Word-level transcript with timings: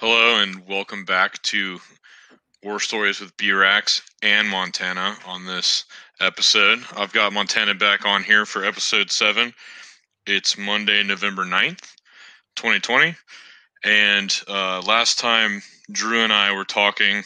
Hello 0.00 0.40
and 0.40 0.66
welcome 0.66 1.04
back 1.04 1.42
to 1.42 1.78
War 2.62 2.80
Stories 2.80 3.20
with 3.20 3.36
B-Rax 3.36 4.00
and 4.22 4.48
Montana 4.48 5.14
on 5.26 5.44
this 5.44 5.84
episode. 6.18 6.82
I've 6.96 7.12
got 7.12 7.34
Montana 7.34 7.74
back 7.74 8.06
on 8.06 8.22
here 8.22 8.46
for 8.46 8.64
episode 8.64 9.10
7. 9.10 9.52
It's 10.26 10.56
Monday, 10.56 11.02
November 11.02 11.44
9th, 11.44 11.82
2020. 12.56 13.14
And 13.84 14.34
uh, 14.48 14.80
last 14.86 15.18
time 15.18 15.60
Drew 15.92 16.20
and 16.20 16.32
I 16.32 16.56
were 16.56 16.64
talking, 16.64 17.22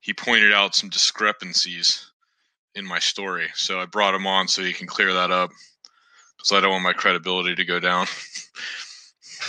he 0.00 0.14
pointed 0.14 0.54
out 0.54 0.74
some 0.74 0.88
discrepancies 0.88 2.10
in 2.74 2.86
my 2.86 3.00
story. 3.00 3.48
So 3.52 3.80
I 3.80 3.84
brought 3.84 4.14
him 4.14 4.26
on 4.26 4.48
so 4.48 4.62
he 4.62 4.72
can 4.72 4.86
clear 4.86 5.12
that 5.12 5.30
up 5.30 5.50
because 6.38 6.52
I 6.52 6.62
don't 6.62 6.70
want 6.70 6.84
my 6.84 6.94
credibility 6.94 7.54
to 7.54 7.66
go 7.66 7.78
down. 7.78 8.06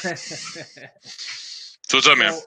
so 1.89 1.97
what's 1.97 2.07
up, 2.07 2.17
man? 2.17 2.39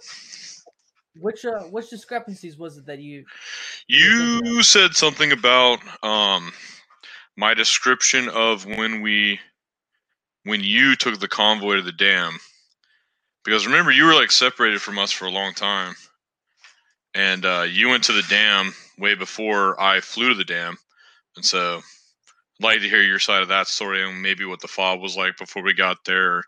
Which 1.20 1.44
uh, 1.44 1.64
which 1.64 1.90
discrepancies 1.90 2.56
was 2.56 2.78
it 2.78 2.86
that 2.86 3.00
you? 3.00 3.24
You 3.86 4.62
said 4.62 4.94
something 4.94 5.32
about 5.32 5.80
um 6.02 6.52
my 7.36 7.54
description 7.54 8.28
of 8.28 8.64
when 8.64 9.02
we 9.02 9.38
when 10.44 10.60
you 10.62 10.96
took 10.96 11.18
the 11.18 11.28
convoy 11.28 11.76
to 11.76 11.82
the 11.82 11.92
dam. 11.92 12.38
Because 13.44 13.66
remember 13.66 13.90
you 13.90 14.04
were 14.04 14.14
like 14.14 14.30
separated 14.30 14.80
from 14.80 14.98
us 14.98 15.10
for 15.10 15.26
a 15.26 15.30
long 15.30 15.52
time. 15.54 15.94
And 17.14 17.44
uh, 17.44 17.66
you 17.68 17.88
went 17.88 18.04
to 18.04 18.12
the 18.12 18.22
dam 18.28 18.72
way 18.98 19.14
before 19.14 19.80
I 19.80 20.00
flew 20.00 20.30
to 20.30 20.34
the 20.34 20.44
dam. 20.44 20.76
And 21.36 21.44
so 21.44 21.78
I'd 21.78 22.64
like 22.64 22.80
to 22.80 22.88
hear 22.88 23.02
your 23.02 23.18
side 23.18 23.42
of 23.42 23.48
that 23.48 23.66
story 23.66 24.08
and 24.08 24.22
maybe 24.22 24.44
what 24.44 24.60
the 24.60 24.68
fob 24.68 25.00
was 25.00 25.16
like 25.16 25.36
before 25.36 25.62
we 25.62 25.74
got 25.74 25.98
there, 26.04 26.42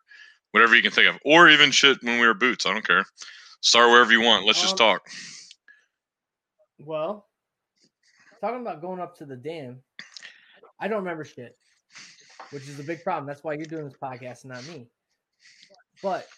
whatever 0.54 0.76
you 0.76 0.82
can 0.82 0.92
think 0.92 1.08
of. 1.08 1.20
Or 1.24 1.48
even 1.48 1.72
shit 1.72 2.00
when 2.04 2.20
we 2.20 2.26
were 2.28 2.32
boots, 2.32 2.64
I 2.64 2.72
don't 2.72 2.86
care. 2.86 3.04
Start 3.60 3.90
wherever 3.90 4.12
you 4.12 4.20
want. 4.20 4.46
Let's 4.46 4.60
just 4.60 4.80
Um, 4.80 4.86
talk. 4.86 5.08
Well, 6.78 7.26
talking 8.40 8.60
about 8.60 8.80
going 8.80 9.00
up 9.00 9.16
to 9.18 9.24
the 9.24 9.36
dam, 9.36 9.82
I 10.78 10.86
don't 10.86 10.98
remember 10.98 11.24
shit, 11.24 11.58
which 12.50 12.68
is 12.68 12.78
a 12.78 12.84
big 12.84 13.02
problem. 13.02 13.26
That's 13.26 13.42
why 13.42 13.54
you're 13.54 13.64
doing 13.64 13.84
this 13.88 13.98
podcast 14.00 14.44
and 14.44 14.52
not 14.52 14.64
me. 14.68 14.86
But 16.00 16.28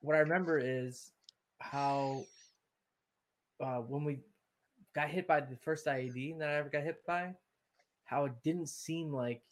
what 0.00 0.14
I 0.14 0.18
remember 0.18 0.58
is 0.58 1.10
how 1.58 2.22
uh, 3.60 3.78
when 3.78 4.04
we 4.04 4.18
got 4.94 5.08
hit 5.08 5.26
by 5.26 5.40
the 5.40 5.56
first 5.56 5.86
IED 5.86 6.38
that 6.40 6.50
I 6.50 6.56
ever 6.56 6.68
got 6.68 6.82
hit 6.82 7.06
by, 7.06 7.34
how 8.04 8.26
it 8.26 8.32
didn't 8.44 8.68
seem 8.68 9.10
like 9.10 9.42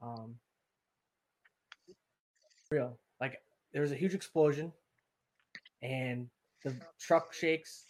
um, 0.00 0.36
real. 2.70 2.98
Like 3.20 3.42
there 3.72 3.82
was 3.82 3.92
a 3.92 3.96
huge 3.96 4.14
explosion, 4.14 4.72
and 5.82 6.28
the 6.64 6.74
truck 7.00 7.32
shakes, 7.32 7.84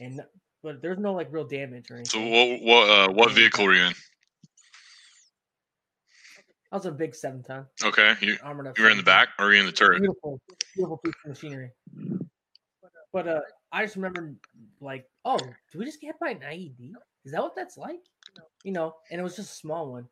and 0.00 0.20
but 0.62 0.82
there's 0.82 0.98
no 0.98 1.12
like 1.12 1.28
real 1.32 1.44
damage 1.46 1.90
or 1.90 1.96
anything. 1.96 2.04
So 2.06 2.20
what 2.20 2.62
what 2.62 2.90
uh, 2.90 3.12
what 3.12 3.32
vehicle 3.32 3.64
were 3.64 3.74
you 3.74 3.84
in? 3.84 3.92
I 6.72 6.76
was 6.76 6.86
a 6.86 6.92
big 6.92 7.14
seven 7.14 7.42
ton 7.44 7.66
Okay, 7.84 8.14
you 8.20 8.36
armored 8.42 8.66
up. 8.66 8.78
you 8.78 8.84
were 8.84 8.90
in 8.90 8.96
the 8.96 9.04
back 9.04 9.28
or 9.38 9.46
were 9.46 9.52
you 9.54 9.60
in 9.60 9.66
the 9.66 9.72
turret? 9.72 10.00
Beautiful, 10.00 10.40
beautiful 10.74 10.96
piece 10.98 11.14
of 11.24 11.28
machinery. 11.30 11.70
But 13.12 13.28
uh, 13.28 13.40
I 13.70 13.84
just 13.84 13.94
remember 13.94 14.34
like, 14.80 15.06
oh, 15.24 15.38
do 15.38 15.78
we 15.78 15.84
just 15.84 16.00
get 16.00 16.08
hit 16.08 16.16
by 16.20 16.30
an 16.30 16.40
IED? 16.40 16.92
Is 17.24 17.30
that 17.32 17.42
what 17.42 17.54
that's 17.54 17.76
like? 17.78 18.00
You 18.64 18.72
know, 18.72 18.96
and 19.10 19.20
it 19.20 19.22
was 19.22 19.36
just 19.36 19.52
a 19.52 19.54
small 19.54 19.92
one. 19.92 20.08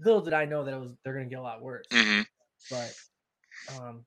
Little 0.00 0.22
did 0.22 0.32
I 0.32 0.44
know 0.46 0.64
that 0.64 0.74
it 0.74 0.80
was 0.80 0.96
they're 1.04 1.12
gonna 1.12 1.26
get 1.26 1.38
a 1.38 1.42
lot 1.42 1.62
worse. 1.62 1.86
hmm 1.92 2.22
But 2.68 2.92
um, 3.68 4.04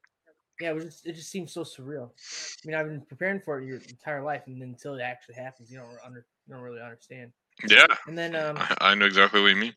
yeah, 0.59 0.69
it 0.69 0.75
was 0.75 0.85
just 0.85 1.07
it 1.07 1.13
just 1.13 1.29
seems 1.29 1.51
so 1.51 1.61
surreal. 1.61 2.09
I 2.09 2.67
mean, 2.67 2.75
I've 2.75 2.87
been 2.87 3.01
preparing 3.01 3.41
for 3.41 3.59
it 3.59 3.66
your 3.66 3.79
entire 3.89 4.23
life, 4.23 4.44
and 4.47 4.61
then 4.61 4.69
until 4.69 4.95
it 4.95 5.01
actually 5.01 5.35
happens, 5.35 5.72
you 5.72 5.78
don't 5.78 5.89
under 6.05 6.25
you 6.47 6.53
don't 6.53 6.63
really 6.63 6.81
understand. 6.81 7.31
Yeah, 7.67 7.85
And 8.07 8.17
then 8.17 8.35
um, 8.35 8.57
I, 8.57 8.75
I 8.91 8.95
know 8.95 9.05
exactly 9.05 9.41
what 9.41 9.47
you 9.50 9.55
mean. 9.55 9.73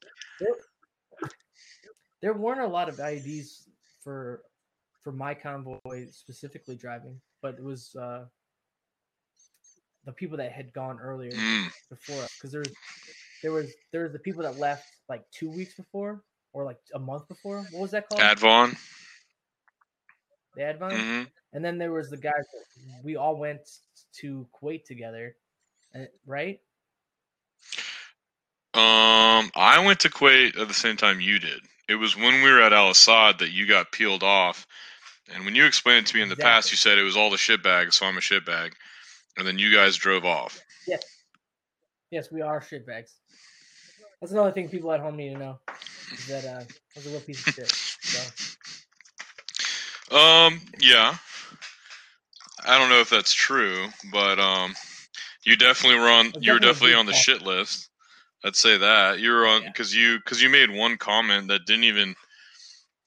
there 2.23 2.33
weren't 2.33 2.61
a 2.61 2.67
lot 2.67 2.89
of 2.89 2.97
IEDs 2.97 3.69
for 4.03 4.43
for 5.03 5.12
my 5.12 5.34
convoy 5.34 5.78
specifically 6.11 6.75
driving, 6.75 7.21
but 7.43 7.55
it 7.55 7.62
was 7.62 7.95
uh 7.97 8.25
the 10.05 10.12
people 10.12 10.37
that 10.37 10.53
had 10.53 10.72
gone 10.72 10.99
earlier 11.01 11.33
Mm, 11.33 11.69
before 11.91 12.22
us 12.22 12.33
because 12.39 12.53
there 12.53 12.61
was 12.61 12.72
there 13.43 13.53
was 13.53 13.72
there 13.93 14.03
was 14.05 14.12
the 14.12 14.19
people 14.19 14.43
that 14.43 14.59
left 14.59 14.87
like 15.09 15.25
two 15.31 15.51
weeks 15.51 15.75
before 15.75 16.22
or 16.53 16.65
like 16.65 16.78
a 16.95 16.99
month 16.99 17.28
before. 17.28 17.59
What 17.71 17.83
was 17.83 17.91
that 17.91 18.09
called? 18.09 18.22
Advon. 18.22 18.77
The 20.56 20.62
Advine. 20.62 21.00
hmm 21.00 21.22
And 21.53 21.65
then 21.65 21.78
there 21.78 21.93
was 21.93 22.11
the 22.11 22.17
guys 22.17 22.33
that 22.34 23.05
we 23.05 23.17
all 23.17 23.37
went 23.37 23.61
to 24.21 24.47
Kuwait 24.61 24.84
together, 24.84 25.37
right? 26.27 26.61
Um, 28.75 29.50
I 29.55 29.83
went 29.84 30.00
to 30.00 30.11
Kuwait 30.11 30.59
at 30.59 30.69
the 30.69 30.75
same 30.75 30.97
time 30.97 31.21
you 31.21 31.39
did. 31.39 31.61
It 31.89 31.95
was 31.95 32.16
when 32.16 32.43
we 32.43 32.50
were 32.50 32.61
at 32.61 32.72
Al 32.72 32.91
Asad 32.91 33.39
that 33.39 33.53
you 33.53 33.66
got 33.66 33.93
peeled 33.93 34.22
off. 34.22 34.66
And 35.33 35.45
when 35.45 35.55
you 35.55 35.65
explained 35.65 36.06
it 36.06 36.11
to 36.11 36.16
me 36.16 36.22
in 36.22 36.28
the 36.28 36.37
past, 36.37 36.71
you 36.71 36.77
said 36.77 36.99
it 36.99 37.03
was 37.03 37.16
all 37.16 37.31
the 37.31 37.37
shit 37.37 37.62
bags, 37.62 37.97
so 37.97 38.06
I'm 38.06 38.19
a 38.19 38.21
shit 38.21 38.45
bag. 38.45 38.75
And 39.37 39.47
then 39.47 39.59
you 39.59 39.75
guys 39.75 39.97
drove 39.97 40.25
off. 40.25 40.61
Yes, 40.87 41.03
Yes, 42.11 42.31
we 42.31 42.41
are 42.41 42.61
shitbags. 42.61 43.11
That's 44.21 44.33
another 44.33 44.53
thing 44.53 44.69
people 44.69 44.93
at 44.93 45.00
home 45.00 45.16
need 45.16 45.33
to 45.34 45.39
know 45.39 45.59
is 46.12 46.27
that 46.28 46.45
uh, 46.45 46.61
I 46.61 46.66
was 46.95 47.06
a 47.06 47.11
real 47.11 47.21
piece 47.21 47.47
of 47.47 47.55
shit. 47.55 47.71
So. 47.71 48.56
Um, 50.11 50.61
yeah. 50.81 51.17
I 52.65 52.78
don't 52.78 52.89
know 52.91 53.00
if 53.00 53.11
that's 53.11 53.33
true, 53.33 53.87
but 54.12 54.39
um, 54.39 54.75
you 55.44 55.56
definitely 55.56 55.99
were 56.00 56.09
on. 56.09 56.33
You 56.41 56.53
were 56.53 56.59
definitely 56.59 56.91
definitely 56.91 56.93
a 56.93 56.94
big 56.94 56.99
on 57.00 57.06
the 57.06 57.12
shit 57.12 57.43
list. 57.43 57.91
I'd 58.45 58.56
say 58.56 58.77
that 58.78 59.19
you 59.21 59.31
were 59.31 59.47
on 59.47 59.62
Yeah. 59.62 59.69
because 59.71 59.95
you 59.95 60.19
because 60.19 60.43
you 60.43 60.49
made 60.50 60.71
one 60.71 60.97
comment 60.97 61.49
that 61.49 61.66
didn't 61.66 61.84
even. 61.84 62.15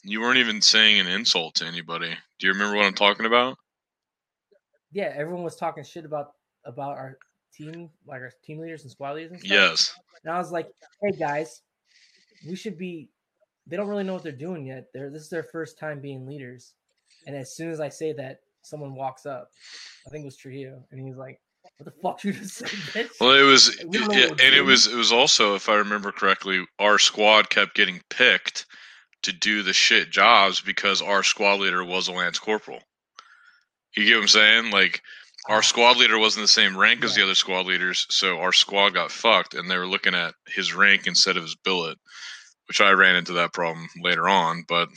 You 0.05 0.21
weren't 0.21 0.37
even 0.37 0.61
saying 0.61 1.01
an 1.01 1.07
insult 1.07 1.55
to 1.55 1.65
anybody. 1.65 2.15
Do 2.39 2.47
you 2.47 2.53
remember 2.53 2.77
what 2.77 2.85
I'm 2.85 2.93
talking 2.93 3.25
about? 3.25 3.57
Yeah, 4.93 5.11
everyone 5.13 5.43
was 5.43 5.57
talking 5.57 5.83
shit 5.83 6.05
about 6.05 6.31
about 6.65 6.97
our 6.97 7.17
team, 7.53 7.89
like 8.07 8.21
our 8.21 8.31
team 8.43 8.59
leaders 8.59 8.83
and 8.83 8.91
squad 8.91 9.13
leaders 9.15 9.31
and 9.31 9.39
stuff. 9.41 9.51
Yes. 9.51 9.93
And 10.23 10.33
I 10.33 10.37
was 10.37 10.51
like, 10.51 10.69
hey 11.01 11.11
guys, 11.11 11.61
we 12.47 12.55
should 12.55 12.77
be. 12.77 13.09
They 13.67 13.75
don't 13.75 13.87
really 13.89 14.03
know 14.05 14.13
what 14.13 14.23
they're 14.23 14.31
doing 14.31 14.65
yet. 14.65 14.85
They're 14.93 15.09
this 15.09 15.23
is 15.23 15.29
their 15.29 15.43
first 15.43 15.77
time 15.77 15.99
being 15.99 16.25
leaders. 16.25 16.73
And 17.27 17.35
as 17.35 17.55
soon 17.55 17.71
as 17.71 17.79
I 17.79 17.89
say 17.89 18.13
that, 18.13 18.39
someone 18.61 18.95
walks 18.95 19.25
up. 19.25 19.51
I 20.05 20.09
think 20.09 20.23
it 20.23 20.25
was 20.25 20.37
Trujillo, 20.37 20.83
and 20.91 20.99
he's 20.99 21.17
like, 21.17 21.39
"What 21.77 21.85
the 21.85 22.01
fuck 22.01 22.23
you 22.23 22.33
just 22.33 22.55
said, 22.55 22.69
bitch?" 22.69 23.19
Well, 23.19 23.35
it 23.35 23.43
was, 23.43 23.77
We 23.87 23.99
yeah, 23.99 24.29
and 24.29 24.55
it 24.55 24.65
was, 24.65 24.87
it 24.87 24.95
was 24.95 25.11
also, 25.11 25.55
if 25.55 25.69
I 25.69 25.75
remember 25.75 26.11
correctly, 26.11 26.65
our 26.79 26.99
squad 26.99 27.49
kept 27.49 27.75
getting 27.75 28.01
picked 28.09 28.65
to 29.23 29.33
do 29.33 29.63
the 29.63 29.73
shit 29.73 30.09
jobs 30.09 30.61
because 30.61 31.01
our 31.01 31.23
squad 31.23 31.59
leader 31.59 31.83
was 31.83 32.07
a 32.07 32.13
lance 32.13 32.39
corporal. 32.39 32.79
You 33.95 34.05
get 34.05 34.15
what 34.15 34.21
I'm 34.21 34.27
saying? 34.29 34.71
Like, 34.71 35.01
our 35.47 35.57
uh-huh. 35.57 35.61
squad 35.63 35.97
leader 35.97 36.17
wasn't 36.17 36.43
the 36.43 36.47
same 36.47 36.77
rank 36.77 37.03
as 37.03 37.15
the 37.15 37.23
other 37.23 37.35
squad 37.35 37.65
leaders, 37.65 38.05
so 38.09 38.39
our 38.39 38.53
squad 38.53 38.91
got 38.91 39.11
fucked, 39.11 39.53
and 39.55 39.69
they 39.69 39.77
were 39.77 39.87
looking 39.87 40.15
at 40.15 40.35
his 40.47 40.73
rank 40.73 41.07
instead 41.07 41.37
of 41.37 41.43
his 41.43 41.55
billet, 41.55 41.97
which 42.67 42.81
I 42.81 42.91
ran 42.91 43.15
into 43.15 43.33
that 43.33 43.53
problem 43.53 43.87
later 44.01 44.29
on. 44.29 44.63
But. 44.67 44.89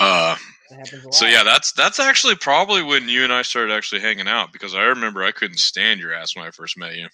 Uh, 0.00 0.36
That 0.70 0.78
happens 0.78 1.04
a 1.04 1.06
lot. 1.06 1.14
so 1.14 1.26
yeah, 1.26 1.42
that's 1.42 1.72
that's 1.72 2.00
actually 2.00 2.34
probably 2.36 2.82
when 2.82 3.08
you 3.08 3.24
and 3.24 3.32
I 3.32 3.42
started 3.42 3.72
actually 3.72 4.00
hanging 4.00 4.28
out 4.28 4.52
because 4.52 4.74
I 4.74 4.84
remember 4.84 5.22
I 5.22 5.32
couldn't 5.32 5.58
stand 5.58 6.00
your 6.00 6.12
ass 6.12 6.34
when 6.36 6.44
I 6.44 6.50
first 6.50 6.76
met 6.78 6.96
you. 6.96 7.08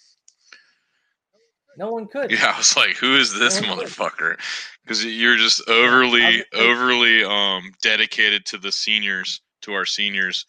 no 1.77 1.91
one 1.91 2.07
could. 2.09 2.31
Yeah, 2.31 2.53
I 2.55 2.59
was 2.59 2.77
like, 2.77 2.97
"Who 2.97 3.17
is 3.17 3.33
this 3.39 3.61
No, 3.61 3.69
motherfucker?" 3.69 4.37
Because 4.83 5.05
you're 5.05 5.37
just 5.37 5.69
overly, 5.69 6.45
overly 6.55 7.25
um 7.25 7.73
dedicated 7.83 8.45
to 8.47 8.59
the 8.59 8.73
seniors, 8.73 9.41
to 9.63 9.73
our 9.73 9.85
seniors, 9.87 10.45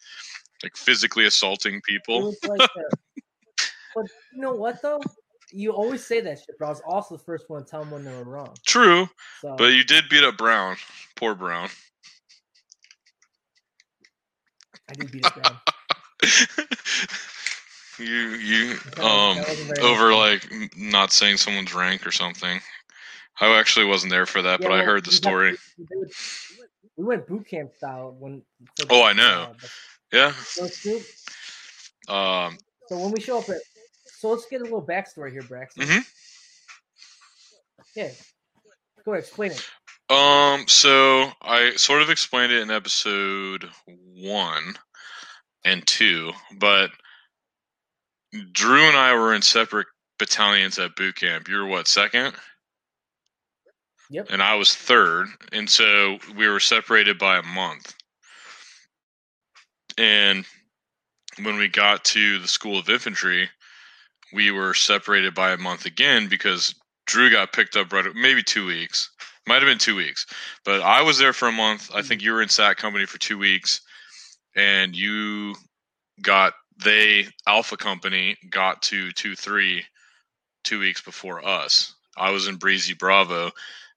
like 0.62 0.76
physically 0.76 1.26
assaulting 1.26 1.80
people. 1.82 2.34
like 2.46 2.60
but 3.94 4.06
you 4.34 4.40
know 4.40 4.54
what 4.54 4.80
though? 4.82 5.00
You 5.56 5.70
always 5.72 6.04
say 6.04 6.20
that 6.20 6.38
shit, 6.40 6.56
but 6.58 6.66
I 6.66 6.68
was 6.68 6.82
also 6.84 7.16
the 7.16 7.22
first 7.22 7.48
one 7.48 7.64
to 7.64 7.70
tell 7.70 7.80
them 7.80 7.92
when 7.92 8.04
they 8.04 8.10
were 8.10 8.24
wrong. 8.24 8.52
True, 8.66 9.08
So 9.40 9.54
but 9.56 9.66
you 9.72 9.84
did 9.84 10.08
beat 10.08 10.24
up 10.24 10.36
Brown. 10.36 10.76
Poor 11.14 11.36
Brown. 11.36 11.68
I 14.90 14.94
did 14.94 15.12
beat 15.12 15.24
up 15.24 15.36
down. 15.36 15.60
you 17.98 18.06
you 18.06 18.70
um 19.00 19.36
that 19.36 19.46
wasn't 19.48 19.76
very 19.76 19.88
over 19.88 20.12
like 20.14 20.50
not 20.76 21.12
saying 21.12 21.36
someone's 21.36 21.72
rank 21.72 22.04
or 22.04 22.10
something. 22.10 22.60
I 23.40 23.56
actually 23.56 23.86
wasn't 23.86 24.10
there 24.10 24.26
for 24.26 24.42
that, 24.42 24.60
Yeah, 24.60 24.68
but 24.68 24.80
I 24.80 24.82
heard 24.82 25.04
the 25.04 25.12
story. 25.12 25.56
we 26.96 27.04
went 27.04 27.28
boot 27.28 27.46
camp 27.48 27.74
style 27.76 28.16
when. 28.18 28.42
Oh, 28.90 29.04
I 29.04 29.12
know. 29.12 29.54
the 29.60 29.70
Yeah. 30.12 30.32
Um. 32.08 32.58
So 32.88 32.98
when 32.98 33.12
we 33.12 33.20
show 33.20 33.38
up 33.38 33.48
at, 33.48 33.60
so 34.24 34.30
let's 34.30 34.46
get 34.46 34.62
a 34.62 34.64
little 34.64 34.80
backstory 34.80 35.32
here, 35.32 35.42
Braxton. 35.42 35.86
Mhm. 35.86 36.06
Yeah, 37.94 38.10
go 39.04 39.12
ahead, 39.12 39.24
explain 39.24 39.52
it. 39.52 39.70
Um, 40.08 40.66
so 40.66 41.30
I 41.42 41.74
sort 41.76 42.00
of 42.00 42.08
explained 42.08 42.50
it 42.50 42.62
in 42.62 42.70
episode 42.70 43.70
one, 43.86 44.78
and 45.62 45.86
two, 45.86 46.32
but 46.56 46.90
Drew 48.52 48.88
and 48.88 48.96
I 48.96 49.12
were 49.12 49.34
in 49.34 49.42
separate 49.42 49.88
battalions 50.18 50.78
at 50.78 50.96
boot 50.96 51.16
camp. 51.16 51.46
You 51.46 51.56
were 51.56 51.66
what 51.66 51.86
second? 51.86 52.34
Yep. 54.08 54.28
And 54.30 54.42
I 54.42 54.54
was 54.54 54.74
third, 54.74 55.28
and 55.52 55.68
so 55.68 56.18
we 56.34 56.48
were 56.48 56.60
separated 56.60 57.18
by 57.18 57.36
a 57.36 57.42
month. 57.42 57.94
And 59.98 60.46
when 61.42 61.56
we 61.56 61.68
got 61.68 62.06
to 62.06 62.38
the 62.38 62.48
School 62.48 62.78
of 62.78 62.88
Infantry, 62.88 63.50
we 64.34 64.50
were 64.50 64.74
separated 64.74 65.34
by 65.34 65.52
a 65.52 65.56
month 65.56 65.86
again 65.86 66.28
because 66.28 66.74
Drew 67.06 67.30
got 67.30 67.52
picked 67.52 67.76
up 67.76 67.92
right 67.92 68.04
maybe 68.14 68.42
two 68.42 68.66
weeks. 68.66 69.10
Might 69.46 69.62
have 69.62 69.70
been 69.70 69.78
two 69.78 69.96
weeks. 69.96 70.26
But 70.64 70.80
I 70.80 71.02
was 71.02 71.18
there 71.18 71.32
for 71.32 71.48
a 71.48 71.52
month. 71.52 71.90
I 71.94 72.02
think 72.02 72.22
you 72.22 72.32
were 72.32 72.42
in 72.42 72.48
SAT 72.48 72.76
company 72.76 73.06
for 73.06 73.18
two 73.18 73.38
weeks. 73.38 73.80
And 74.56 74.96
you 74.96 75.54
got 76.22 76.54
they 76.82 77.28
Alpha 77.46 77.76
Company 77.76 78.36
got 78.50 78.82
to 78.82 79.12
two 79.12 79.36
three 79.36 79.84
two 80.64 80.80
weeks 80.80 81.00
before 81.00 81.46
us. 81.46 81.94
I 82.16 82.30
was 82.30 82.48
in 82.48 82.56
Breezy 82.56 82.94
Bravo 82.94 83.50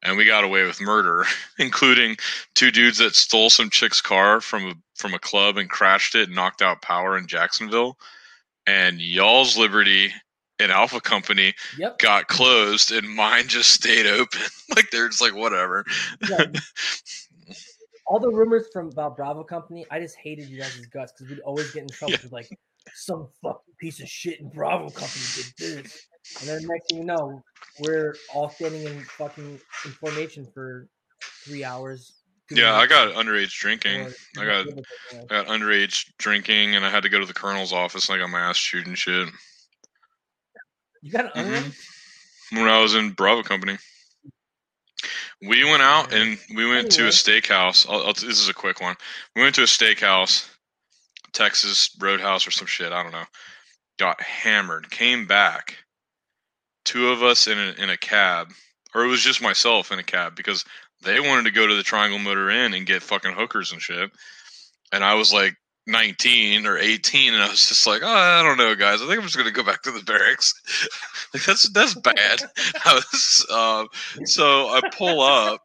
and 0.03 0.17
we 0.17 0.25
got 0.25 0.43
away 0.43 0.63
with 0.63 0.81
murder, 0.81 1.25
including 1.59 2.17
two 2.53 2.71
dudes 2.71 2.97
that 2.99 3.15
stole 3.15 3.49
some 3.49 3.69
chick's 3.69 4.01
car 4.01 4.41
from 4.41 4.67
a 4.67 4.73
from 4.95 5.13
a 5.13 5.19
club 5.19 5.57
and 5.57 5.69
crashed 5.69 6.15
it 6.15 6.27
and 6.27 6.35
knocked 6.35 6.61
out 6.61 6.81
power 6.81 7.17
in 7.17 7.27
Jacksonville. 7.27 7.97
And 8.65 8.99
y'all's 8.99 9.57
Liberty 9.57 10.11
and 10.59 10.71
Alpha 10.71 10.99
Company 10.99 11.53
Yep. 11.77 11.99
got 11.99 12.27
closed 12.27 12.91
and 12.91 13.07
mine 13.07 13.47
just 13.47 13.71
stayed 13.71 14.07
open. 14.07 14.41
like 14.75 14.89
they're 14.91 15.09
just 15.09 15.21
like 15.21 15.35
whatever. 15.35 15.85
Yeah. 16.29 16.45
All 18.09 18.19
the 18.19 18.29
rumors 18.29 18.67
from 18.71 18.87
about 18.87 19.17
Bravo 19.17 19.43
Company, 19.43 19.85
I 19.91 19.99
just 19.99 20.15
hated 20.23 20.47
you 20.47 20.59
guys' 20.59 20.85
guts 20.93 21.11
because 21.11 21.29
we'd 21.29 21.41
always 21.41 21.69
get 21.71 21.81
in 21.83 21.89
trouble 21.89 22.15
with 22.23 22.31
like 22.31 22.47
some 22.93 23.27
fucking 23.43 23.73
piece 23.81 23.99
of 23.99 24.07
shit 24.07 24.39
in 24.39 24.49
Bravo 24.49 24.89
Company 24.89 25.25
did 25.35 25.53
this. 25.83 26.07
And 26.39 26.47
then 26.49 26.59
next 26.67 26.87
thing 26.89 26.99
you 26.99 27.03
know, 27.03 27.43
we're 27.81 28.15
all 28.33 28.49
standing 28.49 28.83
in 28.83 29.01
fucking 29.03 29.59
in 29.85 29.91
formation 29.91 30.47
for 30.53 30.87
three 31.43 31.65
hours. 31.65 32.13
yeah, 32.49 32.75
I 32.75 32.87
got 32.87 33.13
underage 33.13 33.51
drinking. 33.59 34.07
I 34.39 34.45
got 34.45 34.67
I 35.13 35.25
got 35.25 35.47
underage 35.47 36.05
drinking 36.17 36.75
and 36.75 36.85
I 36.85 36.89
had 36.89 37.03
to 37.03 37.09
go 37.09 37.19
to 37.19 37.25
the 37.25 37.33
colonel's 37.33 37.73
office 37.73 38.07
and 38.07 38.17
I 38.17 38.21
got 38.23 38.29
my 38.29 38.39
ass 38.39 38.57
chewed 38.57 38.87
and 38.87 38.97
shit. 38.97 39.27
You 41.01 41.11
got 41.11 41.35
an 41.35 41.43
Mhm. 41.45 41.63
underage? 41.63 41.73
when 42.51 42.69
I 42.69 42.79
was 42.79 42.95
in 42.95 43.11
Bravo 43.11 43.43
Company. 43.43 43.77
We 45.41 45.63
went 45.65 45.83
out 45.83 46.13
and 46.13 46.39
we 46.55 46.65
went 46.65 46.91
to 46.93 47.05
a 47.07 47.11
steakhouse. 47.11 47.87
I'll, 47.89 48.03
I'll, 48.07 48.13
this 48.13 48.39
is 48.39 48.49
a 48.49 48.53
quick 48.53 48.79
one. 48.81 48.95
We 49.35 49.41
went 49.41 49.53
to 49.55 49.63
a 49.63 49.65
steakhouse, 49.65 50.47
Texas 51.33 51.95
Roadhouse 51.99 52.47
or 52.47 52.51
some 52.51 52.67
shit. 52.67 52.91
I 52.91 53.03
don't 53.03 53.11
know. 53.11 53.25
Got 53.99 54.21
hammered. 54.21 54.89
Came 54.89 55.27
back. 55.27 55.77
Two 56.85 57.09
of 57.09 57.21
us 57.21 57.47
in 57.47 57.59
a, 57.59 57.71
in 57.83 57.89
a 57.89 57.97
cab, 57.97 58.53
or 58.95 59.03
it 59.03 59.07
was 59.07 59.21
just 59.21 59.41
myself 59.41 59.91
in 59.91 59.99
a 59.99 60.03
cab 60.03 60.35
because 60.35 60.63
they 61.03 61.19
wanted 61.19 61.43
to 61.43 61.51
go 61.51 61.67
to 61.67 61.75
the 61.75 61.83
Triangle 61.83 62.17
Motor 62.19 62.49
Inn 62.49 62.73
and 62.73 62.85
get 62.85 63.03
fucking 63.03 63.33
hookers 63.33 63.71
and 63.73 63.81
shit. 63.81 64.09
And 64.93 65.03
I 65.03 65.15
was 65.15 65.33
like 65.33 65.55
19 65.87 66.65
or 66.65 66.77
18, 66.77 67.33
and 67.33 67.41
I 67.41 67.49
was 67.49 67.65
just 67.65 67.87
like, 67.87 68.01
oh, 68.03 68.07
I 68.07 68.43
don't 68.43 68.57
know, 68.57 68.75
guys. 68.75 69.01
I 69.01 69.07
think 69.07 69.17
I'm 69.17 69.23
just 69.23 69.37
gonna 69.37 69.51
go 69.51 69.63
back 69.63 69.81
to 69.83 69.91
the 69.91 70.03
barracks. 70.03 70.53
like 71.33 71.45
that's 71.45 71.69
that's 71.69 71.95
bad. 71.95 72.41
Was, 72.85 73.45
um, 73.49 73.87
so 74.25 74.67
I 74.67 74.81
pull 74.95 75.21
up, 75.21 75.61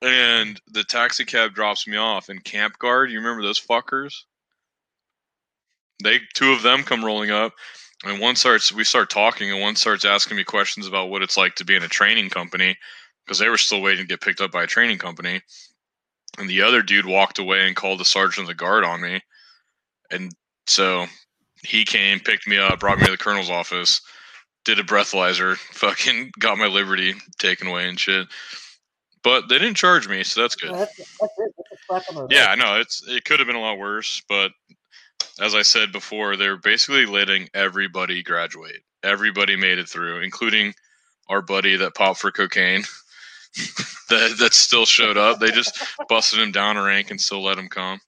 and 0.00 0.60
the 0.68 0.84
taxi 0.84 1.24
cab 1.24 1.54
drops 1.54 1.86
me 1.86 1.96
off. 1.96 2.28
And 2.28 2.42
Camp 2.42 2.78
Guard, 2.78 3.10
you 3.10 3.18
remember 3.18 3.42
those 3.42 3.60
fuckers? 3.60 4.14
They 6.02 6.20
two 6.34 6.52
of 6.52 6.62
them 6.62 6.84
come 6.84 7.04
rolling 7.04 7.30
up, 7.30 7.52
and 8.04 8.20
one 8.20 8.36
starts. 8.36 8.72
We 8.72 8.84
start 8.84 9.10
talking, 9.10 9.50
and 9.50 9.60
one 9.60 9.76
starts 9.76 10.04
asking 10.04 10.36
me 10.36 10.44
questions 10.44 10.86
about 10.86 11.10
what 11.10 11.22
it's 11.22 11.36
like 11.36 11.56
to 11.56 11.64
be 11.64 11.74
in 11.74 11.82
a 11.82 11.88
training 11.88 12.30
company 12.30 12.76
because 13.24 13.38
they 13.38 13.48
were 13.48 13.58
still 13.58 13.82
waiting 13.82 14.04
to 14.04 14.08
get 14.08 14.20
picked 14.20 14.40
up 14.40 14.52
by 14.52 14.62
a 14.62 14.68
training 14.68 14.98
company. 14.98 15.40
And 16.38 16.48
the 16.48 16.62
other 16.62 16.82
dude 16.82 17.06
walked 17.06 17.38
away 17.38 17.66
and 17.66 17.76
called 17.76 18.00
the 18.00 18.04
sergeant 18.04 18.44
of 18.44 18.48
the 18.48 18.54
guard 18.54 18.84
on 18.84 19.00
me, 19.00 19.20
and 20.10 20.32
so 20.66 21.06
he 21.64 21.84
came, 21.84 22.20
picked 22.20 22.48
me 22.48 22.58
up, 22.58 22.80
brought 22.80 22.98
me 22.98 23.06
to 23.06 23.12
the 23.12 23.18
colonel's 23.18 23.50
office, 23.50 24.00
did 24.64 24.78
a 24.80 24.84
breathalyzer, 24.84 25.56
fucking 25.72 26.32
got 26.38 26.58
my 26.58 26.66
liberty 26.68 27.14
taken 27.38 27.68
away 27.68 27.88
and 27.88 28.00
shit. 28.00 28.28
But 29.24 29.48
they 29.48 29.58
didn't 29.58 29.76
charge 29.78 30.08
me, 30.08 30.24
so 30.24 30.42
that's 30.42 30.56
good. 30.56 30.74
That's, 30.78 30.92
that's. 31.20 31.34
That's 31.90 32.06
Yeah, 32.30 32.54
wrist. 32.54 32.56
no, 32.56 32.80
it's 32.80 33.04
it 33.08 33.24
could 33.24 33.40
have 33.40 33.46
been 33.48 33.56
a 33.56 33.60
lot 33.60 33.78
worse, 33.78 34.22
but 34.28 34.52
as 35.40 35.54
I 35.54 35.62
said 35.62 35.92
before, 35.92 36.36
they're 36.36 36.58
basically 36.58 37.06
letting 37.06 37.50
everybody 37.54 38.22
graduate. 38.22 38.82
Everybody 39.04 39.56
made 39.56 39.78
it 39.78 39.88
through, 39.88 40.22
including 40.22 40.74
our 41.28 41.42
buddy 41.42 41.76
that 41.76 41.94
popped 41.94 42.20
for 42.20 42.32
cocaine. 42.32 42.84
that 44.10 44.36
that 44.40 44.54
still 44.54 44.86
showed 44.86 45.18
up. 45.18 45.40
They 45.40 45.50
just 45.50 45.78
busted 46.08 46.40
him 46.40 46.52
down 46.52 46.76
a 46.78 46.82
rank 46.84 47.10
and 47.10 47.20
still 47.20 47.42
let 47.44 47.58
him 47.58 47.68
come. 47.68 48.00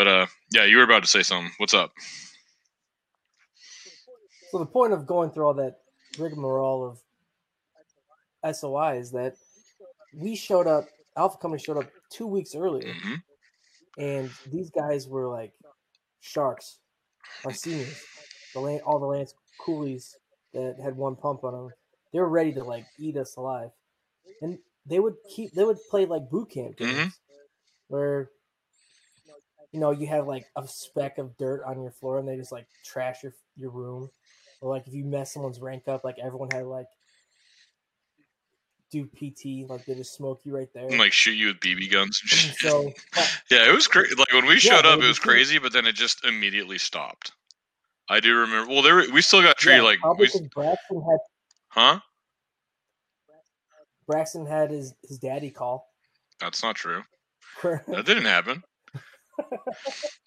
But 0.00 0.08
uh, 0.08 0.26
yeah, 0.52 0.64
you 0.64 0.78
were 0.78 0.84
about 0.84 1.04
to 1.04 1.10
say 1.10 1.22
something. 1.22 1.52
What's 1.58 1.74
up? 1.74 1.92
So 4.50 4.58
the 4.58 4.66
point 4.66 4.92
of 4.94 5.06
going 5.06 5.30
through 5.30 5.46
all 5.46 5.54
that 5.54 5.78
rigmarole 6.18 6.84
of 6.86 7.16
SOI 8.56 8.98
is 8.98 9.12
that 9.12 9.36
we 10.12 10.36
showed 10.36 10.68
up. 10.68 10.90
Alpha 11.16 11.38
Company 11.38 11.62
showed 11.62 11.78
up 11.78 11.92
two 12.10 12.26
weeks 12.26 12.54
earlier, 12.56 12.98
hmm 13.00 13.14
and 13.98 14.34
these 14.46 14.70
guys 14.70 15.08
were 15.08 15.28
like 15.28 15.52
sharks, 16.20 16.78
our 17.44 17.54
seniors, 17.54 18.08
the 18.54 18.60
land, 18.60 18.82
all 18.86 19.00
the 19.00 19.06
Lance 19.06 19.34
coolies 19.58 20.16
that 20.54 20.76
had 20.82 20.96
one 20.96 21.16
pump 21.16 21.44
on 21.44 21.52
them. 21.54 21.74
They 22.12 22.20
were 22.20 22.28
ready 22.28 22.52
to 22.54 22.64
like 22.64 22.86
eat 22.98 23.16
us 23.16 23.36
alive, 23.36 23.70
and 24.42 24.58
they 24.86 25.00
would 25.00 25.16
keep. 25.34 25.54
They 25.54 25.64
would 25.64 25.86
play 25.90 26.06
like 26.06 26.30
boot 26.30 26.50
camp 26.50 26.78
games 26.78 27.04
Mhm. 27.06 27.14
where. 27.88 28.30
You 29.72 29.80
know, 29.80 29.90
you 29.92 30.06
have 30.08 30.26
like 30.26 30.46
a 30.56 30.66
speck 30.66 31.18
of 31.18 31.36
dirt 31.38 31.62
on 31.64 31.80
your 31.82 31.92
floor, 31.92 32.18
and 32.18 32.28
they 32.28 32.36
just 32.36 32.52
like 32.52 32.66
trash 32.84 33.22
your 33.22 33.32
your 33.56 33.70
room, 33.70 34.10
or 34.60 34.70
like 34.70 34.86
if 34.86 34.94
you 34.94 35.04
mess 35.04 35.32
someone's 35.32 35.60
rank 35.60 35.86
up, 35.86 36.04
like 36.04 36.18
everyone 36.18 36.50
had 36.50 36.64
like 36.66 36.88
do 38.90 39.06
PT, 39.06 39.68
like 39.68 39.86
they 39.86 39.94
just 39.94 40.14
smoke 40.14 40.40
you 40.44 40.54
right 40.54 40.68
there. 40.74 40.88
And, 40.88 40.98
like 40.98 41.12
shoot 41.12 41.32
you 41.32 41.48
with 41.48 41.60
BB 41.60 41.90
guns 41.92 42.20
and 42.22 42.30
shit. 42.30 42.56
so 42.58 42.92
uh, 43.16 43.26
Yeah, 43.50 43.68
it 43.68 43.74
was 43.74 43.86
crazy. 43.86 44.14
Like 44.14 44.32
when 44.32 44.46
we 44.46 44.54
Yeah, 44.54 44.58
showed 44.58 44.86
up, 44.86 45.00
it 45.00 45.06
was 45.06 45.18
cool. 45.18 45.32
crazy, 45.32 45.58
but 45.58 45.72
then 45.72 45.86
it 45.86 45.94
just 45.94 46.24
immediately 46.24 46.78
stopped. 46.78 47.32
I 48.08 48.18
do 48.20 48.34
remember. 48.36 48.68
Well, 48.72 48.82
there 48.82 48.96
were, 48.96 49.04
we 49.12 49.22
still 49.22 49.42
got 49.42 49.56
treated 49.56 49.78
yeah, 49.78 49.84
like 49.84 50.00
probably 50.00 50.28
we, 50.32 50.48
Braxton 50.54 51.02
had 51.02 51.18
huh? 51.68 52.00
Braxton 54.06 54.46
had 54.46 54.70
his 54.70 54.94
his 55.06 55.18
daddy 55.18 55.50
call. 55.50 55.86
That's 56.40 56.62
not 56.62 56.76
true. 56.76 57.02
That 57.62 58.06
didn't 58.06 58.24
happen. 58.24 58.62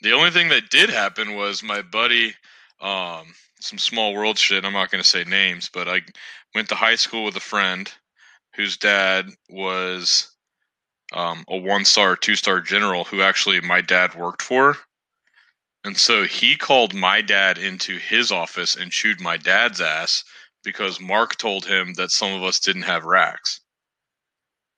The 0.01 0.13
only 0.13 0.31
thing 0.31 0.49
that 0.49 0.69
did 0.69 0.89
happen 0.89 1.35
was 1.35 1.63
my 1.63 1.81
buddy, 1.81 2.33
um, 2.81 3.33
some 3.59 3.77
small 3.77 4.13
world 4.13 4.37
shit. 4.37 4.65
I'm 4.65 4.73
not 4.73 4.91
going 4.91 5.01
to 5.03 5.07
say 5.07 5.23
names, 5.23 5.69
but 5.73 5.87
I 5.87 6.01
went 6.55 6.69
to 6.69 6.75
high 6.75 6.95
school 6.95 7.23
with 7.23 7.35
a 7.35 7.41
friend 7.41 7.91
whose 8.55 8.77
dad 8.77 9.29
was 9.49 10.31
um, 11.13 11.43
a 11.47 11.57
one 11.57 11.85
star, 11.85 12.15
two 12.15 12.35
star 12.35 12.61
general 12.61 13.03
who 13.03 13.21
actually 13.21 13.61
my 13.61 13.81
dad 13.81 14.15
worked 14.15 14.41
for. 14.41 14.77
And 15.85 15.97
so 15.97 16.23
he 16.23 16.55
called 16.55 16.93
my 16.93 17.21
dad 17.21 17.57
into 17.57 17.97
his 17.97 18.31
office 18.31 18.75
and 18.75 18.91
chewed 18.91 19.19
my 19.19 19.37
dad's 19.37 19.81
ass 19.81 20.23
because 20.63 21.01
Mark 21.01 21.37
told 21.37 21.65
him 21.65 21.93
that 21.95 22.11
some 22.11 22.31
of 22.31 22.43
us 22.43 22.59
didn't 22.59 22.83
have 22.83 23.03
racks. 23.03 23.59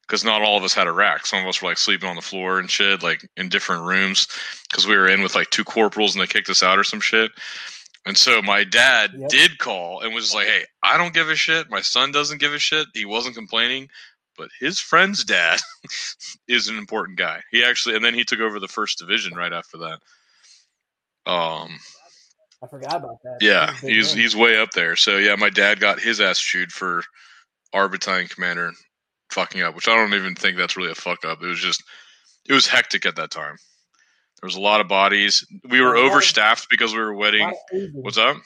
Because 0.07 0.24
not 0.24 0.41
all 0.43 0.57
of 0.57 0.63
us 0.63 0.74
had 0.74 0.88
a 0.88 0.91
rack. 0.91 1.25
Some 1.25 1.39
of 1.41 1.47
us 1.47 1.62
were 1.62 1.69
like 1.69 1.79
sleeping 1.79 2.07
on 2.07 2.15
the 2.15 2.21
floor 2.21 2.59
and 2.59 2.69
shit, 2.69 3.01
like 3.01 3.27
in 3.38 3.50
different 3.50 3.83
rooms. 3.83 4.27
Because 4.69 4.85
we 4.88 4.95
were 4.95 5.07
in 5.07 5.21
with 5.24 5.33
like 5.35 5.50
two 5.50 5.63
corporals 5.63 6.13
and 6.15 6.21
they 6.21 6.27
kicked 6.27 6.50
us 6.50 6.62
out 6.62 6.77
or 6.77 6.83
some 6.83 7.01
shit. 7.01 7.31
And 8.05 8.15
so 8.15 8.39
my 8.43 8.63
dad 8.63 9.12
Yep. 9.17 9.29
did 9.29 9.57
call 9.57 10.01
and 10.01 10.13
was 10.13 10.33
like, 10.35 10.45
"Hey, 10.47 10.63
I 10.83 10.97
don't 10.97 11.13
give 11.13 11.29
a 11.29 11.35
shit. 11.35 11.71
My 11.71 11.81
son 11.81 12.12
doesn't 12.12 12.38
give 12.39 12.53
a 12.53 12.59
shit. 12.59 12.85
He 12.93 13.03
wasn't 13.05 13.35
complaining, 13.35 13.89
but 14.38 14.50
his 14.59 14.79
friend's 14.79 15.24
dad 15.24 15.59
is 16.47 16.67
an 16.67 16.77
important 16.77 17.17
guy. 17.17 17.41
He 17.51 17.63
actually, 17.63 17.95
and 17.95 18.05
then 18.05 18.13
he 18.13 18.24
took 18.24 18.41
over 18.41 18.59
the 18.59 18.67
first 18.67 19.00
division 19.00 19.33
right 19.33 19.51
after 19.53 19.77
that. 19.79 20.00
Um, 21.25 21.79
I 22.63 22.67
forgot 22.69 22.97
about 22.97 23.17
that. 23.24 23.38
yeah, 23.41 23.74
He's 23.81 23.81
he's 23.81 24.13
he's 24.13 24.35
way 24.35 24.59
up 24.59 24.69
there. 24.75 24.95
So 24.95 25.17
yeah, 25.17 25.35
my 25.35 25.50
dad 25.50 25.79
got 25.79 26.00
his 26.00 26.21
ass 26.21 26.38
chewed 26.39 26.71
for 26.71 27.01
our 27.74 27.89
battalion 27.89 28.27
commander 28.27 28.71
fucking 29.32 29.62
up, 29.62 29.75
which 29.75 29.88
I 29.88 29.96
don't 29.96 30.13
even 30.13 30.36
think 30.36 30.58
that's 30.58 30.77
really 30.77 30.91
a 30.91 30.96
fuck 30.96 31.25
up. 31.25 31.41
It 31.41 31.48
was 31.48 31.60
just 31.60 31.84
it 32.48 32.53
was 32.53 32.67
hectic 32.67 33.05
at 33.05 33.15
that 33.15 33.32
time. 33.32 33.55
There 34.41 34.48
was 34.48 34.55
a 34.55 34.62
lot 34.62 34.82
of 34.82 34.88
bodies. 34.88 35.46
We 35.70 35.82
were 35.82 35.96
Yeah, 35.96 36.01
a 36.01 36.03
lot 36.03 36.05
of- 36.08 36.12
overstaffed 36.13 36.67
because 36.70 36.94
we 36.94 37.00
were 37.00 37.12
A 37.12 37.17
waiting. 37.17 37.41
lot 37.44 37.53
of 37.53 37.58
hazing. 37.72 37.91
What's 38.03 38.17
up? 38.17 38.38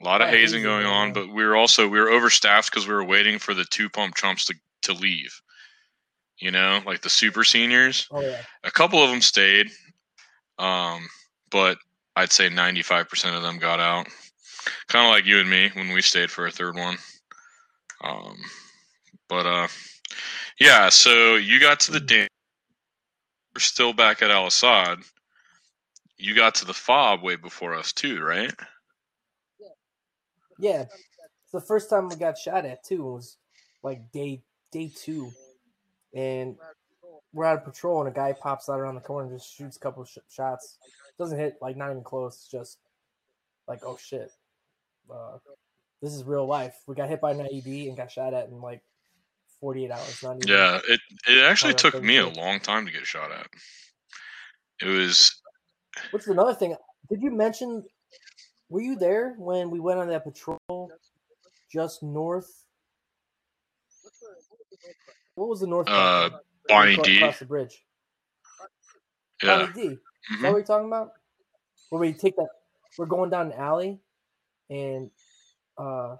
A 0.00 0.04
lot 0.04 0.20
of 0.22 0.28
hazing 0.28 0.62
going 0.62 0.84
on, 0.86 1.12
but 1.12 1.28
we 1.28 1.44
were 1.44 1.56
also 1.56 1.88
we 1.88 2.00
were 2.00 2.10
overstaffed 2.10 2.70
because 2.70 2.86
we 2.88 2.94
were 2.94 3.04
waiting 3.04 3.38
for 3.38 3.54
the 3.54 3.64
two 3.70 3.88
pump 3.88 4.16
chumps 4.16 4.44
to 4.46 4.54
to 4.82 4.92
leave. 4.92 5.32
You 6.38 6.50
know, 6.50 6.80
like 6.84 7.00
the 7.00 7.08
super 7.10 7.44
seniors 7.44 8.06
Oh 8.10 8.20
yeah. 8.20 8.42
a 8.64 8.70
couple 8.70 9.02
of 9.02 9.08
them 9.10 9.20
stayed 9.22 9.68
um 10.58 11.06
but 11.50 11.78
I'd 12.16 12.32
say 12.32 12.48
95% 12.48 13.36
of 13.36 13.42
them 13.42 13.58
got 13.58 13.80
out. 13.80 14.08
Kind 14.88 15.06
of 15.06 15.10
like 15.12 15.24
you 15.26 15.38
and 15.40 15.48
me 15.50 15.70
when 15.74 15.92
we 15.92 16.02
stayed 16.02 16.30
for 16.30 16.46
a 16.46 16.50
third 16.50 16.76
one. 16.76 16.96
Um, 18.02 18.36
but 19.28 19.46
uh, 19.46 19.68
yeah, 20.60 20.88
so 20.88 21.36
you 21.36 21.60
got 21.60 21.80
to 21.80 21.92
the 21.92 22.00
dam. 22.00 22.28
We're 23.54 23.60
still 23.60 23.92
back 23.92 24.22
at 24.22 24.30
Al 24.30 24.46
Asad. 24.46 24.98
You 26.16 26.34
got 26.34 26.54
to 26.56 26.64
the 26.64 26.74
fob 26.74 27.22
way 27.22 27.36
before 27.36 27.74
us 27.74 27.92
too, 27.92 28.20
right? 28.20 28.52
Yeah, 30.58 30.82
it's 30.82 31.52
the 31.52 31.60
first 31.60 31.90
time 31.90 32.08
we 32.08 32.16
got 32.16 32.38
shot 32.38 32.64
at 32.64 32.84
too. 32.84 33.08
It 33.08 33.12
was 33.12 33.36
like 33.82 34.12
day 34.12 34.42
day 34.70 34.90
two, 34.94 35.30
and 36.14 36.56
we're 37.32 37.44
out 37.44 37.58
of 37.58 37.64
patrol, 37.64 38.00
and 38.00 38.08
a 38.08 38.12
guy 38.12 38.32
pops 38.32 38.68
out 38.68 38.78
around 38.78 38.94
the 38.94 39.00
corner 39.00 39.28
and 39.28 39.38
just 39.38 39.54
shoots 39.54 39.76
a 39.76 39.80
couple 39.80 40.04
sh- 40.04 40.18
shots. 40.30 40.78
Doesn't 41.18 41.38
hit, 41.38 41.56
like 41.60 41.76
not 41.76 41.90
even 41.90 42.02
close. 42.02 42.36
It's 42.36 42.48
just 42.48 42.78
like, 43.66 43.80
oh 43.84 43.96
shit, 43.96 44.30
uh, 45.12 45.38
this 46.00 46.12
is 46.12 46.24
real 46.24 46.46
life. 46.46 46.76
We 46.86 46.94
got 46.94 47.08
hit 47.08 47.20
by 47.20 47.32
an 47.32 47.38
IED 47.38 47.88
and 47.88 47.96
got 47.96 48.10
shot 48.10 48.34
at 48.34 48.48
and 48.48 48.60
like 48.60 48.82
48 49.64 49.90
hours. 49.90 50.22
Not 50.22 50.36
even, 50.36 50.48
Yeah, 50.48 50.78
it 50.86 51.00
it 51.26 51.42
actually 51.42 51.72
took 51.72 52.02
me 52.02 52.18
a 52.18 52.28
long 52.28 52.60
time 52.60 52.84
to 52.84 52.92
get 52.92 53.06
shot 53.06 53.32
at. 53.32 53.46
It 54.82 54.86
was 54.86 55.40
What's 56.10 56.26
another 56.26 56.52
thing. 56.52 56.76
Did 57.10 57.22
you 57.22 57.30
mention? 57.30 57.82
Were 58.68 58.82
you 58.82 58.94
there 58.96 59.34
when 59.38 59.70
we 59.70 59.80
went 59.80 60.00
on 60.00 60.08
that 60.08 60.22
patrol 60.22 60.90
just 61.72 62.02
north? 62.02 62.66
What 65.34 65.48
was 65.48 65.60
the 65.60 65.66
north? 65.66 65.88
Uh, 65.88 66.28
part? 66.28 66.42
Bonnie 66.68 66.96
D. 66.98 67.16
across 67.16 67.38
the 67.38 67.46
bridge. 67.46 67.82
Yeah. 69.42 69.56
Bonnie 69.56 69.72
D. 69.72 69.80
Is 69.80 69.98
that 70.28 70.36
Mhm. 70.36 70.42
what 70.42 70.56
you're 70.58 70.64
talking 70.64 70.88
about? 70.88 71.12
Where 71.88 72.00
we 72.00 72.12
take 72.12 72.36
that, 72.36 72.48
we're 72.98 73.06
going 73.06 73.30
down 73.30 73.46
an 73.52 73.58
alley, 73.58 73.98
and 74.68 75.10
uh, 75.78 76.16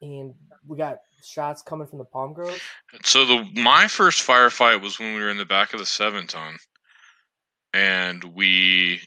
and 0.00 0.34
we 0.66 0.76
got 0.76 0.98
shots 1.24 1.62
coming 1.62 1.86
from 1.86 1.98
the 1.98 2.04
palm 2.04 2.32
grove. 2.32 2.60
So 3.04 3.24
the 3.24 3.46
my 3.54 3.86
first 3.88 4.26
firefight 4.26 4.82
was 4.82 4.98
when 4.98 5.14
we 5.14 5.20
were 5.20 5.30
in 5.30 5.38
the 5.38 5.44
back 5.44 5.72
of 5.72 5.80
the 5.80 5.86
seven 5.86 6.26
ton, 6.26 6.56
and 7.72 8.22
we 8.24 9.00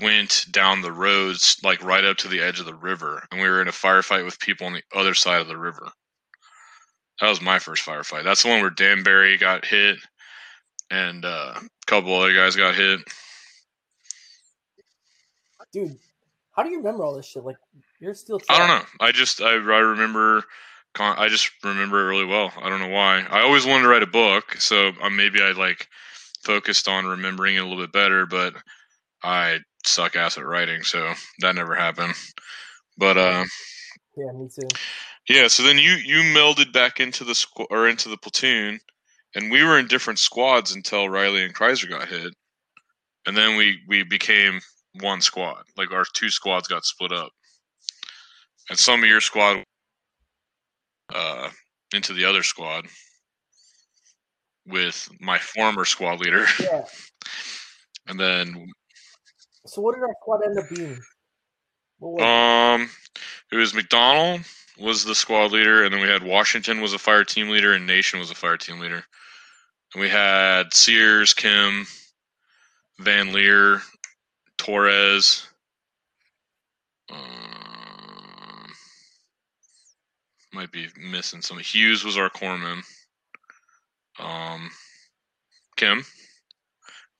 went 0.00 0.46
down 0.50 0.82
the 0.82 0.92
roads 0.92 1.56
like 1.62 1.82
right 1.82 2.04
up 2.04 2.16
to 2.18 2.28
the 2.28 2.40
edge 2.40 2.60
of 2.60 2.66
the 2.66 2.74
river, 2.74 3.26
and 3.30 3.40
we 3.40 3.48
were 3.48 3.62
in 3.62 3.68
a 3.68 3.72
firefight 3.72 4.24
with 4.24 4.38
people 4.38 4.66
on 4.66 4.74
the 4.74 4.82
other 4.94 5.14
side 5.14 5.40
of 5.40 5.48
the 5.48 5.56
river. 5.56 5.88
That 7.20 7.30
was 7.30 7.40
my 7.40 7.58
first 7.58 7.84
firefight. 7.84 8.24
That's 8.24 8.42
the 8.42 8.48
one 8.50 8.60
where 8.60 8.70
Danbury 8.70 9.36
got 9.38 9.64
hit, 9.64 9.98
and 10.90 11.24
uh, 11.24 11.54
a 11.56 11.68
couple 11.86 12.14
other 12.14 12.34
guys 12.34 12.54
got 12.54 12.74
hit. 12.74 13.00
Dude, 15.72 15.98
how 16.54 16.62
do 16.62 16.70
you 16.70 16.78
remember 16.78 17.04
all 17.04 17.14
this 17.14 17.26
shit? 17.26 17.44
Like 17.44 17.56
you're 18.00 18.14
still. 18.14 18.40
I 18.48 18.58
don't 18.58 18.68
know. 18.68 18.84
I 19.00 19.12
just 19.12 19.40
I, 19.42 19.52
I 19.52 19.80
remember. 19.80 20.44
Con- 20.98 21.16
I 21.18 21.28
just 21.28 21.50
remember 21.64 22.00
it 22.02 22.10
really 22.10 22.26
well. 22.26 22.52
I 22.60 22.70
don't 22.70 22.80
know 22.80 22.88
why. 22.88 23.20
I 23.30 23.42
always 23.42 23.66
wanted 23.66 23.84
to 23.84 23.90
write 23.90 24.04
a 24.04 24.08
book, 24.08 24.56
so 24.60 24.92
uh, 25.02 25.10
maybe 25.10 25.42
I 25.42 25.52
like 25.52 25.88
focused 26.44 26.88
on 26.88 27.06
remembering 27.06 27.56
it 27.56 27.60
a 27.60 27.64
little 27.66 27.84
bit 27.84 27.92
better. 27.92 28.26
But 28.26 28.54
I 29.24 29.60
suck 29.86 30.16
ass 30.16 30.38
at 30.38 30.46
writing, 30.46 30.82
so 30.84 31.14
that 31.40 31.56
never 31.56 31.74
happened. 31.76 32.14
But 32.98 33.18
uh, 33.18 33.44
Yeah, 34.16 34.32
me 34.32 34.48
too. 34.54 34.76
yeah. 35.28 35.48
So 35.48 35.62
then 35.64 35.78
you 35.78 35.92
you 35.92 36.22
melded 36.34 36.72
back 36.72 37.00
into 37.00 37.24
the 37.24 37.34
squ- 37.34 37.68
or 37.70 37.88
into 37.88 38.08
the 38.10 38.18
platoon, 38.18 38.80
and 39.34 39.50
we 39.52 39.64
were 39.64 39.78
in 39.78 39.88
different 39.88 40.20
squads 40.20 40.74
until 40.74 41.08
Riley 41.08 41.44
and 41.44 41.54
Kreiser 41.54 41.88
got 41.90 42.08
hit, 42.08 42.32
and 43.26 43.36
then 43.36 43.56
we 43.56 43.78
we 43.88 44.04
became 44.04 44.60
one 45.00 45.20
squad. 45.22 45.64
Like 45.76 45.92
our 45.92 46.04
two 46.14 46.30
squads 46.30 46.68
got 46.68 46.84
split 46.84 47.12
up, 47.12 47.30
and 48.70 48.78
some 48.78 49.02
of 49.04 49.10
your 49.10 49.20
squad 49.22 49.64
uh, 51.14 51.50
into 51.94 52.12
the 52.12 52.24
other 52.24 52.42
squad 52.42 52.86
with 54.66 55.08
my 55.20 55.38
former 55.38 55.84
squad 55.84 56.20
leader, 56.20 56.44
Yeah. 56.60 56.84
and 58.06 58.18
then 58.20 58.70
So 59.66 59.80
what 59.80 59.94
did 59.94 60.02
our 60.02 60.14
squad 60.20 60.40
end 60.44 60.58
up 60.58 60.64
being? 60.74 60.98
What 61.98 62.12
was 62.12 62.22
it? 62.22 62.26
um, 62.26 62.90
it 63.52 63.56
was 63.56 63.74
McDonald 63.74 64.42
was 64.78 65.04
the 65.04 65.14
squad 65.14 65.50
leader, 65.52 65.84
and 65.84 65.92
then 65.92 66.00
we 66.00 66.08
had 66.08 66.22
Washington 66.22 66.80
was 66.80 66.92
a 66.92 66.98
fire 66.98 67.24
team 67.24 67.48
leader, 67.48 67.72
and 67.72 67.86
Nation 67.86 68.18
was 68.18 68.30
a 68.30 68.34
fire 68.34 68.56
team 68.56 68.78
leader. 68.78 69.02
And 69.94 70.00
we 70.02 70.08
had 70.08 70.72
Sears, 70.74 71.32
Kim, 71.32 71.86
Van 72.98 73.32
Leer, 73.32 73.80
Torres. 74.58 75.48
Um, 77.10 77.57
might 80.52 80.72
be 80.72 80.88
missing 80.96 81.42
some. 81.42 81.58
Hughes 81.58 82.04
was 82.04 82.16
our 82.16 82.30
corpsman. 82.30 82.82
Um, 84.18 84.70
Kim. 85.76 86.04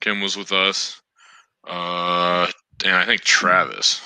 Kim 0.00 0.20
was 0.20 0.36
with 0.36 0.52
us. 0.52 1.00
Uh, 1.66 2.46
and 2.84 2.94
I 2.94 3.04
think 3.04 3.20
Travis. 3.22 4.00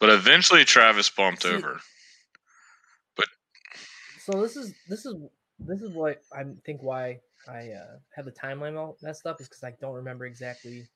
But 0.00 0.10
eventually 0.10 0.64
Travis 0.64 1.10
bumped 1.10 1.42
See- 1.42 1.50
over. 1.50 1.80
But 3.16 3.26
so 4.20 4.40
this 4.40 4.56
is 4.56 4.74
this 4.88 5.04
is 5.04 5.14
this 5.58 5.82
is 5.82 5.92
what 5.92 6.22
I 6.32 6.44
think 6.64 6.82
why 6.82 7.18
I 7.48 7.70
uh, 7.70 7.96
have 8.14 8.26
the 8.26 8.32
timeline 8.32 8.76
all 8.78 8.96
messed 9.02 9.26
up 9.26 9.40
is 9.40 9.48
because 9.48 9.64
I 9.64 9.74
don't 9.80 9.94
remember 9.94 10.26
exactly 10.26 10.86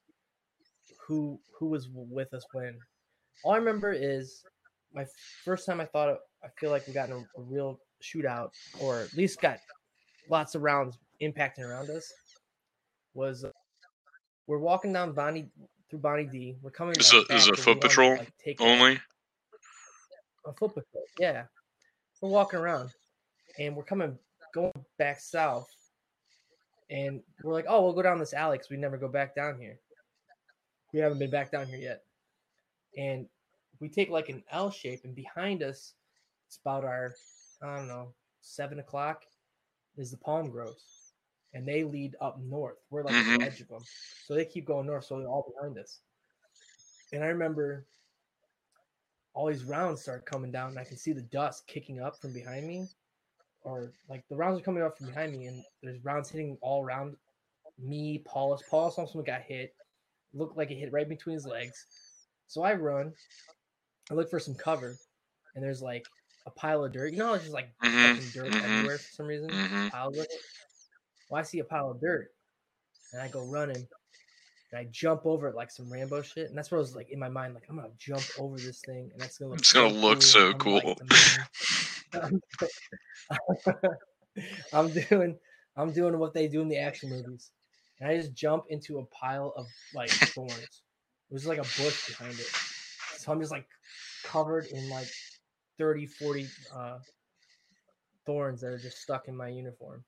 who 1.07 1.41
who 1.59 1.67
was 1.67 1.89
with 1.93 2.33
us 2.33 2.45
when. 2.53 2.79
All 3.45 3.53
I 3.53 3.57
remember 3.57 3.93
is 3.93 4.45
my 4.95 5.07
first 5.45 5.67
time 5.67 5.81
I 5.81 5.85
thought 5.87 6.09
it, 6.11 6.19
I 6.45 6.49
feel 6.59 6.71
like 6.71 6.87
we 6.87 6.93
got 6.93 7.09
in 7.09 7.15
a, 7.17 7.19
a 7.19 7.43
real 7.43 7.79
shootout 8.03 8.51
or 8.81 9.01
at 9.01 9.15
least 9.15 9.41
got 9.41 9.59
lots 10.29 10.55
of 10.55 10.63
rounds 10.63 10.99
impacting 11.23 11.61
around 11.61 11.89
us 11.91 12.13
was 13.15 13.45
uh, 13.45 13.51
we're 14.47 14.59
walking 14.59 14.93
down 14.93 15.13
Bonnie 15.13 15.49
through 15.89 16.01
Bonnie 16.01 16.25
D. 16.25 16.57
We're 16.63 16.71
coming. 16.71 16.95
Is 16.99 17.13
like, 17.13 17.31
it- 17.31 17.35
is 17.35 17.49
'cause 17.49 17.59
foot 17.61 17.67
wanted 17.69 17.81
to, 17.83 17.89
patrol 17.89 18.17
like, 18.17 18.61
Only? 18.61 19.01
a 20.47 20.53
foot 20.53 20.75
patrol. 20.75 21.05
Yeah, 21.19 21.45
we're 22.21 22.31
walking 22.31 22.59
around, 22.59 22.91
and 23.59 23.77
we're 23.77 23.85
coming 23.85 24.19
going 24.55 24.73
back 24.99 25.21
south, 25.21 25.69
and 26.91 27.21
we're 27.43 27.53
like, 27.53 27.67
oh, 27.69 27.83
we'll 27.85 27.93
go 27.93 28.03
down 28.03 28.19
this 28.19 28.35
alley 28.35 28.57
because 28.59 28.71
we 28.71 28.77
never 28.77 28.97
go 28.97 29.09
back 29.09 29.35
down 29.37 29.59
here. 29.61 29.79
We 30.93 31.01
haven't 31.01 31.19
been 31.19 31.31
back 31.31 31.51
down 31.53 31.67
here 31.67 31.79
yet, 31.79 32.03
and 32.97 33.27
we 33.83 33.89
take 33.89 34.11
like 34.11 34.29
an 34.29 34.45
L 34.53 34.71
shape, 34.71 35.01
and 35.05 35.15
behind 35.15 35.63
us, 35.63 35.95
it's 36.47 36.59
about 36.65 36.85
our 36.85 37.13
I 37.61 37.77
don't 37.77 37.89
know 37.89 38.15
seven 38.41 38.79
o'clock 38.79 39.25
is 39.97 40.11
the 40.11 40.17
palm 40.17 40.51
groves, 40.51 41.13
and 41.53 41.67
they 41.67 41.83
lead 41.83 42.15
up 42.21 42.39
north. 42.41 42.79
We're 42.91 43.03
like 43.03 43.17
Mhm. 43.17 43.41
the 43.41 43.45
edge 43.45 43.61
of 43.61 43.69
them, 43.69 43.83
so 44.25 44.35
they 44.35 44.45
keep 44.45 44.65
going 44.65 44.87
north, 44.87 45.05
so 45.05 45.19
they're 45.19 45.29
all 45.29 45.53
behind 45.55 45.77
us. 45.79 46.01
And 47.13 47.25
I 47.25 47.27
remember 47.27 47.85
all 49.35 49.49
these 49.49 49.65
rounds 49.65 50.03
start 50.03 50.25
coming 50.27 50.53
down, 50.53 50.71
and 50.71 50.79
I 50.79 50.85
can 50.85 50.97
see 50.97 51.13
the 51.13 51.23
dust 51.23 51.67
kicking 51.67 52.01
up 52.01 52.17
from 52.17 52.33
behind 52.33 52.67
me, 52.67 52.87
or 53.63 53.93
like 54.09 54.27
the 54.29 54.37
rounds 54.37 54.61
are 54.61 54.65
coming 54.65 54.85
up 54.85 54.97
from 54.97 55.09
behind 55.09 55.33
me, 55.33 55.47
and 55.47 55.65
there's 55.83 56.05
rounds 56.05 56.31
hitting 56.31 56.57
all 56.61 56.85
around 56.85 57.17
me. 57.79 58.19
Paulus, 58.21 58.63
Paulus 58.71 58.97
almost 58.97 59.27
got 59.27 59.43
hit. 59.43 59.75
Looked 60.35 60.57
like 60.57 60.71
it 60.71 60.77
hit 60.77 60.93
right 60.93 61.09
between 61.09 61.35
his 61.35 61.47
legs. 61.47 61.87
So 62.47 62.63
I 62.63 62.75
run. 62.75 63.13
I 64.13 64.15
look 64.15 64.29
for 64.29 64.39
some 64.39 64.55
cover, 64.55 64.95
and 65.55 65.65
there's 65.65 65.81
like 65.81 66.07
a 66.47 66.51
pile 66.51 66.85
of 66.85 66.93
dirt. 66.93 67.13
You 67.13 67.19
know, 67.19 67.33
it's 67.33 67.45
just 67.45 67.55
like 67.55 67.71
Mhm, 67.83 68.03
fucking 68.03 68.31
dirt 68.35 68.53
mhm, 68.53 68.63
everywhere 68.63 68.99
for 68.99 69.11
some 69.11 69.27
reason. 69.27 69.51
mhm. 69.51 69.91
Piles 69.91 70.19
of 70.19 70.25
it. 70.25 70.41
Well, 71.31 71.41
I 71.41 71.43
see 71.45 71.61
a 71.61 71.65
pile 71.65 71.91
of 71.91 72.01
dirt, 72.01 72.31
and 73.13 73.23
I 73.23 73.29
go 73.29 73.41
running. 73.41 73.89
And 74.71 74.79
I 74.79 74.85
jump 74.91 75.25
over 75.25 75.49
it 75.49 75.55
like 75.55 75.71
some 75.71 75.91
Rambo 75.91 76.23
shit, 76.23 76.49
and 76.49 76.57
that's 76.57 76.71
what 76.71 76.77
I 76.77 76.81
was 76.81 76.95
like 76.95 77.11
in 77.11 77.19
my 77.19 77.29
mind, 77.31 77.55
like 77.55 77.65
I'm 77.71 77.77
gonna 77.77 77.89
jump 77.99 78.23
over 78.39 78.57
this 78.57 78.81
thing, 78.83 79.11
and 79.13 79.21
that's 79.21 79.39
gonna 79.39 79.51
look. 79.51 79.61
It's 79.61 79.73
gonna 79.73 79.89
look 79.89 80.23
so 80.23 80.53
I'm, 80.53 80.59
cool. 80.59 80.97
man. 82.13 82.41
I'm 84.73 84.91
doing, 84.93 85.39
I'm 85.77 85.93
doing 85.93 86.19
what 86.19 86.35
they 86.35 86.49
do 86.49 86.61
in 86.61 86.69
the 86.69 86.79
action 86.79 87.11
movies, 87.11 87.51
and 88.01 88.11
I 88.11 88.17
just 88.17 88.35
jump 88.35 88.65
into 88.69 88.99
a 88.99 89.07
pile 89.07 89.55
of 89.57 89.67
like 89.95 90.11
thorns. 90.11 90.83
It 91.31 91.35
was 91.35 91.47
like 91.47 91.59
a 91.59 91.63
bush 91.63 92.09
behind 92.09 92.39
it, 92.39 92.49
so 93.17 93.33
I'm 93.33 93.41
just 93.41 93.53
like 93.53 93.67
covered 94.33 94.67
in 94.67 94.89
like 94.89 95.09
30, 95.79 96.07
40 96.07 96.47
uh, 96.75 96.99
thorns 98.27 98.61
that 98.63 98.69
are 98.69 98.79
just 98.79 98.99
stuck 98.99 99.29
in 99.29 99.37
my 99.37 99.49
uniform. 99.49 100.03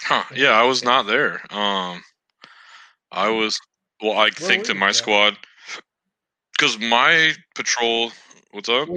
Huh. 0.00 0.24
Yeah, 0.34 0.52
I 0.52 0.64
was 0.64 0.82
not 0.82 1.06
there. 1.06 1.40
Um, 1.52 2.02
I 3.12 3.28
was. 3.28 3.58
Well, 4.02 4.16
I 4.16 4.30
think 4.30 4.66
that 4.66 4.76
my 4.76 4.92
squad, 4.92 5.36
because 6.56 6.78
my 6.78 7.34
patrol. 7.54 8.12
What's 8.52 8.68
up? 8.68 8.88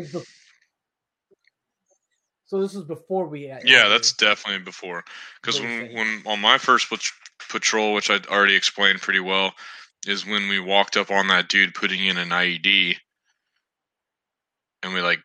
So 2.46 2.62
this 2.62 2.76
was 2.76 2.86
before 2.86 3.28
we. 3.28 3.44
Had 3.44 3.64
Yeah, 3.66 3.88
that's 3.88 4.14
definitely 4.14 4.64
before. 4.64 5.04
Because 5.42 5.60
What 5.60 5.68
do 5.68 5.74
you 5.74 5.96
when, 5.96 6.22
when 6.24 6.34
on 6.34 6.40
my 6.40 6.58
first 6.58 6.88
patrol, 7.50 7.94
which 7.94 8.12
I'd 8.12 8.28
already 8.28 8.56
explained 8.56 9.02
pretty 9.02 9.22
well, 9.22 9.54
is 10.06 10.26
when 10.26 10.48
we 10.48 10.60
walked 10.60 10.98
up 10.98 11.10
on 11.10 11.28
that 11.30 11.50
dude 11.50 11.74
putting 11.74 12.06
in 12.06 12.18
an 12.18 12.30
IED, 12.30 12.98
and 14.84 14.94
we 14.94 15.02
like 15.02 15.20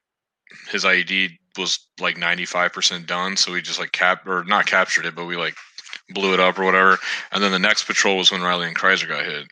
his 0.70 0.84
IED 0.84 1.30
was 1.58 1.78
like 2.00 2.16
ninety 2.16 2.44
five 2.46 2.72
percent 2.72 3.06
done, 3.06 3.36
so 3.36 3.52
we 3.52 3.62
just 3.62 3.80
like 3.80 3.92
cap 3.92 4.26
or 4.26 4.44
not 4.44 4.66
captured 4.66 5.06
it, 5.06 5.14
but 5.14 5.26
we 5.26 5.36
like 5.36 5.56
blew 6.10 6.34
it 6.34 6.40
up 6.40 6.58
or 6.58 6.64
whatever. 6.64 6.98
And 7.32 7.42
then 7.42 7.52
the 7.52 7.58
next 7.58 7.84
patrol 7.84 8.18
was 8.18 8.30
when 8.30 8.42
Riley 8.42 8.66
and 8.68 8.76
Kreiser 8.76 9.08
got 9.08 9.25
hit. 9.25 9.46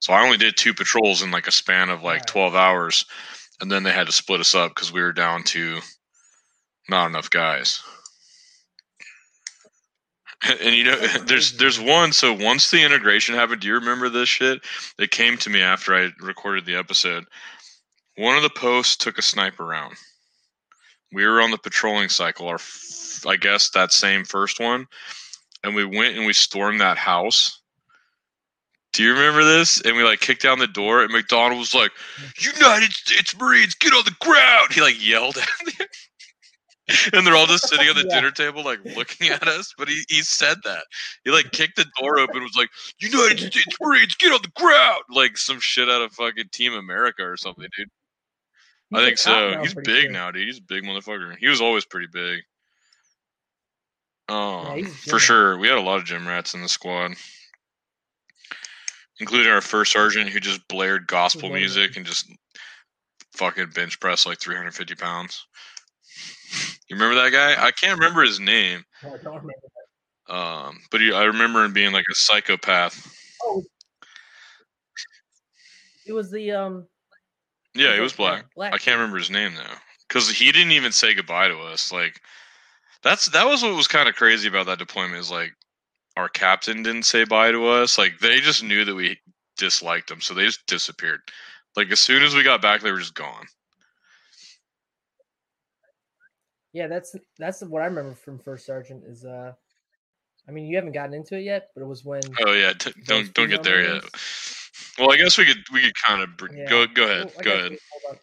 So 0.00 0.12
I 0.12 0.24
only 0.24 0.38
did 0.38 0.56
two 0.56 0.74
patrols 0.74 1.22
in 1.22 1.30
like 1.30 1.46
a 1.46 1.52
span 1.52 1.90
of 1.90 2.02
like 2.02 2.20
Right. 2.20 2.26
12 2.26 2.54
hours. 2.54 3.04
And 3.60 3.70
then 3.70 3.82
they 3.82 3.92
had 3.92 4.06
to 4.06 4.12
split 4.12 4.40
us 4.40 4.54
up 4.54 4.74
because 4.74 4.92
we 4.92 5.02
were 5.02 5.12
down 5.12 5.42
to 5.44 5.80
not 6.88 7.06
enough 7.08 7.30
guys. 7.30 7.82
And 10.48 10.74
you 10.74 10.84
know, 10.84 10.96
there's 11.26 11.52
there's 11.58 11.78
one. 11.78 12.12
So 12.12 12.32
once 12.32 12.70
the 12.70 12.82
integration 12.82 13.34
happened, 13.34 13.60
do 13.60 13.68
you 13.68 13.74
remember 13.74 14.08
this 14.08 14.30
shit? 14.30 14.62
It 14.98 15.10
came 15.10 15.36
to 15.36 15.50
me 15.50 15.60
after 15.60 15.94
I 15.94 16.08
recorded 16.18 16.64
the 16.64 16.76
episode. 16.76 17.26
One 18.16 18.36
of 18.36 18.42
the 18.42 18.50
posts 18.50 18.96
took 18.96 19.18
a 19.18 19.22
sniper 19.22 19.64
round. 19.64 19.94
We 21.12 21.26
were 21.26 21.40
on 21.40 21.50
the 21.50 21.58
patrolling 21.58 22.08
cycle, 22.08 22.46
our 22.48 22.54
f- 22.56 23.24
I 23.26 23.36
guess 23.36 23.70
that 23.70 23.92
same 23.92 24.24
first 24.24 24.60
one, 24.60 24.86
and 25.64 25.74
we 25.74 25.84
went 25.84 26.16
and 26.16 26.26
we 26.26 26.32
stormed 26.32 26.80
that 26.80 26.98
house. 26.98 27.60
Do 28.92 29.02
you 29.04 29.12
remember 29.12 29.44
this? 29.44 29.80
And 29.82 29.96
we 29.96 30.02
like 30.04 30.20
kicked 30.20 30.42
down 30.42 30.58
the 30.58 30.66
door, 30.66 31.02
and 31.02 31.12
McDonald 31.12 31.58
was 31.58 31.74
like, 31.74 31.92
"United 32.40 32.92
States 32.92 33.36
Marines, 33.36 33.74
get 33.74 33.92
on 33.92 34.04
the 34.04 34.14
ground!" 34.20 34.72
He 34.72 34.80
like 34.80 35.04
yelled 35.04 35.36
at 35.38 35.48
me, 35.66 35.72
and 37.12 37.26
they're 37.26 37.36
all 37.36 37.46
just 37.46 37.68
sitting 37.68 37.86
at 37.88 37.94
the 37.96 38.06
Yeah. 38.08 38.16
dinner 38.16 38.30
table, 38.32 38.64
like 38.64 38.80
looking 38.96 39.28
at 39.30 39.46
us. 39.48 39.72
But 39.78 39.88
he 39.88 40.02
he 40.08 40.22
said 40.22 40.58
that 40.64 40.84
he 41.24 41.30
like 41.30 41.50
kicked 41.52 41.76
the 41.76 41.86
door 42.00 42.18
open, 42.18 42.36
and 42.36 42.44
was 42.44 42.56
like, 42.56 42.70
"United 43.00 43.38
States 43.40 43.76
Marines, 43.80 44.14
get 44.16 44.32
on 44.32 44.40
the 44.42 44.60
ground!" 44.60 45.02
Like 45.10 45.38
some 45.38 45.60
shit 45.60 45.88
out 45.88 46.02
of 46.02 46.12
fucking 46.12 46.48
Team 46.52 46.74
America 46.74 47.22
or 47.24 47.36
something, 47.36 47.66
dude. 47.76 47.88
I 48.92 49.04
think 49.04 49.18
so. 49.18 49.50
now, 49.52 49.62
He's 49.62 49.74
big 49.74 50.02
sure. 50.04 50.10
now, 50.10 50.30
dude. 50.30 50.46
He's 50.46 50.58
a 50.58 50.62
big 50.62 50.82
motherfucker. 50.84 51.36
He 51.38 51.48
was 51.48 51.60
always 51.60 51.84
pretty 51.84 52.08
big. 52.12 52.40
Um, 54.28 54.66
a 54.66 54.82
for 54.84 55.18
sure. 55.18 55.58
We 55.58 55.68
had 55.68 55.78
a 55.78 55.82
lot 55.82 55.98
of 55.98 56.04
gym 56.04 56.26
rats 56.26 56.54
in 56.54 56.62
the 56.62 56.68
squad, 56.68 57.12
including 59.18 59.50
our 59.52 59.60
first 59.60 59.92
sergeant 59.92 60.28
who 60.30 60.40
just 60.40 60.66
blared 60.68 61.06
gospel 61.06 61.50
music 61.50 61.96
and 61.96 62.06
just 62.06 62.30
fucking 63.34 63.70
bench 63.74 63.98
press 64.00 64.26
like 64.26 64.40
350 64.40 64.94
pounds. 64.96 65.46
You 66.88 66.96
remember 66.96 67.22
that 67.22 67.30
guy? 67.30 67.64
I 67.64 67.70
can't 67.70 67.96
remember 68.00 68.22
his 68.22 68.40
name, 68.40 68.82
No, 69.04 69.10
I 69.10 69.18
don't 69.18 69.26
remember 69.36 69.52
that. 70.26 70.34
um, 70.34 70.78
but 70.90 71.00
he, 71.00 71.12
I 71.12 71.22
remember 71.22 71.64
him 71.64 71.72
being 71.72 71.92
like 71.92 72.04
a 72.10 72.14
psychopath. 72.16 73.14
Oh, 73.44 73.62
it 76.04 76.12
was 76.12 76.32
the 76.32 76.50
um. 76.50 76.88
Yeah, 77.74 77.94
he 77.94 78.00
was 78.00 78.12
black. 78.12 78.44
Black. 78.54 78.74
I 78.74 78.78
can't 78.78 78.98
remember 78.98 79.18
his 79.18 79.30
name 79.30 79.54
though, 79.54 79.76
because 80.08 80.28
he 80.28 80.50
didn't 80.52 80.72
even 80.72 80.92
say 80.92 81.14
goodbye 81.14 81.48
to 81.48 81.58
us. 81.58 81.92
Like, 81.92 82.20
that's 83.02 83.28
that 83.30 83.46
was 83.46 83.62
what 83.62 83.76
was 83.76 83.88
kind 83.88 84.08
of 84.08 84.16
crazy 84.16 84.48
about 84.48 84.66
that 84.66 84.78
deployment. 84.78 85.20
Is 85.20 85.30
like 85.30 85.52
our 86.16 86.28
captain 86.28 86.82
didn't 86.82 87.04
say 87.04 87.24
bye 87.24 87.52
to 87.52 87.66
us. 87.66 87.96
Like 87.96 88.18
they 88.20 88.40
just 88.40 88.62
knew 88.62 88.84
that 88.84 88.94
we 88.94 89.18
disliked 89.56 90.08
them, 90.08 90.20
so 90.20 90.34
they 90.34 90.46
just 90.46 90.66
disappeared. 90.66 91.20
Like 91.76 91.90
as 91.90 92.00
soon 92.00 92.22
as 92.22 92.34
we 92.34 92.42
got 92.42 92.62
back, 92.62 92.80
they 92.80 92.90
were 92.90 92.98
just 92.98 93.14
gone. 93.14 93.46
Yeah, 96.72 96.86
that's 96.86 97.16
that's 97.38 97.62
what 97.62 97.82
I 97.82 97.86
remember 97.86 98.14
from 98.14 98.38
First 98.38 98.66
Sergeant. 98.66 99.04
Is 99.06 99.24
uh, 99.24 99.52
I 100.48 100.52
mean, 100.52 100.66
you 100.66 100.76
haven't 100.76 100.92
gotten 100.92 101.14
into 101.14 101.36
it 101.36 101.42
yet, 101.42 101.68
but 101.74 101.82
it 101.82 101.86
was 101.86 102.04
when. 102.04 102.22
Oh 102.44 102.52
yeah, 102.52 102.72
t- 102.72 102.92
don't 103.04 103.32
don't 103.34 103.48
get 103.48 103.62
there 103.62 103.82
yet. 103.82 104.04
Well, 105.00 105.12
I 105.12 105.16
guess 105.16 105.38
we 105.38 105.46
could 105.46 105.64
we 105.72 105.80
could 105.80 105.94
kind 105.94 106.22
of 106.22 106.36
br- 106.36 106.54
Yeah. 106.54 106.68
go 106.68 106.86
go 106.86 107.04
ahead 107.04 107.32
Well, 107.34 107.44
go 107.44 107.50
ahead. 107.52 107.72
you. 107.72 107.78
Hold 107.90 108.14
on. 108.14 108.20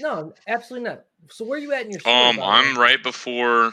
No, 0.00 0.34
absolutely 0.48 0.88
not. 0.88 1.04
So 1.30 1.44
where 1.44 1.58
are 1.58 1.62
you 1.62 1.72
at 1.72 1.84
in 1.84 1.92
your 1.92 2.00
story? 2.00 2.16
Um, 2.16 2.40
I'm 2.40 2.74
way? 2.74 2.80
right 2.80 3.02
before 3.02 3.72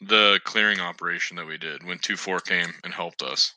the 0.00 0.40
clearing 0.44 0.80
operation 0.80 1.36
that 1.36 1.46
we 1.46 1.58
did 1.58 1.84
when 1.84 1.98
two 1.98 2.16
four 2.16 2.40
came 2.40 2.72
and 2.82 2.92
helped 2.94 3.22
us. 3.22 3.54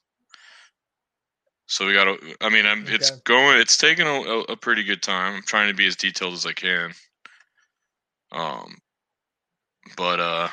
So 1.68 1.86
we 1.86 1.94
got 1.94 2.06
to. 2.06 2.36
I 2.42 2.50
mean, 2.50 2.66
I'm. 2.66 2.86
It's 2.88 3.12
Okay. 3.12 3.22
going. 3.26 3.60
It's 3.60 3.78
taking 3.78 4.08
a, 4.08 4.12
a, 4.12 4.40
a 4.44 4.56
pretty 4.58 4.84
good 4.84 5.02
time. 5.02 5.36
I'm 5.36 5.44
trying 5.44 5.70
to 5.70 5.76
be 5.76 5.88
as 5.88 5.96
detailed 5.96 6.34
as 6.34 6.46
I 6.46 6.54
can. 6.54 6.92
Um, 8.32 8.78
but 9.96 10.20
uh, 10.20 10.48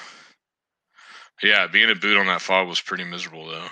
yeah, 1.42 1.66
being 1.66 1.90
a 1.90 1.94
boot 1.94 2.16
on 2.16 2.26
that 2.26 2.40
fob 2.40 2.68
was 2.68 2.80
pretty 2.80 3.04
miserable 3.04 3.46
though. 3.48 3.66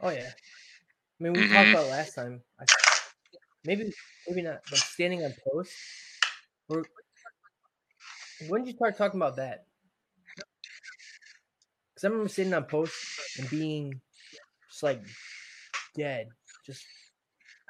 Oh 0.00 0.10
yeah. 0.10 0.30
I 1.20 1.24
mean, 1.24 1.34
we 1.36 1.44
Mhm. 1.44 1.48
talked 1.48 1.70
about 1.70 1.88
last 1.88 2.14
time. 2.14 2.42
I, 2.60 2.66
maybe, 3.64 3.92
maybe 4.28 4.42
not. 4.42 4.62
But 4.70 4.78
standing 4.80 5.24
on 5.24 5.34
post. 5.52 5.72
Or 6.68 6.86
when 8.48 8.62
did 8.62 8.70
you 8.70 8.76
start 8.76 8.96
talking 8.96 9.18
about 9.20 9.36
that? 9.36 9.66
Because 11.94 12.04
I 12.04 12.08
remember 12.08 12.28
sitting 12.28 12.54
on 12.54 12.64
post 12.66 12.94
and 13.38 13.50
being 13.50 14.00
just 14.70 14.82
like 14.82 15.02
dead, 15.96 16.32
just 16.64 16.86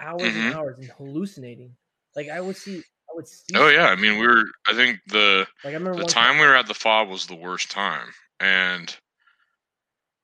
hours 0.01 0.35
Mhm. 0.35 0.37
and 0.37 0.49
hours 0.49 0.79
and 0.79 0.91
hallucinating. 0.91 1.77
Like 2.17 2.29
I 2.29 2.41
would 2.41 2.57
see, 2.57 2.79
I 2.79 3.15
would 3.15 3.29
see. 3.29 3.55
Oh 3.55 3.69
yeah, 3.69 3.87
I 3.89 3.97
mean 3.97 4.19
we 4.19 4.27
were. 4.27 4.45
I 4.67 4.75
think 4.75 5.01
the 5.07 5.47
Like 5.63 5.73
I 5.73 5.75
remember 5.75 5.97
the 5.97 6.05
one 6.05 6.15
time 6.15 6.39
we 6.39 6.47
were 6.47 6.55
at 6.55 6.67
the 6.67 6.75
fob 6.75 7.09
was 7.09 7.27
the 7.27 7.35
worst 7.35 7.71
time 7.71 8.13
and 8.41 8.97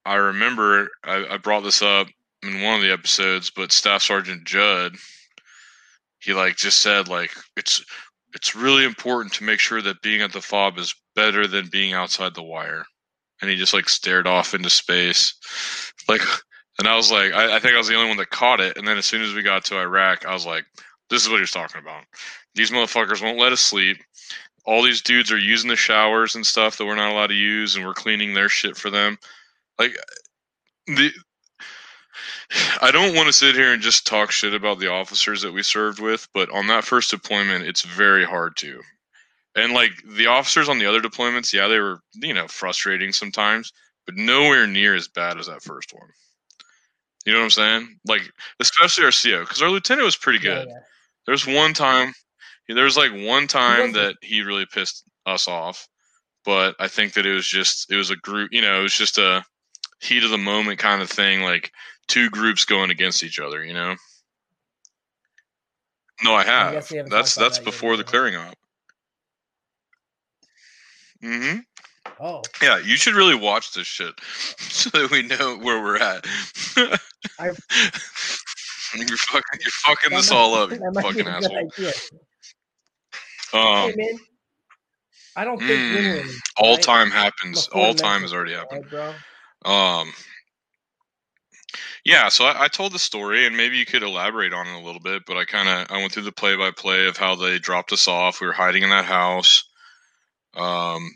i 0.05 0.15
remember 0.15 0.89
I, 1.05 1.27
I 1.31 1.37
brought 1.39 1.65
this 1.65 1.83
up 1.83 2.09
in 2.43 2.63
one 2.63 2.77
of 2.77 2.83
the 2.83 2.93
episodes 2.93 3.51
but 3.55 3.73
staff 3.73 4.03
sergeant 4.03 4.45
judd 4.45 4.97
he 6.25 6.33
like 6.33 6.57
just 6.57 6.79
said 6.79 7.09
like 7.09 7.31
it's 7.57 7.85
it's 8.35 8.55
really 8.55 8.85
important 8.85 9.33
to 9.35 9.45
make 9.45 9.61
sure 9.61 9.81
that 9.81 10.03
being 10.03 10.21
at 10.21 10.33
the 10.33 10.41
fob 10.41 10.79
is 10.79 10.95
better 11.15 11.47
than 11.47 11.69
being 11.69 11.93
outside 11.93 12.35
the 12.35 12.43
wire. 12.43 12.85
And 13.41 13.51
he 13.51 13.57
just 13.57 13.75
like 13.75 13.89
stared 13.89 14.27
off 14.27 14.55
into 14.55 14.71
space. 14.71 15.35
Like 16.09 16.23
and 16.79 16.89
i 16.89 16.97
was 16.97 17.13
like 17.13 17.33
I, 17.33 17.57
I 17.57 17.61
think 17.61 17.75
i 17.75 17.79
was 17.79 17.89
the 17.89 17.95
only 17.95 18.09
one 18.09 18.17
that 18.19 18.31
caught 18.31 18.61
it. 18.61 18.77
And 18.77 18.87
then 18.87 18.99
as 18.99 19.07
soon 19.07 19.23
as 19.23 19.35
we 19.35 19.43
got 19.43 19.65
to 19.67 19.79
iraq 19.79 20.27
i 20.27 20.33
was 20.33 20.47
like 20.47 20.65
this 21.11 21.23
is 21.23 21.29
what 21.29 21.37
he 21.37 21.43
was 21.43 21.51
talking 21.51 21.81
about. 21.81 22.05
These 22.55 22.71
motherfuckers 22.71 23.23
won't 23.23 23.39
let 23.39 23.53
us 23.53 23.61
sleep. 23.61 23.99
All 24.65 24.83
these 24.83 25.03
dudes 25.03 25.31
are 25.31 25.39
using 25.39 25.69
the 25.69 25.77
showers 25.77 26.35
and 26.35 26.47
stuff 26.47 26.79
that 26.79 26.87
we're 26.87 26.95
not 26.95 27.13
allowed 27.13 27.27
to 27.27 27.35
use 27.35 27.77
and 27.77 27.85
we're 27.85 27.93
cleaning 27.93 28.33
their 28.33 28.49
shit 28.49 28.77
for 28.77 28.89
them 28.91 29.19
like 29.79 29.97
the 30.87 31.11
i 32.81 32.91
don't 32.91 33.15
want 33.15 33.27
to 33.27 33.33
sit 33.33 33.55
here 33.55 33.73
and 33.73 33.83
just 33.83 34.07
talk 34.07 34.31
shit 34.31 34.55
about 34.55 34.79
the 34.79 34.91
officers 34.91 35.43
that 35.43 35.53
we 35.53 35.63
served 35.63 36.01
with 36.01 36.29
but 36.35 36.51
on 36.51 36.67
that 36.67 36.85
first 36.85 37.11
deployment 37.11 37.65
it's 37.65 37.83
very 37.83 38.25
hard 38.25 38.57
to. 38.57 38.81
And 39.57 39.73
like 39.73 39.93
the 40.17 40.27
officers 40.27 40.69
on 40.69 40.79
the 40.79 40.87
other 40.87 41.01
deployments 41.01 41.53
yeah 41.53 41.69
they 41.69 41.79
were 41.79 42.01
you 42.15 42.35
know 42.35 42.49
frustrating 42.49 43.13
sometimes 43.13 43.73
but 44.07 44.17
nowhere 44.17 44.67
near 44.67 44.95
as 44.95 45.09
bad 45.09 45.39
as 45.39 45.47
that 45.47 45.63
first 45.63 45.93
one. 45.93 46.09
You 47.25 47.33
know 47.33 47.39
what 47.39 47.45
i'm 47.45 47.51
saying? 47.51 47.99
Like 48.07 48.23
especially 48.61 49.05
our 49.05 49.11
co 49.11 49.41
because 49.41 49.63
our 49.63 49.71
lieutenant 49.71 50.05
was 50.05 50.17
pretty 50.17 50.41
good. 50.41 50.69
yeah. 50.69 50.79
there's 51.27 51.47
one 51.47 51.73
time, 51.73 52.13
there 52.69 52.85
was 52.85 52.97
like 52.97 53.13
one 53.13 53.47
time 53.47 53.93
that 53.93 54.17
he 54.21 54.43
really 54.43 54.67
pissed 54.67 55.05
us 55.27 55.49
off, 55.49 55.89
but 56.45 56.75
I 56.79 56.89
think 56.89 57.15
that 57.15 57.27
it 57.27 57.33
was 57.33 57.47
just 57.47 57.91
it 57.91 57.97
was 57.97 58.11
a 58.11 58.17
group, 58.17 58.51
you 58.53 58.61
know, 58.61 58.79
it 58.79 58.83
was 58.83 58.95
just 58.95 59.19
a 59.19 59.43
heat 60.05 60.25
of 60.25 60.31
the 60.31 60.39
moment 60.39 60.79
kind 60.79 61.03
of 61.03 61.11
thing, 61.11 61.43
like 61.43 61.73
two 62.09 62.29
groups 62.31 62.65
going 62.65 62.91
against 62.91 63.23
each 63.23 63.39
other, 63.41 63.65
you 63.65 63.73
know. 63.73 63.95
No, 66.23 66.35
I 66.35 66.45
have. 66.45 66.73
guess 66.73 66.93
That's 67.11 67.35
that's 67.35 67.59
that 67.59 67.65
before 67.65 67.97
the 67.97 68.05
clearing 68.05 68.37
op. 68.37 68.55
hmm 71.23 71.57
Oh, 72.21 72.43
Yeah, 72.63 72.79
you 72.79 72.97
should 72.97 73.15
really 73.15 73.35
watch 73.35 73.73
this 73.73 73.89
shit 73.89 74.15
so 74.59 74.89
that 74.91 75.11
we 75.11 75.23
know 75.23 75.57
where 75.59 75.83
we're 75.83 75.97
at. 75.97 76.25
I- 77.41 77.47
you're 78.97 79.17
fucking, 79.17 79.61
you're 79.61 79.71
fucking 79.83 80.11
this 80.17 80.31
might- 80.31 80.37
all 80.37 80.55
up, 80.55 80.71
you 80.71 80.79
that 80.79 80.93
might 80.93 81.03
be 81.15 81.23
fucking 81.23 81.27
asshole. 81.27 81.71
Um, 83.53 83.91
hey 83.91 83.95
man, 83.97 84.19
I 85.37 85.45
don't 85.45 85.59
think 85.59 85.71
mm, 85.71 85.95
win-win. 85.95 86.31
all 86.57 86.75
right? 86.75 86.83
time 86.83 87.11
happens. 87.11 87.69
I'm 87.73 87.81
All 87.81 87.95
time 87.95 88.23
has 88.23 88.33
already 88.33 88.53
happened. 88.55 88.83
right, 88.83 88.91
bro. 88.91 89.15
Um, 89.65 90.13
yeah, 92.05 92.29
so 92.29 92.45
I, 92.45 92.65
I 92.65 92.69
told 92.69 92.93
the 92.93 92.99
story, 92.99 93.47
and 93.47 93.57
maybe 93.57 93.77
you 93.77 93.87
could 93.87 94.03
elaborate 94.03 94.53
on 94.53 94.67
it 94.67 94.75
a 94.75 94.85
little 94.85 95.01
bit. 95.01 95.23
But 95.27 95.37
I 95.37 95.45
kind 95.45 95.69
of 95.69 95.91
I 95.91 95.99
went 95.99 96.13
through 96.13 96.25
the 96.25 96.33
play 96.33 96.57
by 96.57 96.71
play 96.71 97.07
of 97.07 97.17
how 97.17 97.35
they 97.35 97.59
dropped 97.59 97.93
us 97.93 98.07
off. 98.09 98.41
We 98.41 98.47
were 98.47 98.53
hiding 98.53 98.83
in 98.83 98.91
that 98.91 99.07
house. 99.07 99.65
Um, 100.55 101.11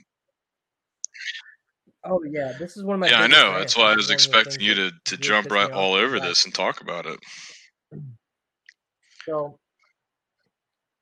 Oh 2.05 2.23
yeah, 2.23 2.53
this 2.59 2.77
is 2.77 2.85
one 2.85 2.95
of 2.95 3.01
my. 3.01 3.09
yeah, 3.09 3.23
I 3.23 3.27
know. 3.27 3.59
That's 3.59 3.77
why 3.77 3.93
I 3.93 3.97
was 3.97 4.05
is 4.05 4.11
one 4.11 4.15
of 4.15 4.19
the 4.21 4.39
expecting 4.39 4.65
you 4.65 4.75
to 4.75 4.93
to 5.07 5.17
jump 5.17 5.51
right 5.51 5.71
all 5.71 5.95
over 5.95 6.21
this 6.21 6.45
and 6.45 6.55
talk 6.55 6.81
about 6.81 7.07
it. 7.07 7.19
So, 9.27 9.59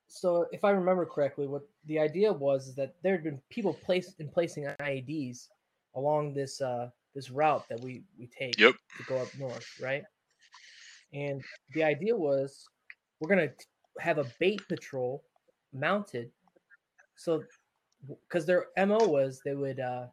so 0.09 0.47
if 0.53 0.65
I 0.65 0.71
remember 0.71 1.05
correctly, 1.05 1.47
what 1.47 1.63
the 1.87 1.99
idea 1.99 2.33
was 2.33 2.67
is 2.67 2.75
that 2.77 2.95
there 3.03 3.13
had 3.13 3.23
been 3.23 3.41
people 3.51 3.75
placed 3.75 4.21
in 4.21 4.29
placing 4.29 4.65
IEDs 4.81 5.49
along 5.95 6.35
this 6.35 6.61
uh 6.61 6.91
this 7.16 7.31
route 7.31 7.66
that 7.70 7.81
we 7.81 8.02
we 8.16 8.29
take 8.29 8.59
Yep. 8.59 8.74
to 8.98 9.02
go 9.05 9.16
up 9.16 9.35
north, 9.37 9.66
right? 9.81 10.05
And 11.12 11.42
the 11.72 11.83
idea 11.83 12.14
was 12.14 12.68
we're 13.18 13.31
gonna 13.31 13.52
have 13.98 14.18
a 14.18 14.31
bait 14.38 14.61
patrol 14.68 15.24
mounted, 15.72 16.31
so 17.16 17.42
because 18.29 18.44
their 18.44 18.66
mo 18.76 19.07
was 19.07 19.40
they 19.42 19.55
would 19.55 19.81
uh 19.81 20.07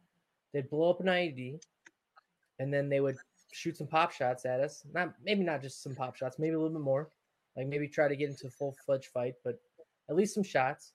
they'd 0.52 0.70
blow 0.70 0.90
up 0.90 1.00
an 1.00 1.06
IED, 1.06 1.60
and 2.58 2.72
then 2.72 2.88
they 2.88 3.00
would 3.00 3.18
shoot 3.52 3.76
some 3.76 3.86
pop 3.86 4.10
shots 4.10 4.46
at 4.46 4.60
us. 4.60 4.82
Not 4.92 5.14
maybe 5.22 5.44
not 5.44 5.60
just 5.60 5.82
some 5.82 5.94
pop 5.94 6.16
shots, 6.16 6.38
maybe 6.38 6.54
a 6.54 6.58
little 6.58 6.72
bit 6.76 6.82
more. 6.82 7.10
Like 7.54 7.68
maybe 7.68 7.86
try 7.86 8.08
to 8.08 8.16
get 8.16 8.30
into 8.30 8.46
a 8.48 8.50
full 8.50 8.74
fledged 8.84 9.10
fight, 9.12 9.34
but 9.44 9.60
at 10.08 10.16
least 10.16 10.34
some 10.34 10.42
shots. 10.42 10.94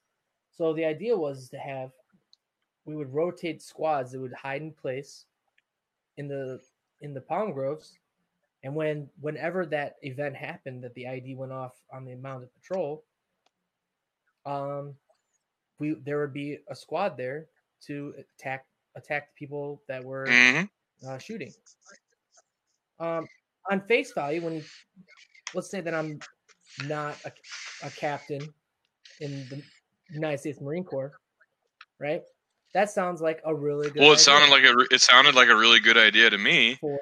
So 0.51 0.73
the 0.73 0.83
idea 0.85 1.15
was 1.15 1.49
to 1.49 1.57
have 1.57 1.91
we 2.85 2.95
would 2.95 3.13
rotate 3.13 3.61
squads 3.61 4.11
that 4.11 4.19
would 4.19 4.33
hide 4.33 4.63
in 4.63 4.73
place 4.73 5.25
in 6.19 6.27
the 6.27 6.59
in 7.01 7.13
the 7.13 7.21
palm 7.21 7.53
groves, 7.53 7.97
and 8.63 8.75
when 8.75 9.09
whenever 9.21 9.65
that 9.65 9.95
event 10.03 10.35
happened 10.35 10.83
that 10.83 10.93
the 10.93 11.07
ID 11.07 11.35
went 11.35 11.53
off 11.53 11.73
on 11.91 12.05
the 12.05 12.15
mounted 12.15 12.49
patrol, 12.53 13.05
um, 14.45 14.93
we 15.79 15.95
there 16.05 16.19
would 16.19 16.33
be 16.33 16.59
a 16.69 16.75
squad 16.75 17.17
there 17.17 17.47
to 17.87 18.13
attack 18.19 18.65
attack 18.95 19.29
the 19.29 19.45
people 19.45 19.81
that 19.87 20.03
were 20.03 20.25
hmm 20.27 20.63
uh, 21.07 21.17
shooting. 21.17 21.53
Um, 22.99 23.27
on 23.71 23.81
face 23.87 24.11
value, 24.11 24.43
when 24.43 24.63
let's 25.53 25.71
say 25.71 25.79
that 25.79 25.93
I'm 25.93 26.19
not 26.85 27.17
a, 27.25 27.31
a 27.87 27.89
captain 27.91 28.41
in 29.21 29.47
the 29.49 29.63
United 30.09 30.39
States 30.39 30.59
Marine 30.59 30.83
Corps, 30.83 31.13
right? 31.99 32.23
That 32.73 32.89
sounds 32.89 33.21
like 33.21 33.41
a 33.45 33.53
really 33.53 33.89
good. 33.89 33.99
Well, 33.99 34.11
it 34.13 34.19
idea 34.19 34.25
sounded 34.25 34.51
like 34.51 34.63
a 34.63 34.95
it 34.95 35.01
sounded 35.01 35.35
like 35.35 35.49
a 35.49 35.55
really 35.55 35.79
good 35.79 35.97
idea 35.97 36.29
to 36.29 36.37
me 36.37 36.77
for 36.79 36.99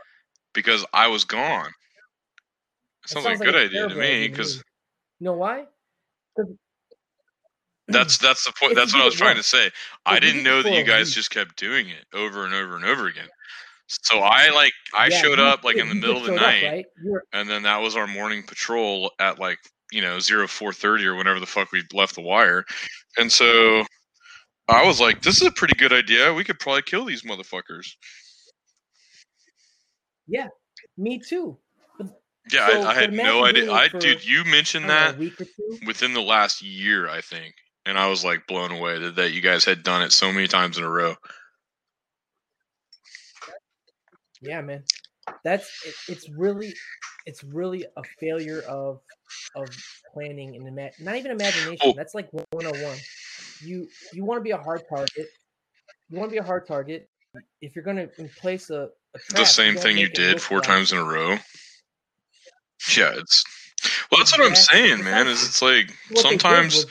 because 0.53 0.85
I 0.93 1.07
was 1.07 1.25
gone. 1.25 1.67
It 1.67 1.73
it 3.05 3.09
sounds 3.09 3.25
like 3.25 3.49
a 3.49 3.51
good 3.51 3.55
idea 3.55 3.87
to 3.87 3.95
me 3.95 4.27
because 4.27 4.63
You 5.19 5.25
know 5.25 5.33
why? 5.33 5.65
that's 7.87 8.17
that's 8.17 8.45
the 8.45 8.53
point. 8.59 8.75
That's 8.75 8.93
what 8.93 9.01
I 9.01 9.05
was 9.05 9.15
trying 9.15 9.37
to 9.37 9.43
say. 9.43 9.69
I 10.05 10.19
didn't 10.19 10.43
know 10.43 10.61
that 10.61 10.71
you 10.71 10.83
guys 10.83 11.11
just 11.11 11.31
kept 11.31 11.57
doing 11.57 11.89
it 11.89 12.05
over 12.13 12.45
and 12.45 12.53
over 12.53 12.75
and 12.75 12.85
over 12.85 13.07
again. 13.07 13.27
So 13.87 14.19
I 14.19 14.49
like 14.51 14.73
I 14.93 15.09
Yeah, 15.09 15.21
showed 15.21 15.39
up 15.39 15.63
like 15.63 15.77
in 15.77 15.87
the 15.87 15.95
middle 15.95 16.17
of 16.17 16.23
the 16.23 16.29
showed 16.29 16.37
up, 16.37 16.41
night, 16.41 16.63
right? 16.63 16.85
And 17.33 17.49
then 17.49 17.63
that 17.63 17.77
was 17.77 17.95
our 17.95 18.07
morning 18.07 18.43
patrol 18.43 19.11
at 19.19 19.39
like 19.39 19.59
you 19.91 20.01
know 20.01 20.19
zero 20.19 20.47
four 20.47 20.73
thirty 20.73 21.05
or 21.05 21.15
whenever 21.15 21.39
the 21.39 21.45
fuck 21.45 21.71
we 21.71 21.83
left 21.93 22.15
the 22.15 22.21
wire, 22.21 22.65
and 23.17 23.31
so 23.31 23.85
I 24.69 24.85
was 24.85 24.99
like, 24.99 25.21
"This 25.21 25.41
is 25.41 25.47
a 25.47 25.51
pretty 25.51 25.75
good 25.75 25.93
idea. 25.93 26.33
We 26.33 26.43
could 26.43 26.59
probably 26.59 26.81
kill 26.81 27.05
these 27.05 27.23
motherfuckers." 27.23 27.87
Yeah, 30.27 30.47
me 30.97 31.19
too. 31.19 31.57
Yeah, 32.51 32.69
So, 32.69 32.81
I, 32.81 32.91
I 32.91 32.93
had 32.93 33.13
no 33.13 33.43
idea. 33.43 33.71
I 33.71 33.89
for, 33.89 33.99
dude, 33.99 34.25
you 34.25 34.45
mentioned 34.45 34.87
know, 34.87 34.93
that 34.93 35.15
a 35.15 35.17
week 35.17 35.39
or 35.39 35.45
two. 35.45 35.79
within 35.85 36.13
the 36.13 36.21
last 36.21 36.61
year, 36.61 37.09
I 37.09 37.21
think, 37.21 37.53
and 37.85 37.97
I 37.97 38.07
was 38.07 38.23
like 38.23 38.47
blown 38.47 38.71
away 38.71 38.99
that, 38.99 39.15
that 39.17 39.31
you 39.33 39.41
guys 39.41 39.65
had 39.65 39.83
done 39.83 40.01
it 40.01 40.11
so 40.11 40.31
many 40.31 40.47
times 40.47 40.77
in 40.77 40.83
a 40.83 40.89
row. 40.89 41.15
Yeah, 44.41 44.61
man. 44.61 44.83
That's 45.43 45.69
it, 45.85 45.95
it's 46.07 46.29
really 46.37 46.73
it's 47.25 47.43
really 47.43 47.83
a 47.97 48.01
failure 48.19 48.61
of 48.61 49.01
of 49.55 49.67
planning 50.13 50.55
and 50.55 50.67
ima- 50.67 50.91
not 50.99 51.15
even 51.17 51.31
imagination. 51.31 51.77
Oh. 51.81 51.93
That's 51.97 52.13
like 52.15 52.29
101. 52.51 52.97
You 53.63 53.87
you 54.13 54.23
want 54.23 54.39
to 54.39 54.43
be 54.43 54.51
a 54.51 54.57
hard 54.57 54.81
target. 54.89 55.27
You 56.09 56.17
want 56.17 56.29
to 56.29 56.33
be 56.33 56.39
a 56.39 56.43
hard 56.43 56.67
target. 56.67 57.09
If 57.61 57.75
you're 57.75 57.83
going 57.83 57.97
to 57.97 58.07
place 58.39 58.69
a, 58.69 58.89
a 59.15 59.19
trap, 59.19 59.37
the 59.37 59.45
same 59.45 59.75
don't 59.75 59.83
thing 59.83 59.97
you 59.97 60.09
did 60.09 60.41
four 60.41 60.61
times 60.61 60.91
in 60.91 60.97
a 60.97 61.03
row. 61.03 61.37
Yeah, 62.95 63.13
it's 63.15 63.43
well. 64.11 64.19
That's 64.19 64.37
what 64.37 64.47
I'm 64.47 64.55
saying, 64.55 65.03
man. 65.03 65.27
Is 65.27 65.43
it's 65.43 65.61
like 65.61 65.91
What 66.11 66.23
they 66.23 66.29
did 66.37 66.41
sometimes 66.41 66.85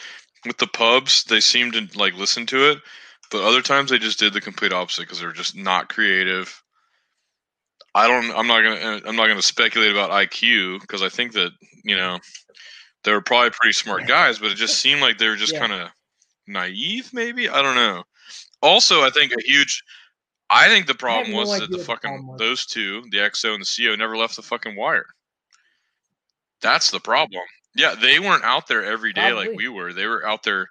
with 0.45 0.59
the 0.59 0.67
pubs 0.67 1.25
they 1.25 1.41
seem 1.41 1.73
to 1.73 1.89
like 1.97 2.15
listen 2.15 2.47
to 2.47 2.71
it, 2.71 2.79
but 3.31 3.43
other 3.43 3.63
times 3.63 3.91
they 3.91 3.99
just 3.99 4.19
did 4.19 4.33
the 4.33 4.41
complete 4.41 4.73
opposite 4.73 5.03
because 5.03 5.21
they're 5.21 5.33
just 5.33 5.57
not 5.57 5.89
creative. 5.89 6.63
I 7.95 8.09
don't. 8.09 8.31
I'm 8.37 8.47
not 8.47 8.63
gonna. 8.63 9.01
I'm 9.07 9.17
not 9.17 9.29
gonna 9.29 9.43
speculate 9.43 9.91
about 9.91 10.11
IQ 10.11 10.81
because 10.81 11.03
I 11.03 11.09
think 11.09 11.33
that 11.33 11.53
you 11.83 11.97
know 11.97 12.19
they 13.05 13.13
were 13.13 13.23
probably 13.23 13.51
pretty 13.51 13.73
smart 13.73 14.07
guys, 14.09 14.39
but 14.39 14.51
it 14.51 14.57
just 14.57 14.79
seemed 14.81 15.01
like 15.01 15.19
they 15.19 15.29
were 15.29 15.37
just 15.37 15.55
Yeah. 15.55 15.61
kind 15.61 15.73
of 15.73 15.89
naive. 16.47 17.11
Maybe 17.13 17.49
I 17.49 17.63
don't 17.63 17.75
know. 17.75 18.05
Also, 18.63 19.03
I 19.03 19.11
think 19.11 19.33
a 19.33 19.43
huge. 19.43 19.83
I 20.49 20.69
think 20.69 20.87
the 20.87 20.95
problem 20.95 21.35
was 21.35 21.51
idea 21.51 21.67
that 21.67 21.73
the 21.73 21.79
the 21.79 21.85
fucking 21.85 22.27
was. 22.27 22.39
those 22.39 22.67
two, 22.67 23.03
the 23.11 23.19
XO 23.19 23.55
and 23.55 23.63
the 23.63 23.85
CO, 23.87 23.97
never 23.97 24.17
left 24.17 24.37
the 24.37 24.43
fucking 24.43 24.77
wire. 24.77 25.07
That's 26.61 26.91
the 26.91 27.01
problem. 27.01 27.43
Yeah, 27.75 27.95
they 27.95 28.19
weren't 28.19 28.45
out 28.45 28.69
there 28.69 28.85
every 28.85 29.13
day 29.13 29.33
like 29.33 29.51
we 29.55 29.69
were. 29.69 29.93
They 29.93 30.07
were 30.07 30.27
out 30.27 30.43
there. 30.43 30.69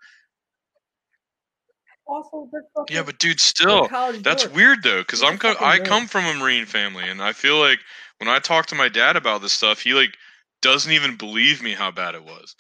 also 2.08 2.50
Yeah, 2.90 3.04
but 3.04 3.20
dude, 3.20 3.40
still, 3.40 3.88
that's 4.22 4.46
dorks. 4.46 4.54
weird 4.54 4.84
though, 4.84 5.02
because 5.02 5.22
I'm 5.22 5.38
co- 5.38 5.56
I 5.60 5.78
come 5.80 6.08
from 6.08 6.26
a 6.26 6.34
Marine 6.34 6.66
family, 6.66 7.08
and 7.08 7.22
I 7.22 7.34
feel 7.34 7.60
like 7.60 7.80
when 8.18 8.28
I 8.28 8.40
talk 8.40 8.66
to 8.68 8.76
my 8.76 8.90
dad 8.90 9.16
about 9.16 9.42
this 9.42 9.54
stuff, 9.54 9.82
he 9.82 9.94
like 9.94 10.18
doesn't 10.62 10.92
even 10.92 11.16
believe 11.16 11.62
me 11.62 11.74
how 11.74 11.92
bad 11.92 12.16
it 12.16 12.24
was. 12.24 12.56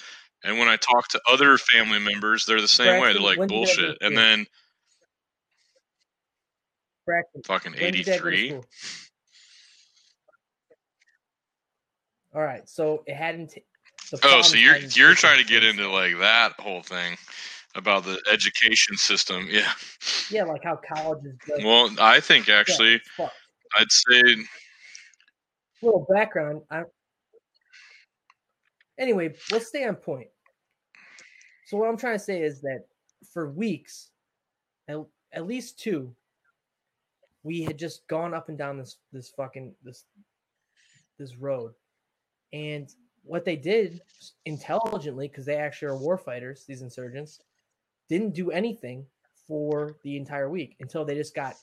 And 0.45 0.59
when 0.59 0.67
I 0.67 0.77
talk 0.77 1.07
to 1.09 1.21
other 1.29 1.57
family 1.57 1.99
members, 1.99 2.45
they're 2.45 2.61
the 2.61 2.67
same 2.67 3.01
way. 3.01 3.13
They're 3.13 3.21
like 3.21 3.39
when 3.39 3.47
did 3.47 3.55
you 3.55 3.65
guys 3.65 3.75
go 3.75 3.81
bullshit. 3.81 3.97
And 4.01 4.15
then 4.15 4.45
Braxton, 7.05 7.41
fucking 7.43 7.71
when 7.73 7.93
did 7.93 8.05
your 8.07 8.15
dad 8.15 8.23
go 8.23 8.29
to 8.29 8.35
83. 8.35 8.49
school? 8.49 8.65
All 12.35 12.41
right, 12.41 12.67
so 12.69 13.03
it 13.07 13.15
hadn't. 13.15 13.53
Oh, 14.23 14.41
so 14.41 14.55
you're 14.55 14.77
you're 14.77 15.15
trying 15.15 15.39
to 15.39 15.45
get 15.45 15.63
into 15.63 15.89
like 15.89 16.17
that 16.19 16.51
whole 16.59 16.81
thing 16.81 17.17
about 17.75 18.03
the 18.03 18.21
education 18.31 18.97
system. 18.97 19.47
Yeah. 19.51 19.71
yeah, 20.29 20.43
like 20.43 20.63
how 20.63 20.79
colleges 20.93 21.37
go. 21.47 21.55
Well, 21.63 21.89
I 21.99 22.19
think 22.19 22.49
actually, 22.49 23.01
fucked. 23.17 23.33
I'd 23.75 23.91
say 23.91 24.45
little 25.81 26.05
background. 26.09 26.61
I, 26.69 26.83
anyway, 28.99 29.33
let's 29.51 29.67
stay 29.67 29.85
on 29.85 29.95
point. 29.95 30.27
So 31.65 31.77
what 31.77 31.89
I'm 31.89 31.97
trying 31.97 32.15
to 32.15 32.23
say 32.23 32.41
is 32.41 32.61
that 32.61 32.85
for 33.33 33.49
weeks, 33.49 34.11
at, 34.87 34.97
at 35.33 35.47
least 35.47 35.79
two, 35.79 36.15
we 37.43 37.63
had 37.63 37.77
just 37.77 38.07
gone 38.07 38.33
up 38.33 38.49
and 38.49 38.57
down 38.57 38.77
this 38.77 38.97
this 39.11 39.29
fucking 39.29 39.73
this 39.83 40.05
this 41.17 41.35
road, 41.35 41.73
and 42.53 42.93
what 43.23 43.45
they 43.45 43.55
did 43.55 44.01
intelligently, 44.45 45.27
because 45.27 45.45
they 45.45 45.55
actually 45.55 45.87
are 45.87 45.97
war 45.97 46.17
fighters, 46.17 46.65
these 46.67 46.81
insurgents, 46.81 47.39
didn't 48.09 48.35
do 48.35 48.51
anything 48.51 49.05
for 49.47 49.97
the 50.03 50.17
entire 50.17 50.49
week 50.49 50.75
until 50.79 51.05
they 51.05 51.15
just 51.15 51.35
got 51.35 51.55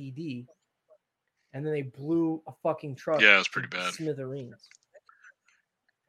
ED, 0.00 0.46
and 1.52 1.64
then 1.64 1.72
they 1.72 1.82
blew 1.82 2.42
a 2.48 2.52
fucking 2.62 2.96
truck. 2.96 3.20
Yeah, 3.20 3.34
it 3.34 3.38
was 3.38 3.48
pretty 3.48 3.68
bad. 3.68 3.92
Smithereens. 3.92 4.68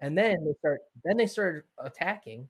And 0.02 0.18
then 0.18 0.36
they 0.46 0.54
start. 0.60 0.82
Then 1.04 1.18
they 1.18 1.28
started 1.28 1.64
attacking, 1.80 2.48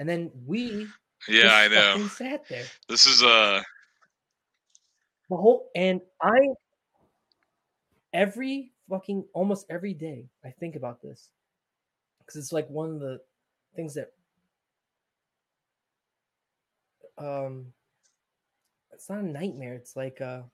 and 0.00 0.08
then 0.08 0.30
we. 0.46 0.88
yeah, 1.28 1.52
I 1.52 1.68
know. 1.68 2.08
Sat 2.08 2.48
there 2.48 2.64
This 2.88 3.06
is 3.06 3.22
uh 3.22 3.62
the 5.28 5.36
whole, 5.36 5.68
and 5.76 6.00
I. 6.20 6.48
Every 8.12 8.72
fucking 8.88 9.24
almost 9.34 9.66
every 9.70 9.94
day, 9.94 10.24
I 10.44 10.50
think 10.50 10.74
about 10.74 11.00
this 11.00 11.28
because 12.18 12.34
it's 12.34 12.52
like 12.52 12.68
one 12.68 12.90
of 12.90 12.98
the 12.98 13.20
things 13.76 13.94
that. 13.94 14.10
Um, 17.16 17.66
it's 18.92 19.08
not 19.08 19.20
a 19.20 19.22
nightmare. 19.22 19.74
It's 19.74 19.94
like 19.94 20.18
a, 20.20 20.44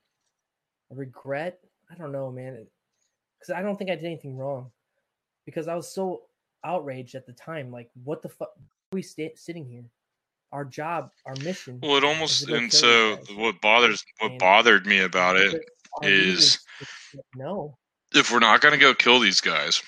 a 0.91 0.95
regret. 0.95 1.59
I 1.89 1.95
don't 1.95 2.11
know, 2.11 2.29
man. 2.31 2.67
Because 3.39 3.55
I 3.55 3.61
don't 3.63 3.77
think 3.77 3.89
I 3.89 3.95
did 3.95 4.05
anything 4.05 4.37
wrong. 4.37 4.69
Because 5.45 5.67
I 5.67 5.75
was 5.75 5.91
so 5.91 6.23
outraged 6.63 7.15
at 7.15 7.25
the 7.25 7.33
time. 7.33 7.71
Like, 7.71 7.89
what 8.03 8.21
the 8.21 8.29
fuck? 8.29 8.51
We 8.91 9.01
sta- 9.01 9.35
sitting 9.35 9.65
here? 9.65 9.83
Our 10.53 10.63
job, 10.63 11.11
our 11.25 11.35
mission. 11.43 11.79
well, 11.83 11.97
it 11.97 12.05
almost 12.05 12.47
and 12.47 12.71
so 12.71 13.17
guys. 13.17 13.35
what 13.35 13.59
bothers 13.59 14.03
what 14.19 14.31
And- 14.31 14.39
bothered 14.39 14.85
me 14.85 14.99
about 14.99 15.35
it 15.35 15.61
is 16.03 16.09
is- 16.37 16.37
leaders 16.39 16.59
just 16.79 16.91
said 17.11 17.21
no. 17.35 17.77
if 18.15 18.31
we're 18.31 18.39
not 18.39 18.61
going 18.61 18.71
to 18.71 18.77
go 18.79 18.93
kill 18.93 19.19
these 19.19 19.41
guys, 19.41 19.81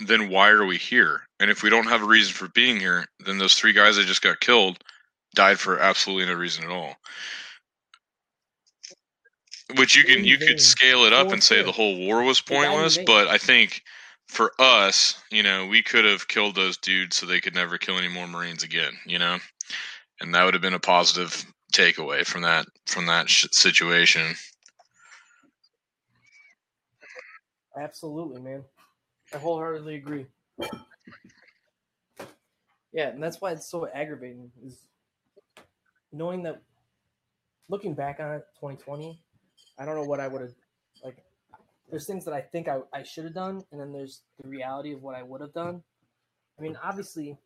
then 0.00 0.28
why 0.28 0.50
are 0.50 0.66
we 0.66 0.76
here? 0.76 1.22
And 1.40 1.50
if 1.50 1.62
we 1.62 1.70
don't 1.70 1.86
have 1.86 2.02
a 2.02 2.06
reason 2.06 2.34
for 2.34 2.48
being 2.48 2.78
here, 2.78 3.06
then 3.20 3.38
those 3.38 3.54
three 3.54 3.72
guys 3.72 3.96
that 3.96 4.04
just 4.06 4.20
got 4.22 4.40
killed 4.40 4.84
died 5.34 5.58
for 5.58 5.78
absolutely 5.80 6.26
no 6.26 6.34
reason 6.34 6.64
at 6.64 6.70
all. 6.70 6.96
Which 9.76 9.96
you 9.96 10.04
can 10.04 10.24
you 10.26 10.36
could 10.36 10.60
scale 10.60 11.04
it 11.04 11.14
up 11.14 11.32
and 11.32 11.42
say 11.42 11.62
the 11.62 11.72
whole 11.72 11.96
war 11.96 12.22
was 12.22 12.42
They 12.42 12.54
died 12.54 12.64
in 12.66 12.70
pointless, 12.70 12.98
but 13.06 13.28
I 13.28 13.38
think 13.38 13.82
for 14.28 14.52
us, 14.58 15.22
you 15.30 15.42
know, 15.42 15.66
we 15.66 15.82
could 15.82 16.04
have 16.04 16.28
killed 16.28 16.54
those 16.54 16.76
dudes 16.76 17.16
so 17.16 17.26
they 17.26 17.40
could 17.40 17.54
never 17.54 17.78
kill 17.78 17.98
any 17.98 18.08
more 18.08 18.26
Marines 18.26 18.62
again, 18.62 18.92
you 19.06 19.18
know, 19.18 19.38
and 20.20 20.34
that 20.34 20.44
would 20.44 20.54
have 20.54 20.62
been 20.62 20.74
a 20.74 20.80
positive 20.80 21.44
takeaway 21.72 22.24
from 22.24 22.42
that 22.42 22.66
from 22.86 23.06
that 23.06 23.28
sh- 23.28 23.46
situation. 23.52 24.34
Absolutely, 27.76 28.40
man. 28.40 28.64
I 29.34 29.38
wholeheartedly 29.38 29.96
agree. 29.96 30.26
Yeah, 32.92 33.08
and 33.08 33.22
that's 33.22 33.40
why 33.40 33.50
it's 33.50 33.68
so 33.68 33.88
aggravating 33.92 34.52
is 34.64 34.86
knowing 36.12 36.44
that 36.44 36.62
looking 37.68 37.94
back 37.94 38.20
on 38.20 38.36
it, 38.36 38.44
2020, 38.60 39.18
I 39.78 39.84
don't 39.84 39.96
know 39.96 40.04
what 40.04 40.20
I 40.20 40.28
would 40.28 40.42
have 40.42 40.54
like 41.02 41.16
there's 41.94 42.06
things 42.06 42.24
that 42.24 42.34
I 42.34 42.40
think 42.40 42.66
I, 42.66 42.78
I 42.92 43.04
should 43.04 43.22
have 43.22 43.34
done, 43.34 43.62
and 43.70 43.80
then 43.80 43.92
there's 43.92 44.22
the 44.42 44.48
reality 44.48 44.92
of 44.92 45.00
what 45.00 45.14
I 45.14 45.22
would 45.22 45.40
have 45.40 45.52
done. 45.52 45.80
I 46.58 46.62
mean, 46.62 46.76
obviously 46.82 47.38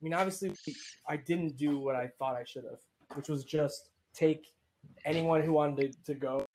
I 0.00 0.04
mean, 0.04 0.14
obviously 0.14 0.54
I 1.08 1.16
didn't 1.16 1.56
do 1.56 1.80
what 1.80 1.96
I 1.96 2.08
thought 2.20 2.36
I 2.36 2.44
should 2.44 2.62
have, 2.62 2.78
which 3.16 3.28
was 3.28 3.42
just 3.42 3.90
take 4.14 4.46
anyone 5.04 5.42
who 5.42 5.54
wanted 5.54 5.92
to, 5.92 6.12
to 6.12 6.14
go. 6.20 6.46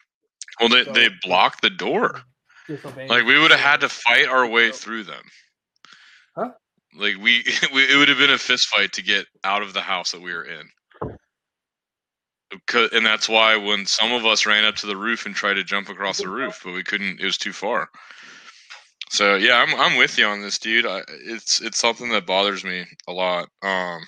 Well, 0.62 0.70
they, 0.70 0.86
they 0.94 1.10
blocked 1.24 1.62
the 1.62 1.72
door. 1.72 2.22
Like 2.70 3.26
we 3.26 3.38
would 3.38 3.52
have 3.52 3.60
had 3.60 3.82
to 3.82 3.90
fight 3.90 4.30
our 4.30 4.48
way 4.48 4.72
through 4.72 5.04
them. 5.04 5.24
Huh? 6.38 6.52
Like 6.98 7.18
we, 7.18 7.44
we 7.74 7.84
it 7.84 7.98
would 7.98 8.08
have 8.08 8.18
been 8.18 8.30
a 8.30 8.38
fist 8.38 8.70
fight 8.70 8.94
to 8.94 9.04
get 9.04 9.26
out 9.44 9.62
of 9.62 9.74
the 9.74 9.82
house 9.82 10.14
that 10.14 10.22
we 10.22 10.32
were 10.32 10.46
in. 10.46 10.70
And 12.94 13.06
that's 13.06 13.30
why 13.30 13.56
when 13.56 13.86
some 13.86 14.12
of 14.12 14.26
us 14.26 14.46
ran 14.46 14.66
up 14.66 14.76
to 14.78 14.88
the 14.88 14.98
roof 14.98 15.26
and 15.26 15.36
tried 15.36 15.56
to 15.56 15.64
jump 15.64 15.90
across 15.90 16.20
the 16.20 16.30
roof, 16.30 16.62
but 16.64 16.74
we 16.74 16.84
couldn't. 16.84 17.20
It 17.20 17.26
was 17.26 17.38
too 17.38 17.54
far. 17.54 17.90
So 19.10 19.36
yeah, 19.36 19.58
I'm 19.58 19.80
I'm 19.80 19.98
with 19.98 20.18
you 20.18 20.26
on 20.26 20.42
this, 20.42 20.58
dude. 20.58 20.86
I, 20.86 21.02
it's 21.26 21.62
it's 21.62 21.78
something 21.78 22.10
that 22.10 22.26
bothers 22.26 22.64
me 22.64 22.86
a 23.08 23.12
lot. 23.12 23.48
Um, 23.62 24.02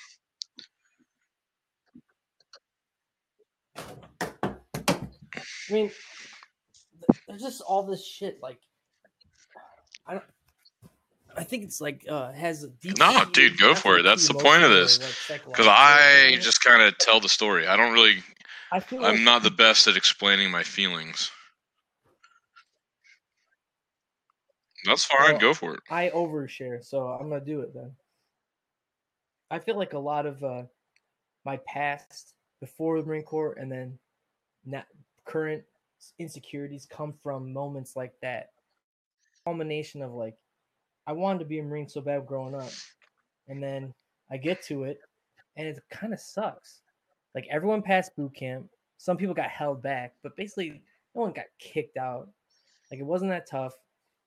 I 5.70 5.74
mean, 5.74 5.92
there's 7.28 7.42
just 7.42 7.62
all 7.62 7.84
this 7.84 8.06
shit. 8.06 8.40
Like, 8.42 8.60
I 10.08 10.14
don't. 10.14 10.24
I 11.38 11.44
think 11.44 11.64
it's 11.64 11.82
like 11.82 12.06
uh 12.10 12.32
has 12.32 12.64
a 12.64 12.70
deep. 12.70 12.98
No, 12.98 13.26
dude, 13.26 13.60
go 13.60 13.76
for 13.76 14.00
it. 14.00 14.04
That's 14.04 14.28
the 14.28 14.34
point 14.34 14.64
of 14.64 14.72
this. 14.72 14.98
because 14.98 15.16
psychological 15.16 15.70
I 15.70 16.38
just 16.42 16.64
kind 16.64 16.82
of 16.82 16.98
tell 16.98 17.20
the 17.20 17.30
story. 17.30 17.68
I 17.68 17.76
don't 17.76 17.94
really. 17.94 18.24
I 18.76 18.82
feel 18.82 19.02
like 19.02 19.16
I'm 19.16 19.24
not 19.24 19.42
the 19.42 19.52
best 19.52 19.88
at 19.88 19.96
explaining 19.96 20.52
my 20.52 20.62
feelings. 20.62 21.32
That's 24.84 25.06
fine. 25.06 25.32
Well, 25.32 25.40
Go 25.40 25.54
for 25.54 25.76
it. 25.76 25.80
I 25.90 26.10
overshare, 26.10 26.84
so 26.84 27.08
I'm 27.08 27.30
gonna 27.30 27.40
do 27.40 27.62
it 27.62 27.74
then. 27.74 27.94
I 29.50 29.60
feel 29.60 29.78
like 29.78 29.94
a 29.94 30.00
lot 30.00 30.26
of 30.26 30.44
uh, 30.44 30.64
my 31.46 31.56
past 31.66 32.34
before 32.60 33.00
the 33.00 33.08
Marine 33.08 33.24
Corps 33.24 33.54
and 33.54 33.72
then 33.72 33.98
na 34.66 34.82
current 35.24 35.64
insecurities 36.20 36.86
come 36.86 37.14
from 37.24 37.54
moments 37.54 37.96
like 37.96 38.16
that. 38.22 38.50
Culmination 39.46 40.02
of 40.02 40.12
like, 40.12 40.36
I 41.08 41.14
wanted 41.14 41.40
to 41.40 41.46
be 41.46 41.60
a 41.60 41.64
Marine 41.64 41.88
so 41.88 42.02
bad 42.02 42.28
growing 42.28 42.56
up, 42.56 42.74
and 43.48 43.64
then 43.64 43.94
I 44.30 44.36
get 44.36 44.62
to 44.64 44.84
it, 44.84 45.00
and 45.56 45.66
it 45.66 45.80
kind 45.90 46.12
of 46.12 46.20
sucks. 46.20 46.82
Like 47.36 47.48
everyone 47.52 47.82
passed 47.82 48.16
boot 48.16 48.34
camp. 48.34 48.68
Some 48.98 49.18
people 49.18 49.36
got 49.36 49.50
held 49.50 49.84
back, 49.84 50.14
but 50.24 50.36
basically 50.38 50.82
no 51.14 51.22
one 51.22 51.34
got 51.34 51.46
kicked 51.60 51.98
out. 51.98 52.30
Like 52.90 53.02
it 53.02 53.06
wasn't 53.06 53.32
that 53.32 53.50
tough. 53.50 53.74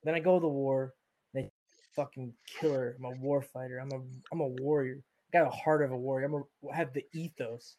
Then 0.04 0.14
I 0.14 0.20
go 0.20 0.34
to 0.38 0.40
the 0.40 0.48
war. 0.48 0.94
They 1.32 1.50
fucking 1.96 2.34
killer. 2.46 2.96
I'm 2.98 3.04
a 3.06 3.16
war 3.16 3.40
fighter. 3.40 3.78
I'm 3.78 3.90
a 3.92 4.02
I'm 4.30 4.40
a 4.40 4.62
warrior. 4.62 4.98
I 5.32 5.38
got 5.38 5.48
a 5.48 5.56
heart 5.56 5.82
of 5.82 5.90
a 5.90 5.96
warrior. 5.96 6.26
I'm 6.26 6.34
a, 6.34 6.42
I 6.72 6.76
have 6.76 6.92
the 6.92 7.04
ethos. 7.12 7.76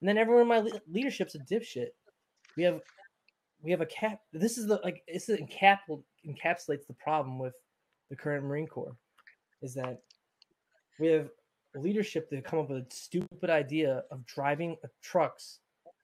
And 0.00 0.08
then 0.08 0.18
everyone 0.18 0.42
in 0.42 0.48
my 0.48 0.58
le- 0.58 0.80
leadership's 0.90 1.34
a 1.34 1.38
dipshit. 1.40 1.88
We 2.56 2.62
have 2.64 2.80
we 3.62 3.70
have 3.70 3.80
a 3.80 3.86
cap. 3.86 4.20
This 4.32 4.58
is 4.58 4.66
the 4.66 4.80
like 4.82 5.02
this 5.06 5.28
is 5.28 5.38
encap 5.38 5.78
encapsulates 6.26 6.86
the 6.86 6.94
problem 7.02 7.38
with 7.38 7.54
the 8.10 8.16
current 8.16 8.44
Marine 8.44 8.66
Corps, 8.66 8.96
is 9.62 9.74
that 9.74 10.00
we 10.98 11.08
have 11.08 11.28
leadership 11.74 12.28
to 12.30 12.42
come 12.42 12.58
up 12.58 12.70
with 12.70 12.86
a 12.86 12.94
stupid 12.94 13.50
idea 13.50 14.04
of 14.10 14.24
driving 14.26 14.76
trucks 15.02 15.60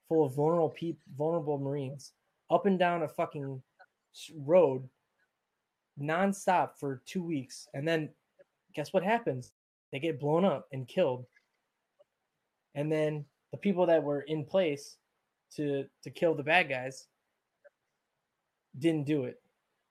full 0.07 0.25
of 0.25 0.35
vulnerable 0.35 0.69
people, 0.69 1.01
vulnerable 1.17 1.59
Marines 1.59 2.13
up 2.49 2.65
and 2.65 2.79
down 2.79 3.03
a 3.03 3.07
fucking 3.07 3.61
road 4.37 4.87
nonstop 6.01 6.71
for 6.79 7.01
two 7.05 7.23
weeks, 7.23 7.67
and 7.73 7.87
then 7.87 8.09
guess 8.73 8.93
what 8.93 9.03
happens? 9.03 9.51
They 9.91 9.99
get 9.99 10.19
blown 10.19 10.45
up 10.45 10.67
and 10.71 10.87
killed, 10.87 11.25
and 12.75 12.91
then 12.91 13.25
the 13.51 13.57
people 13.57 13.85
that 13.85 14.03
were 14.03 14.21
in 14.21 14.45
place 14.45 14.97
to 15.55 15.85
to 16.03 16.09
kill 16.09 16.35
the 16.35 16.43
bad 16.43 16.69
guys 16.69 17.07
didn't 18.77 19.05
do 19.05 19.25
it 19.25 19.41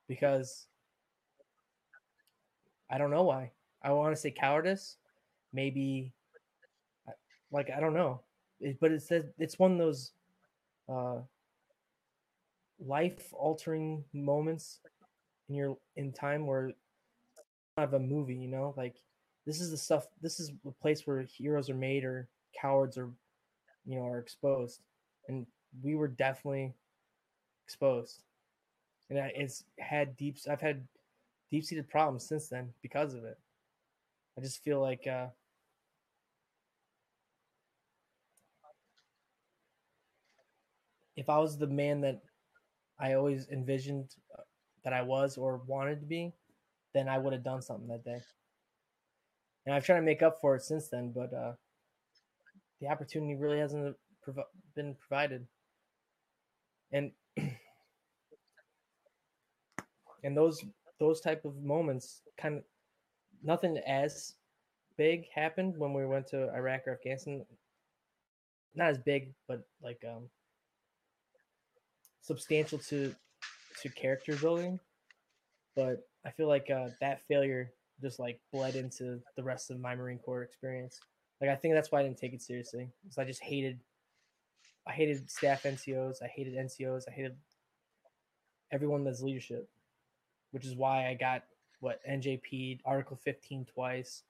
because 0.08 0.66
I 2.90 2.98
don't 2.98 3.10
know 3.10 3.24
why. 3.24 3.50
I 3.82 3.92
want 3.92 4.14
to 4.14 4.20
say 4.20 4.30
cowardice, 4.30 4.96
maybe 5.52 6.12
like 7.50 7.70
I 7.74 7.80
don't 7.80 7.94
know, 7.94 8.20
it, 8.60 8.78
but 8.80 8.92
it 8.92 9.02
says 9.02 9.24
it's 9.38 9.58
one 9.58 9.72
of 9.72 9.78
those 9.78 10.12
uh, 10.88 11.18
life 12.84 13.32
altering 13.32 14.04
moments 14.12 14.80
in 15.48 15.54
your 15.54 15.76
in 15.96 16.12
time 16.12 16.46
where 16.46 16.72
of 17.76 17.94
a 17.94 17.98
movie, 17.98 18.34
you 18.34 18.48
know, 18.48 18.74
like 18.76 18.96
this 19.46 19.60
is 19.60 19.70
the 19.70 19.76
stuff. 19.76 20.06
This 20.20 20.40
is 20.40 20.52
the 20.64 20.72
place 20.72 21.06
where 21.06 21.22
heroes 21.22 21.70
are 21.70 21.74
made 21.74 22.04
or 22.04 22.28
cowards 22.60 22.98
are, 22.98 23.10
you 23.86 23.96
know, 23.96 24.06
are 24.06 24.18
exposed, 24.18 24.82
and 25.28 25.46
we 25.82 25.94
were 25.94 26.08
definitely 26.08 26.74
exposed, 27.64 28.22
and 29.10 29.18
it's 29.18 29.64
had 29.78 30.16
deep. 30.16 30.36
I've 30.50 30.60
had 30.60 30.86
deep 31.50 31.64
seated 31.64 31.88
problems 31.88 32.26
since 32.26 32.48
then 32.48 32.68
because 32.82 33.14
of 33.14 33.24
it. 33.24 33.38
I 34.36 34.40
just 34.42 34.62
feel 34.62 34.80
like 34.80 35.06
uh, 35.06 35.28
if 41.18 41.28
I 41.28 41.36
was 41.38 41.58
the 41.58 41.66
man 41.66 42.00
that 42.02 42.22
I 43.00 43.14
always 43.14 43.48
envisioned 43.48 44.14
uh, 44.38 44.42
that 44.84 44.92
I 44.92 45.02
was 45.02 45.36
or 45.36 45.60
wanted 45.66 45.98
to 45.98 46.06
be, 46.06 46.32
then 46.94 47.08
I 47.08 47.18
would 47.18 47.32
have 47.32 47.42
done 47.42 47.60
something 47.60 47.88
that 47.88 48.04
day. 48.04 48.20
And 49.66 49.74
I've 49.74 49.84
tried 49.84 49.96
to 49.96 50.02
make 50.02 50.22
up 50.22 50.40
for 50.40 50.54
it 50.54 50.62
since 50.62 50.88
then, 50.88 51.10
but 51.12 51.34
uh, 51.34 51.54
the 52.80 52.86
opportunity 52.86 53.34
really 53.34 53.58
hasn't 53.58 53.96
provi- 54.22 54.44
been 54.76 54.94
provided. 54.94 55.44
And 56.92 57.10
and 60.22 60.36
those 60.36 60.64
those 61.00 61.20
type 61.20 61.44
of 61.44 61.56
moments 61.56 62.22
kind 62.40 62.58
of 62.58 62.62
nothing 63.42 63.76
as 63.78 64.36
big 64.96 65.24
happened 65.34 65.76
when 65.76 65.92
we 65.92 66.06
went 66.06 66.28
to 66.28 66.54
Iraq 66.54 66.86
or 66.86 66.92
Afghanistan. 66.92 67.44
Not 68.76 68.90
as 68.90 68.98
big, 68.98 69.34
but 69.48 69.66
like 69.82 70.00
um 70.08 70.28
substantial 72.28 72.78
to 72.78 73.14
to 73.82 73.88
character 73.88 74.36
building. 74.36 74.78
But 75.74 76.06
I 76.24 76.30
feel 76.30 76.46
like 76.46 76.70
uh, 76.70 76.88
that 77.00 77.22
failure 77.26 77.72
just 78.00 78.20
like 78.20 78.40
bled 78.52 78.76
into 78.76 79.20
the 79.36 79.42
rest 79.42 79.70
of 79.70 79.80
my 79.80 79.94
Marine 79.96 80.18
Corps 80.18 80.42
experience. 80.42 81.00
Like 81.40 81.50
I 81.50 81.56
think 81.56 81.74
that's 81.74 81.90
why 81.90 82.00
I 82.00 82.02
didn't 82.02 82.18
take 82.18 82.34
it 82.34 82.42
seriously. 82.42 82.88
Because 83.02 83.18
I 83.18 83.24
just 83.24 83.42
hated 83.42 83.80
I 84.86 84.92
hated 84.92 85.30
staff 85.30 85.64
NCOs, 85.64 86.22
I 86.22 86.28
hated 86.28 86.54
NCOs, 86.54 87.04
I 87.08 87.12
hated 87.12 87.34
everyone 88.70 89.04
that's 89.04 89.22
leadership. 89.22 89.68
Which 90.50 90.64
is 90.64 90.76
why 90.76 91.08
I 91.08 91.14
got 91.14 91.42
what 91.80 92.00
NJP 92.08 92.80
Article 92.84 93.16
15 93.16 93.66
twice, 93.72 94.22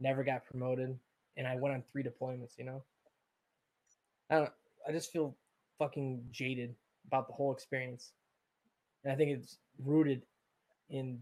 never 0.00 0.24
got 0.24 0.44
promoted, 0.44 0.98
and 1.36 1.46
I 1.46 1.56
went 1.56 1.74
on 1.74 1.82
three 1.90 2.02
deployments, 2.02 2.58
you 2.58 2.64
know? 2.64 2.82
I 4.30 4.36
don't 4.36 4.52
I 4.88 4.92
just 4.92 5.12
feel 5.12 5.36
fucking 5.78 6.24
jaded 6.32 6.74
about 7.06 7.26
the 7.26 7.32
whole 7.32 7.52
experience. 7.52 8.12
And 9.04 9.12
I 9.12 9.16
think 9.16 9.30
it's 9.30 9.58
rooted 9.84 10.22
in 10.90 11.18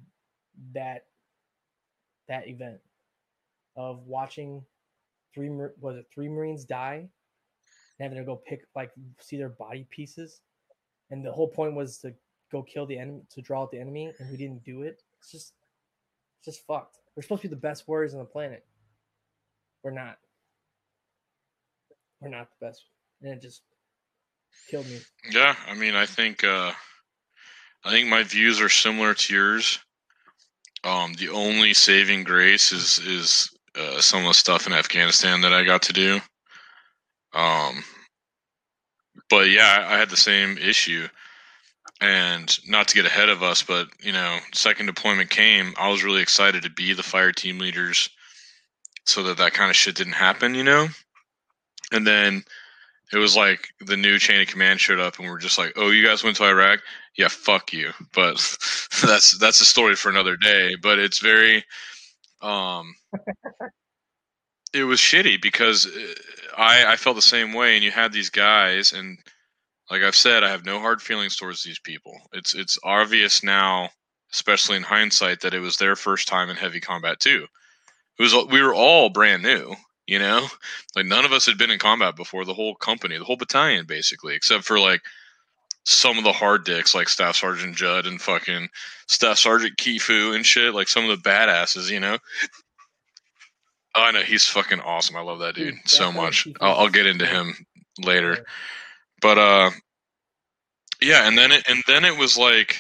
that 0.73 1.07
that 2.29 2.49
event 2.49 2.79
of 3.77 4.07
watching 4.07 4.63
three 5.35 5.51
was 5.81 5.97
it 5.97 6.07
three 6.13 6.29
Marines 6.29 6.65
die, 6.65 6.97
and 6.97 8.01
having 8.01 8.19
to 8.19 8.25
go 8.25 8.37
pick 8.37 8.67
like 8.75 8.93
see 9.21 9.37
their 9.37 9.51
body 9.51 9.87
pieces, 9.91 10.41
and 11.11 11.25
the 11.25 11.33
whole 11.33 11.49
point 11.49 11.75
was 11.75 11.99
to 11.99 12.15
go 12.51 12.63
kill 12.63 12.87
the 12.87 12.99
enemy 12.99 13.23
to 13.31 13.43
draw 13.43 13.63
out 13.63 13.71
the 13.71 13.81
enemy, 13.81 14.13
and 14.19 14.31
we 14.31 14.37
didn't 14.37 14.65
do 14.65 14.83
it. 14.83 15.03
It's 15.19 15.31
just 15.31 15.53
it's 16.39 16.47
just 16.47 16.67
fucked. 16.67 16.99
We're 17.15 17.23
supposed 17.23 17.43
to 17.43 17.49
be 17.49 17.55
the 17.55 17.61
best 17.61 17.87
warriors 17.87 18.15
on 18.15 18.21
the 18.21 18.25
planet. 18.25 18.65
We're 19.83 19.91
not. 19.91 20.19
We're 22.21 22.31
not 22.31 22.49
the 22.59 22.67
best, 22.67 22.85
and 23.23 23.33
it 23.33 23.43
just 23.43 23.63
killed 24.71 24.87
me. 24.87 25.01
Yeah, 25.31 25.55
I 25.69 25.75
mean, 25.75 25.95
I 25.95 26.07
think 26.07 26.45
uh, 26.45 26.73
I 27.85 27.91
think 27.91 28.09
my 28.09 28.23
views 28.25 28.61
are 28.61 28.69
similar 28.69 29.15
to 29.15 29.35
yours. 29.35 29.79
Um, 30.85 31.15
the 31.15 31.31
only 31.31 31.75
saving 31.75 32.25
grace 32.25 32.73
is 32.73 32.99
is 32.99 33.51
uh, 33.79 34.01
some 34.01 34.23
of 34.23 34.29
the 34.29 34.35
stuff 34.35 34.67
in 34.67 34.73
Afghanistan 34.73 35.43
that 35.43 35.53
I 35.53 35.65
got 35.65 35.83
to 35.83 35.93
do. 35.93 36.21
Um, 37.35 37.85
but 39.31 39.51
yeah, 39.51 39.87
I, 39.89 39.95
I 39.95 39.99
had 39.99 40.11
the 40.11 40.17
same 40.17 40.59
issue. 40.59 41.09
and 42.01 42.59
not 42.69 42.89
to 42.89 42.95
get 42.97 43.07
ahead 43.07 43.29
of 43.31 43.43
us, 43.43 43.63
but 43.63 43.89
you 44.03 44.13
know, 44.13 44.39
second 44.53 44.87
deployment 44.87 45.31
came. 45.31 45.75
I 45.79 45.89
was 45.91 46.05
really 46.05 46.23
excited 46.23 46.63
to 46.65 46.71
be 46.71 46.93
the 46.93 47.03
fire 47.03 47.33
team 47.33 47.59
leaders, 47.59 48.11
so 49.07 49.23
that 49.25 49.39
that 49.39 49.55
kind 49.55 49.71
of 49.71 49.77
shit 49.77 49.97
didn't 49.97 50.15
happen, 50.15 50.55
you 50.55 50.65
know. 50.65 50.89
And 51.93 52.07
then 52.07 52.45
it 53.13 53.19
was 53.19 53.37
like 53.37 53.69
the 53.81 53.97
new 53.97 54.19
chain 54.19 54.41
of 54.41 54.49
command 54.49 54.81
showed 54.81 55.01
up, 55.01 55.19
and 55.19 55.29
we're 55.29 55.39
just 55.39 55.59
like, 55.59 55.73
"Oh, 55.77 55.91
you 55.91 56.07
guys 56.07 56.25
went 56.25 56.37
to 56.39 56.45
Iraq? 56.45 56.81
Yeah, 57.17 57.29
fuck 57.29 57.73
you." 57.73 57.93
But 58.15 58.37
that's 59.03 59.39
that's 59.39 59.61
a 59.61 59.65
story 59.65 59.97
for 59.97 60.09
another 60.09 60.37
day. 60.37 60.77
But 60.81 60.99
it's 60.99 61.19
very, 61.19 61.65
um, 62.43 62.95
it 64.73 64.85
was 64.85 65.01
shitty 65.01 65.41
because 65.41 65.87
uh, 65.87 66.15
I 66.57 66.93
I 66.93 66.97
felt 66.97 67.17
the 67.17 67.23
same 67.23 67.53
way, 67.53 67.75
and 67.75 67.85
you 67.85 67.91
had 67.91 68.13
these 68.13 68.31
guys 68.31 68.93
and 68.93 69.19
like 69.91 70.03
I've 70.03 70.17
said, 70.17 70.43
I 70.43 70.51
have 70.51 70.65
no 70.65 70.81
hard 70.81 71.03
feelings 71.03 71.37
towards 71.37 71.63
these 71.63 71.79
people. 71.79 72.19
It's 72.33 72.55
it's 72.55 72.79
obvious 72.85 73.43
now, 73.43 73.91
especially 74.33 74.77
in 74.77 74.83
hindsight, 74.83 75.41
that 75.41 75.55
it 75.55 75.61
was 75.61 75.77
their 75.77 75.97
first 75.97 76.27
time 76.27 76.51
in 76.51 76.57
heavy 76.57 76.81
combat 76.81 77.21
too. 77.21 77.47
It 78.19 78.23
was 78.23 78.35
we 78.51 78.63
were 78.63 78.75
all 78.75 79.11
brand 79.11 79.43
new, 79.43 79.75
you 80.07 80.19
know, 80.19 80.47
like 80.95 81.07
none 81.07 81.25
of 81.25 81.33
us 81.33 81.47
had 81.47 81.59
been 81.59 81.71
in 81.71 81.79
combat 81.79 82.17
before. 82.17 82.45
The 82.45 82.55
whole 82.55 82.75
company, 82.75 83.17
the 83.19 83.25
whole 83.25 83.37
battalion, 83.37 83.87
basically, 83.87 84.35
except 84.35 84.65
for 84.65 84.79
like 84.79 85.03
some 85.85 86.19
of 86.19 86.25
the 86.25 86.33
hard 86.33 86.65
dicks 86.65 86.95
like 86.95 87.09
Staff 87.09 87.37
Sergeant 87.37 87.77
Judd 87.77 88.07
and 88.07 88.21
fucking 88.21 88.69
Staff 89.07 89.39
Sergeant 89.39 89.77
Kifu 89.77 90.35
and 90.35 90.45
shit, 90.45 90.75
like 90.75 90.89
some 90.89 91.09
of 91.09 91.11
the 91.23 91.29
badasses, 91.29 91.91
you 91.91 92.01
know. 92.01 92.19
Oh, 93.95 94.03
I 94.03 94.11
know 94.11 94.21
he's 94.23 94.45
fucking 94.45 94.81
awesome. 94.81 95.17
I 95.17 95.21
love 95.21 95.39
that 95.39 95.55
dude 95.55 95.77
so 95.87 96.11
much. 96.11 96.49
I'll, 96.61 96.75
I'll 96.75 96.89
get 96.89 97.07
into 97.07 97.27
him 97.27 97.55
later. 98.03 98.45
But 99.23 99.39
uh, 99.39 99.71
yeah, 101.01 101.29
and 101.29 101.39
then 101.39 101.53
it 101.53 101.65
and 101.69 101.83
then 101.87 102.05
it 102.05 102.19
was 102.19 102.37
like 102.37 102.77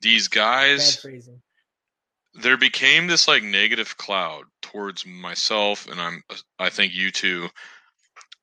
these 0.00 0.28
guys. 0.28 1.04
There 2.34 2.56
became 2.56 3.06
this 3.06 3.26
like 3.28 3.42
negative 3.42 3.96
cloud 3.96 4.44
towards 4.62 5.04
myself, 5.06 5.86
and 5.88 6.00
I'm 6.00 6.22
uh, 6.30 6.36
I 6.58 6.70
think 6.70 6.94
you 6.94 7.10
too, 7.10 7.48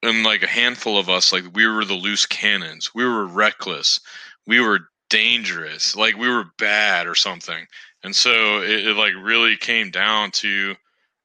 and 0.04 0.24
like 0.24 0.44
a 0.44 0.48
handful 0.48 0.98
of 0.98 1.10
us. 1.10 1.32
Like 1.32 1.46
we 1.54 1.68
were 1.68 1.86
the 1.86 1.94
loose 1.94 2.26
cannons. 2.26 2.94
We 2.94 3.06
were 3.06 3.26
reckless. 3.26 4.00
We 4.46 4.60
were 4.60 4.90
dangerous. 5.10 5.96
Like 5.96 6.18
we 6.18 6.30
were 6.30 6.52
bad 6.58 7.08
or 7.08 7.16
something. 7.16 7.66
And 8.04 8.16
so 8.16 8.62
it, 8.62 8.88
it 8.88 8.98
like 8.98 9.14
really 9.22 9.58
came 9.58 9.90
down 9.90 10.32
to 10.32 10.76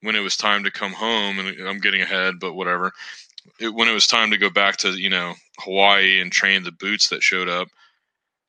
when 0.02 0.16
it 0.16 0.20
was 0.20 0.36
time 0.36 0.64
to 0.64 0.70
come 0.70 0.92
home 0.92 1.38
and 1.38 1.60
uh, 1.60 1.68
I'm 1.68 1.78
getting 1.80 2.02
ahead, 2.02 2.34
but 2.40 2.54
whatever 2.54 2.92
it, 3.58 3.74
when 3.74 3.88
it 3.88 3.92
was 3.92 4.06
time 4.06 4.30
to 4.30 4.38
go 4.38 4.50
back 4.50 4.76
to 4.78 4.90
you 4.90 5.10
know 5.10 5.34
Hawaii 5.58 6.20
and 6.20 6.30
train 6.30 6.62
the 6.62 6.72
boots 6.72 7.08
that 7.08 7.22
showed 7.22 7.48
up, 7.48 7.68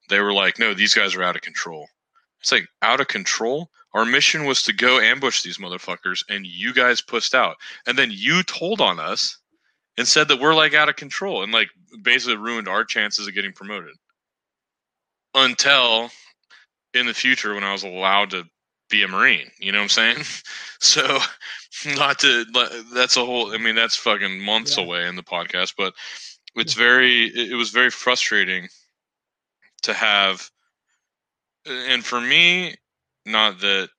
they 0.09 0.19
were 0.19 0.33
like, 0.33 0.59
"No, 0.59 0.73
these 0.73 0.93
guys 0.93 1.15
are 1.15 1.23
out 1.23 1.35
of 1.35 1.41
control." 1.41 1.87
It's 2.41 2.51
like 2.51 2.67
out 2.81 3.01
of 3.01 3.07
control. 3.07 3.69
Our 3.93 4.05
mission 4.05 4.45
was 4.45 4.63
to 4.63 4.73
go 4.73 4.99
ambush 4.99 5.41
these 5.41 5.57
motherfuckers, 5.57 6.23
and 6.29 6.45
you 6.45 6.73
guys 6.73 7.01
pushed 7.01 7.35
out, 7.35 7.57
and 7.85 7.97
then 7.97 8.09
you 8.11 8.43
told 8.43 8.81
on 8.81 8.99
us 8.99 9.37
and 9.97 10.07
said 10.07 10.27
that 10.27 10.39
we're 10.39 10.55
like 10.55 10.73
out 10.73 10.89
of 10.89 10.95
control, 10.95 11.43
and 11.43 11.51
like 11.51 11.69
basically 12.01 12.37
ruined 12.37 12.67
our 12.67 12.83
chances 12.83 13.27
of 13.27 13.33
getting 13.33 13.53
promoted. 13.53 13.95
Until 15.35 16.09
in 16.93 17.05
the 17.07 17.13
future, 17.13 17.53
when 17.53 17.63
I 17.63 17.71
was 17.71 17.83
allowed 17.83 18.31
to 18.31 18.45
be 18.89 19.03
a 19.03 19.07
Marine, 19.07 19.49
you 19.59 19.71
know 19.71 19.79
what 19.79 19.83
I'm 19.83 19.89
saying? 19.89 20.17
So 20.83 21.17
not 21.95 22.19
to 22.19 22.45
that's 22.93 23.17
a 23.17 23.25
whole 23.25 23.53
i 23.53 23.57
mean 23.57 23.75
that's 23.75 23.95
fucking 23.95 24.39
months 24.39 24.77
yeah. 24.77 24.83
away 24.83 25.07
in 25.07 25.15
the 25.15 25.23
podcast 25.23 25.73
but 25.77 25.93
it's 26.55 26.73
very 26.73 27.25
it 27.27 27.55
was 27.55 27.69
very 27.69 27.89
frustrating 27.89 28.67
to 29.81 29.93
have 29.93 30.49
and 31.65 32.05
for 32.05 32.21
me 32.21 32.75
not 33.25 33.59
that 33.61 33.89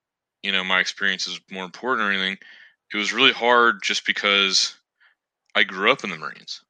you 0.42 0.52
know 0.52 0.64
my 0.64 0.80
experience 0.80 1.26
is 1.26 1.40
more 1.50 1.64
important 1.64 2.06
or 2.06 2.10
anything 2.10 2.36
it 2.92 2.96
was 2.96 3.12
really 3.12 3.32
hard 3.32 3.82
just 3.82 4.06
because 4.06 4.76
i 5.54 5.62
grew 5.62 5.90
up 5.90 6.04
in 6.04 6.10
the 6.10 6.16
marines 6.16 6.62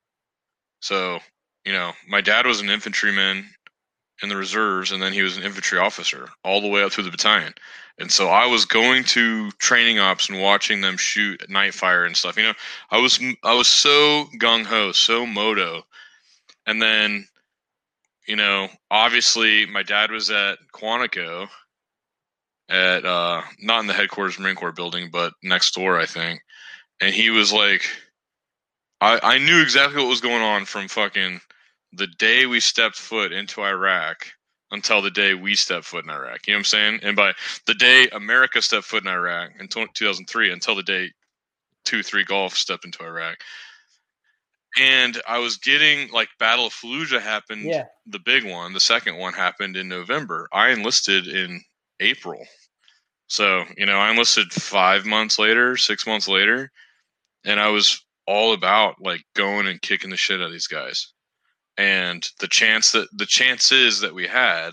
so 0.80 1.18
you 1.64 1.72
know 1.72 1.92
my 2.08 2.20
dad 2.20 2.46
was 2.46 2.60
an 2.60 2.70
infantryman 2.70 3.44
in 4.22 4.28
the 4.28 4.36
reserves 4.36 4.92
and 4.92 5.02
then 5.02 5.12
he 5.12 5.22
was 5.22 5.36
an 5.36 5.42
infantry 5.42 5.78
officer 5.78 6.28
all 6.44 6.60
the 6.60 6.68
way 6.68 6.82
up 6.82 6.92
through 6.92 7.04
the 7.04 7.10
battalion 7.10 7.52
and 7.98 8.10
so 8.10 8.28
I 8.28 8.46
was 8.46 8.64
going 8.64 9.04
to 9.04 9.50
training 9.52 9.98
ops 9.98 10.28
and 10.28 10.40
watching 10.40 10.80
them 10.80 10.96
shoot 10.96 11.42
at 11.42 11.50
night 11.50 11.74
fire 11.74 12.04
and 12.04 12.16
stuff. 12.16 12.36
You 12.36 12.44
know, 12.44 12.54
I 12.90 12.98
was 12.98 13.20
I 13.44 13.54
was 13.54 13.68
so 13.68 14.26
gung 14.38 14.64
ho, 14.64 14.92
so 14.92 15.24
moto. 15.24 15.84
And 16.66 16.82
then, 16.82 17.28
you 18.26 18.36
know, 18.36 18.68
obviously 18.90 19.66
my 19.66 19.82
dad 19.82 20.10
was 20.10 20.30
at 20.30 20.58
Quantico 20.72 21.48
at 22.68 23.04
uh 23.04 23.42
not 23.60 23.80
in 23.80 23.86
the 23.86 23.92
headquarters 23.92 24.38
Marine 24.38 24.56
Corps 24.56 24.72
building, 24.72 25.10
but 25.12 25.32
next 25.42 25.74
door, 25.74 25.98
I 25.98 26.06
think. 26.06 26.40
And 27.00 27.14
he 27.14 27.30
was 27.30 27.52
like 27.52 27.82
I, 29.00 29.18
I 29.22 29.38
knew 29.38 29.60
exactly 29.60 30.00
what 30.00 30.08
was 30.08 30.20
going 30.20 30.42
on 30.42 30.64
from 30.64 30.88
fucking 30.88 31.40
the 31.92 32.06
day 32.06 32.46
we 32.46 32.60
stepped 32.60 32.96
foot 32.96 33.32
into 33.32 33.62
Iraq 33.62 34.26
until 34.70 35.00
the 35.00 35.10
day 35.10 35.34
we 35.34 35.54
step 35.54 35.84
foot 35.84 36.04
in 36.04 36.10
Iraq. 36.10 36.46
You 36.46 36.52
know 36.52 36.56
what 36.56 36.60
I'm 36.60 36.64
saying? 36.64 37.00
And 37.02 37.16
by 37.16 37.32
the 37.66 37.74
day 37.74 38.08
America 38.12 38.60
stepped 38.60 38.86
foot 38.86 39.04
in 39.04 39.08
Iraq 39.08 39.50
in 39.60 39.68
2003 39.68 40.52
until 40.52 40.74
the 40.74 40.82
day 40.82 41.10
2 41.84 42.02
3 42.02 42.24
Golf 42.24 42.54
stepped 42.54 42.84
into 42.84 43.04
Iraq. 43.04 43.36
And 44.80 45.20
I 45.28 45.38
was 45.38 45.58
getting 45.58 46.10
like 46.10 46.28
Battle 46.40 46.66
of 46.66 46.72
Fallujah 46.72 47.20
happened, 47.20 47.64
yeah. 47.64 47.84
the 48.06 48.18
big 48.18 48.44
one. 48.44 48.72
The 48.72 48.80
second 48.80 49.16
one 49.16 49.32
happened 49.32 49.76
in 49.76 49.88
November. 49.88 50.48
I 50.52 50.70
enlisted 50.70 51.28
in 51.28 51.62
April. 52.00 52.44
So, 53.26 53.64
you 53.76 53.86
know, 53.86 53.98
I 53.98 54.10
enlisted 54.10 54.52
five 54.52 55.06
months 55.06 55.38
later, 55.38 55.76
six 55.76 56.06
months 56.06 56.28
later, 56.28 56.70
and 57.44 57.58
I 57.58 57.68
was 57.68 58.04
all 58.26 58.52
about 58.52 59.00
like 59.00 59.22
going 59.34 59.66
and 59.66 59.80
kicking 59.82 60.10
the 60.10 60.16
shit 60.16 60.40
out 60.40 60.46
of 60.46 60.52
these 60.52 60.66
guys 60.66 61.12
and 61.76 62.28
the 62.40 62.48
chance 62.48 62.92
that 62.92 63.08
the 63.12 63.26
chances 63.26 64.00
that 64.00 64.14
we 64.14 64.26
had 64.26 64.70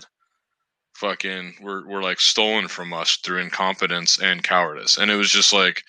fucking 0.94 1.54
were, 1.60 1.86
were 1.86 2.02
like 2.02 2.20
stolen 2.20 2.68
from 2.68 2.92
us 2.92 3.16
through 3.16 3.40
incompetence 3.40 4.20
and 4.20 4.42
cowardice 4.42 4.98
and 4.98 5.10
it 5.10 5.16
was 5.16 5.30
just 5.30 5.52
like 5.52 5.82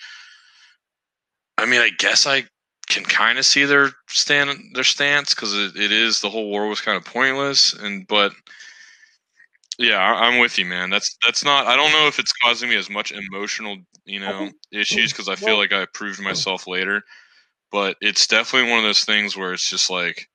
i 1.57 1.65
mean 1.65 1.81
i 1.81 1.89
guess 1.99 2.25
i 2.25 2.43
can 2.89 3.03
kind 3.03 3.37
of 3.37 3.45
see 3.45 3.63
their 3.63 3.91
stand 4.07 4.49
their 4.73 4.83
stance 4.83 5.33
because 5.33 5.53
it, 5.53 5.75
it 5.75 5.91
is 5.91 6.19
the 6.19 6.29
whole 6.29 6.49
war 6.49 6.67
was 6.67 6.81
kind 6.81 6.97
of 6.97 7.05
pointless 7.05 7.73
and 7.73 8.07
but 8.07 8.33
yeah 9.79 9.99
i'm 9.99 10.39
with 10.39 10.57
you 10.57 10.65
man 10.65 10.89
that's 10.89 11.17
that's 11.25 11.43
not 11.43 11.65
i 11.67 11.75
don't 11.75 11.91
know 11.91 12.07
if 12.07 12.19
it's 12.19 12.33
causing 12.43 12.69
me 12.69 12.75
as 12.75 12.89
much 12.89 13.11
emotional 13.11 13.77
you 14.05 14.19
know 14.19 14.49
issues 14.71 15.11
because 15.11 15.29
i 15.29 15.35
feel 15.35 15.57
like 15.57 15.73
i 15.73 15.85
proved 15.93 16.19
oh. 16.19 16.23
myself 16.23 16.67
later 16.67 17.01
but 17.71 17.97
it's 18.01 18.27
definitely 18.27 18.69
one 18.69 18.77
of 18.77 18.85
those 18.85 19.03
things 19.03 19.35
where 19.35 19.51
it's 19.51 19.67
just 19.67 19.89
like 19.89 20.29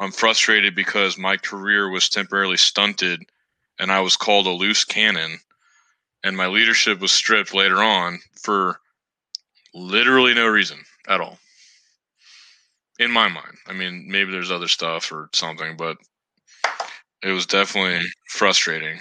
I'm 0.00 0.12
frustrated 0.12 0.74
because 0.74 1.16
my 1.16 1.36
career 1.36 1.88
was 1.88 2.08
temporarily 2.08 2.56
stunted 2.56 3.22
and 3.78 3.90
I 3.92 4.00
was 4.00 4.16
called 4.16 4.46
a 4.46 4.50
loose 4.50 4.84
cannon 4.84 5.38
and 6.22 6.36
my 6.36 6.46
leadership 6.46 7.00
was 7.00 7.12
stripped 7.12 7.54
later 7.54 7.82
on 7.82 8.18
for 8.42 8.80
literally 9.72 10.34
no 10.34 10.46
reason 10.46 10.78
at 11.08 11.20
all. 11.20 11.38
In 12.98 13.10
my 13.10 13.28
mind. 13.28 13.56
I 13.66 13.72
mean, 13.72 14.06
maybe 14.08 14.30
there's 14.30 14.52
other 14.52 14.68
stuff 14.68 15.10
or 15.10 15.28
something, 15.32 15.76
but 15.76 15.96
it 17.24 17.32
was 17.32 17.46
definitely 17.46 18.06
frustrating. 18.28 19.00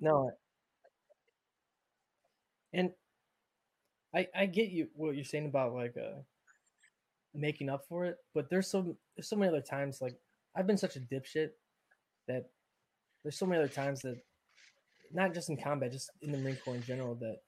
No. 0.00 0.32
And 2.72 2.90
I 4.14 4.26
I 4.34 4.46
get 4.46 4.70
you 4.70 4.88
what 4.94 5.14
you're 5.14 5.24
saying 5.24 5.46
about 5.46 5.74
like 5.74 5.94
uh 5.96 6.22
making 7.34 7.68
up 7.68 7.84
for 7.88 8.04
it. 8.06 8.16
But 8.34 8.50
there's 8.50 8.68
so 8.68 8.96
there's 9.16 9.28
so 9.28 9.36
many 9.36 9.48
other 9.50 9.62
times 9.62 10.00
like 10.00 10.16
I've 10.56 10.66
been 10.66 10.76
such 10.76 10.96
a 10.96 11.00
dipshit 11.00 11.50
that 12.26 12.50
there's 13.22 13.38
so 13.38 13.46
many 13.46 13.62
other 13.62 13.72
times 13.72 14.00
that 14.02 14.20
not 15.12 15.34
just 15.34 15.50
in 15.50 15.56
combat, 15.56 15.92
just 15.92 16.10
in 16.20 16.32
the 16.32 16.38
Marine 16.38 16.58
Corps 16.64 16.74
in 16.74 16.82
general, 16.82 17.14
that 17.16 17.38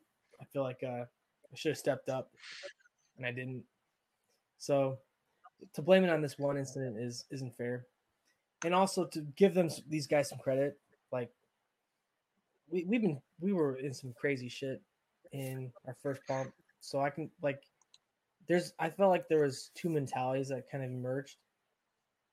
I 0.41 0.45
feel 0.45 0.63
like 0.63 0.83
uh, 0.85 1.05
I 1.05 1.57
should 1.57 1.71
have 1.71 1.79
stepped 1.79 2.09
up 2.09 2.31
and 3.17 3.27
I 3.27 3.33
didn't. 3.33 3.65
So 4.59 4.99
to 5.75 5.83
blame 5.83 6.05
it 6.05 6.11
on 6.11 6.23
this 6.23 6.39
one 6.39 6.57
incident 6.57 6.99
is 6.99 7.25
isn't 7.31 7.57
fair. 7.57 7.87
And 8.65 8.75
also 8.75 9.07
to 9.07 9.21
give 9.37 9.55
them 9.55 9.69
these 9.89 10.07
guys 10.07 10.29
some 10.29 10.39
credit, 10.39 10.79
like 11.13 11.31
we 12.71 12.85
we've 12.85 13.03
been 13.03 13.21
we 13.41 13.53
were 13.53 13.77
in 13.77 13.93
some 13.93 14.15
crazy 14.19 14.49
shit 14.49 14.81
in 15.33 15.73
our 15.87 15.97
first 16.03 16.21
bump. 16.29 16.53
So 16.81 17.01
I 17.01 17.11
can 17.11 17.31
like 17.43 17.63
there's 18.49 18.73
I 18.79 18.91
felt 18.91 19.11
like 19.11 19.29
there 19.29 19.43
was 19.43 19.71
two 19.75 19.89
mentalities 19.89 20.49
that 20.49 20.71
kind 20.71 20.85
of 20.85 20.91
emerged, 20.91 21.37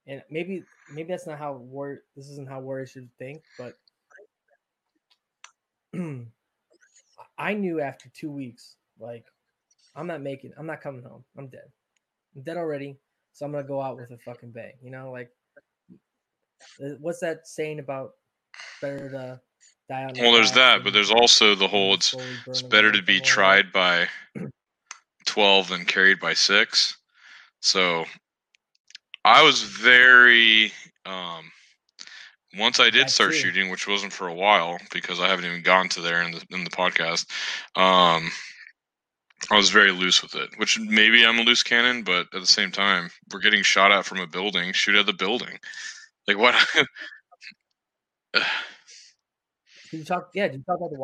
and 0.07 0.21
maybe 0.29 0.63
maybe 0.93 1.09
that's 1.09 1.27
not 1.27 1.37
how 1.37 1.53
war. 1.53 1.99
This 2.15 2.29
isn't 2.29 2.49
how 2.49 2.59
warriors 2.59 2.91
should 2.91 3.09
think, 3.17 3.43
but 3.57 3.77
I 7.37 7.53
knew 7.53 7.81
after 7.81 8.09
two 8.09 8.31
weeks, 8.31 8.75
like 8.99 9.25
I'm 9.95 10.07
not 10.07 10.21
making, 10.21 10.53
I'm 10.57 10.65
not 10.67 10.81
coming 10.81 11.03
home. 11.03 11.23
I'm 11.37 11.47
dead. 11.47 11.69
I'm 12.35 12.43
dead 12.43 12.57
already. 12.57 12.97
So 13.33 13.45
I'm 13.45 13.51
gonna 13.51 13.63
go 13.63 13.81
out 13.81 13.97
with 13.97 14.11
a 14.11 14.17
fucking 14.17 14.51
bang. 14.51 14.73
You 14.81 14.91
know, 14.91 15.11
like 15.11 15.31
What's 16.99 17.19
that 17.19 17.47
saying 17.47 17.79
about 17.79 18.11
better 18.81 19.09
to 19.09 19.41
die 19.89 20.03
on? 20.03 20.13
the 20.13 20.21
Well, 20.21 20.33
there's 20.33 20.51
that, 20.53 20.83
but 20.83 20.93
there's 20.93 21.11
also 21.11 21.55
the 21.55 21.67
whole 21.67 21.93
it's 21.93 22.15
it's 22.47 22.61
better 22.61 22.91
to 22.91 23.01
be 23.01 23.19
tried 23.19 23.71
by 23.71 24.07
12 25.25 25.69
than 25.69 25.85
carried 25.85 26.19
by 26.19 26.33
6. 26.33 26.97
So 27.61 28.05
I 29.23 29.43
was 29.43 29.61
very 29.61 30.71
um 31.05 31.51
once 32.57 32.81
I 32.81 32.89
did 32.89 33.09
start 33.09 33.33
shooting, 33.33 33.69
which 33.69 33.87
wasn't 33.87 34.11
for 34.11 34.27
a 34.27 34.33
while 34.33 34.77
because 34.91 35.21
I 35.21 35.27
haven't 35.27 35.45
even 35.45 35.61
gone 35.61 35.87
to 35.89 36.01
there 36.01 36.21
in 36.21 36.31
the 36.31 36.45
in 36.51 36.63
the 36.63 36.69
podcast. 36.69 37.25
Um 37.77 38.31
I 39.49 39.57
was 39.57 39.69
very 39.69 39.91
loose 39.91 40.21
with 40.21 40.35
it, 40.35 40.49
which 40.57 40.79
maybe 40.79 41.25
I'm 41.25 41.39
a 41.39 41.43
loose 41.43 41.63
cannon, 41.63 42.03
but 42.03 42.27
at 42.33 42.41
the 42.41 42.45
same 42.45 42.71
time, 42.71 43.09
we're 43.31 43.39
getting 43.39 43.63
shot 43.63 43.91
at 43.91 44.05
from 44.05 44.19
a 44.19 44.27
building. 44.27 44.71
Shoot 44.71 44.95
at 44.95 45.07
the 45.07 45.13
building. 45.13 45.57
Like 46.27 46.37
what? 46.37 46.55
Did 49.91 49.99
you 49.99 50.05
talk? 50.05 50.29
Yeah, 50.33 50.47
did 50.47 50.57
you 50.57 50.63
talk 50.63 50.77
about 50.77 50.91
the? 50.91 50.97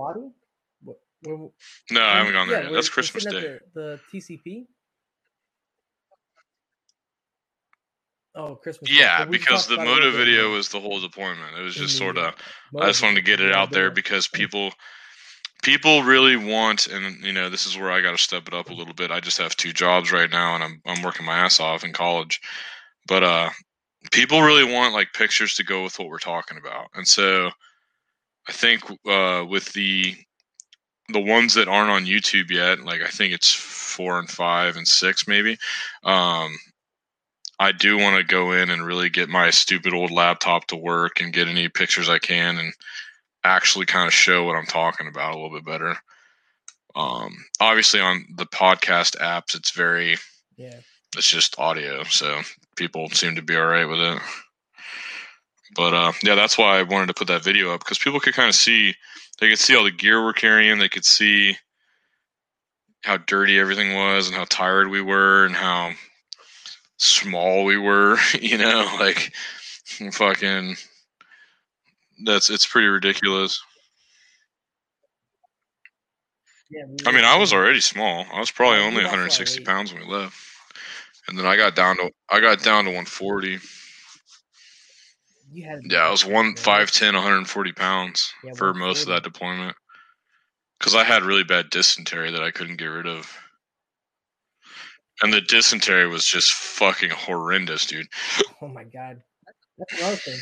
What, 0.83 0.97
where, 1.23 1.49
no, 1.91 2.01
I 2.01 2.19
haven't 2.19 2.33
gone 2.33 2.47
there 2.47 2.59
yeah, 2.59 2.69
yet. 2.69 2.73
That's 2.73 2.89
Christmas 2.89 3.25
Day. 3.25 3.59
The, 3.73 3.99
the 4.13 4.19
TCP. 4.19 4.65
Oh, 8.33 8.55
Christmas. 8.55 8.91
Yeah, 8.91 9.25
because 9.25 9.67
the 9.67 9.73
about 9.73 9.87
it 9.87 9.89
a 9.89 9.93
little 9.93 10.11
moto 10.11 10.17
video 10.17 10.53
was 10.53 10.69
the 10.69 10.79
whole 10.79 11.01
deployment. 11.01 11.57
It 11.57 11.63
was 11.63 11.75
just 11.75 11.97
sort 11.97 12.17
of 12.17 12.35
I 12.79 12.85
just 12.85 13.01
wanted 13.01 13.15
to 13.15 13.23
get 13.23 13.41
it 13.41 13.51
out 13.51 13.71
there 13.71 13.91
because 13.91 14.27
people 14.27 14.71
people 15.63 16.03
really 16.03 16.37
want 16.37 16.85
and 16.87 17.17
you 17.23 17.33
know 17.33 17.49
this 17.49 17.65
is 17.65 17.75
where 17.75 17.91
I 17.91 18.01
got 18.01 18.11
to 18.11 18.17
step 18.17 18.47
it 18.47 18.53
up 18.53 18.69
a 18.69 18.73
little 18.73 18.93
bit. 18.93 19.09
I 19.09 19.19
just 19.19 19.39
have 19.39 19.55
two 19.55 19.73
jobs 19.73 20.11
right 20.11 20.29
now 20.29 20.53
and 20.53 20.63
I'm 20.63 20.81
I'm 20.85 21.01
working 21.01 21.25
my 21.25 21.35
ass 21.35 21.59
off 21.59 21.83
in 21.83 21.93
college. 21.93 22.39
But 23.07 23.23
uh 23.23 23.49
people 24.11 24.41
really 24.41 24.63
want 24.63 24.93
like 24.93 25.13
pictures 25.13 25.53
to 25.55 25.63
go 25.63 25.83
with 25.83 25.97
what 25.99 26.09
we're 26.09 26.19
talking 26.19 26.57
about. 26.57 26.87
And 26.95 27.07
so 27.07 27.51
I 28.47 28.51
think 28.51 28.83
uh 29.07 29.45
with 29.47 29.73
the 29.73 30.15
the 31.09 31.21
ones 31.21 31.53
that 31.53 31.69
aren't 31.69 31.91
on 31.91 32.05
YouTube 32.05 32.49
yet, 32.49 32.81
like 32.81 33.01
I 33.01 33.07
think 33.07 33.33
it's 33.33 33.53
4 33.53 34.19
and 34.19 34.29
5 34.29 34.75
and 34.75 34.87
6 34.87 35.27
maybe. 35.27 35.57
Um 36.03 36.57
I 37.59 37.71
do 37.71 37.97
want 37.97 38.17
to 38.17 38.23
go 38.23 38.51
in 38.51 38.69
and 38.69 38.85
really 38.85 39.09
get 39.09 39.29
my 39.29 39.49
stupid 39.49 39.93
old 39.93 40.11
laptop 40.11 40.67
to 40.67 40.75
work 40.75 41.19
and 41.19 41.33
get 41.33 41.47
any 41.47 41.69
pictures 41.69 42.07
I 42.07 42.19
can 42.19 42.59
and 42.59 42.71
actually 43.43 43.85
kind 43.87 44.07
of 44.07 44.13
show 44.13 44.43
what 44.43 44.55
I'm 44.55 44.67
talking 44.67 45.07
about 45.07 45.33
a 45.33 45.35
little 45.39 45.57
bit 45.57 45.65
better. 45.65 45.95
Um, 46.95 47.35
obviously, 47.59 47.99
on 47.99 48.25
the 48.35 48.45
podcast 48.45 49.17
apps, 49.17 49.55
it's 49.55 49.71
very 49.71 50.17
Yeah, 50.55 50.79
it's 51.15 51.29
just 51.29 51.57
audio, 51.59 52.03
so 52.03 52.41
people 52.77 53.09
seem 53.09 53.35
to 53.35 53.41
be 53.41 53.55
all 53.55 53.65
right 53.65 53.85
with 53.85 53.99
it. 53.99 54.19
But 55.75 55.93
uh, 55.93 56.13
yeah, 56.23 56.35
that's 56.35 56.57
why 56.57 56.79
I 56.79 56.83
wanted 56.83 57.07
to 57.07 57.13
put 57.13 57.27
that 57.27 57.43
video 57.43 57.73
up 57.73 57.81
because 57.81 57.99
people 57.99 58.19
could 58.19 58.33
kind 58.33 58.49
of 58.49 58.55
see 58.55 58.95
they 59.39 59.49
could 59.49 59.59
see 59.59 59.75
all 59.75 59.83
the 59.83 59.91
gear 59.91 60.23
we're 60.23 60.33
carrying. 60.33 60.79
They 60.79 60.89
could 60.89 61.05
see 61.05 61.57
how 63.03 63.17
dirty 63.17 63.59
everything 63.59 63.93
was 63.93 64.27
and 64.27 64.35
how 64.35 64.45
tired 64.49 64.89
we 64.89 65.01
were 65.01 65.45
and 65.45 65.55
how 65.55 65.91
small 66.97 67.65
we 67.65 67.77
were. 67.77 68.17
You 68.41 68.57
know, 68.57 68.89
like 68.99 69.33
fucking. 70.11 70.75
That's 72.25 72.49
it's 72.49 72.65
pretty 72.65 72.87
ridiculous. 72.87 73.61
yeah. 76.71 76.85
I 77.05 77.11
mean, 77.11 77.23
I 77.23 77.37
was 77.37 77.53
already 77.53 77.79
small. 77.81 78.25
I 78.33 78.39
was 78.39 78.51
probably 78.51 78.79
only 78.79 79.03
lost 79.03 79.13
a 79.13 79.17
lot 79.17 79.19
of 79.19 79.29
160 79.29 79.63
pounds 79.63 79.93
when 79.93 80.07
we 80.07 80.13
left, 80.13 80.35
and 81.27 81.37
then 81.37 81.45
I 81.45 81.55
got 81.57 81.75
down 81.75 81.97
to 81.97 82.11
I 82.29 82.39
got 82.39 82.63
down 82.63 82.85
to 82.85 82.91
140. 82.91 83.59
You 85.51 85.63
had 85.65 85.79
Yeah, 85.83 86.07
I 86.07 86.11
was 86.11 86.25
one 86.25 86.53
Yeah, 86.55 86.61
five 86.61 86.91
ten, 86.91 87.13
140 87.15 87.71
pounds 87.73 88.33
Yeah, 88.43 88.53
for 88.55 88.73
most 88.73 89.01
of 89.03 89.07
that 89.07 89.23
deployment. 89.23 89.75
Because 90.79 90.95
I 90.95 91.03
had 91.03 91.23
really 91.23 91.43
bad 91.43 91.69
dysentery 91.69 92.31
that 92.31 92.43
I 92.43 92.51
couldn't 92.51 92.77
get 92.77 92.85
rid 92.85 93.07
of, 93.07 93.35
and 95.21 95.33
the 95.33 95.41
dysentery 95.41 96.07
was 96.07 96.25
just 96.25 96.51
fucking 96.53 97.09
horrendous, 97.09 97.85
dude. 97.85 98.07
Oh 98.61 98.67
my 98.67 98.83
god, 98.83 99.21
that's 99.77 100.01
another 100.01 100.15
thing. 100.15 100.39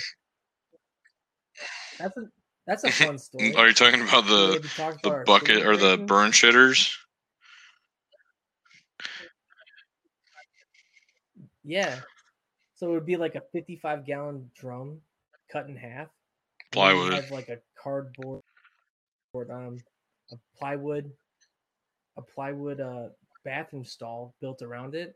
That's 1.99 2.17
a 2.17 2.21
that's 2.65 2.83
a 2.85 2.91
fun 2.91 3.17
story. 3.17 3.53
Are 3.55 3.67
you 3.67 3.73
talking 3.73 4.01
about 4.01 4.25
the 4.27 4.53
had 4.53 4.63
to 4.63 4.69
talk 4.69 5.01
the 5.01 5.23
bucket 5.25 5.65
or 5.65 5.75
the 5.75 5.97
burn 5.97 6.31
shitters? 6.31 6.95
Yeah. 11.65 11.99
So 12.75 12.89
it 12.89 12.93
would 12.93 13.05
be 13.05 13.17
like 13.17 13.35
a 13.35 13.41
55 13.51 14.05
gallon 14.05 14.49
drum 14.55 15.01
cut 15.51 15.67
in 15.67 15.75
half. 15.75 16.07
and 16.73 16.81
then 16.81 16.95
you'd 16.95 17.11
Plywood. 17.11 17.13
Have 17.13 17.31
like 17.31 17.49
a 17.49 17.57
cardboard, 17.81 18.41
or, 19.33 19.51
um, 19.51 19.77
a 20.31 20.35
plywood, 20.57 21.11
a 22.17 22.21
plywood 22.21 22.79
uh 22.79 23.09
bathroom 23.43 23.85
stall 23.85 24.33
built 24.41 24.61
around 24.61 24.95
it, 24.95 25.15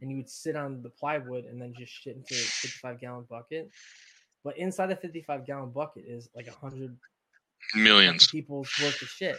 and 0.00 0.10
you 0.10 0.16
would 0.18 0.28
sit 0.30 0.56
on 0.56 0.82
the 0.82 0.90
plywood 0.90 1.44
and 1.44 1.60
then 1.60 1.72
just 1.78 1.92
shit 1.92 2.16
into 2.16 2.34
a 2.34 2.38
55 2.38 3.00
gallon 3.00 3.24
bucket. 3.30 3.70
But 4.44 4.58
inside 4.58 4.88
the 4.88 4.96
55 4.96 5.46
gallon 5.46 5.70
bucket 5.70 6.04
is 6.06 6.28
like 6.34 6.48
a 6.48 6.52
hundred 6.52 6.96
Millions. 7.74 8.26
people's 8.28 8.68
worth 8.82 9.00
of 9.02 9.08
shit, 9.08 9.38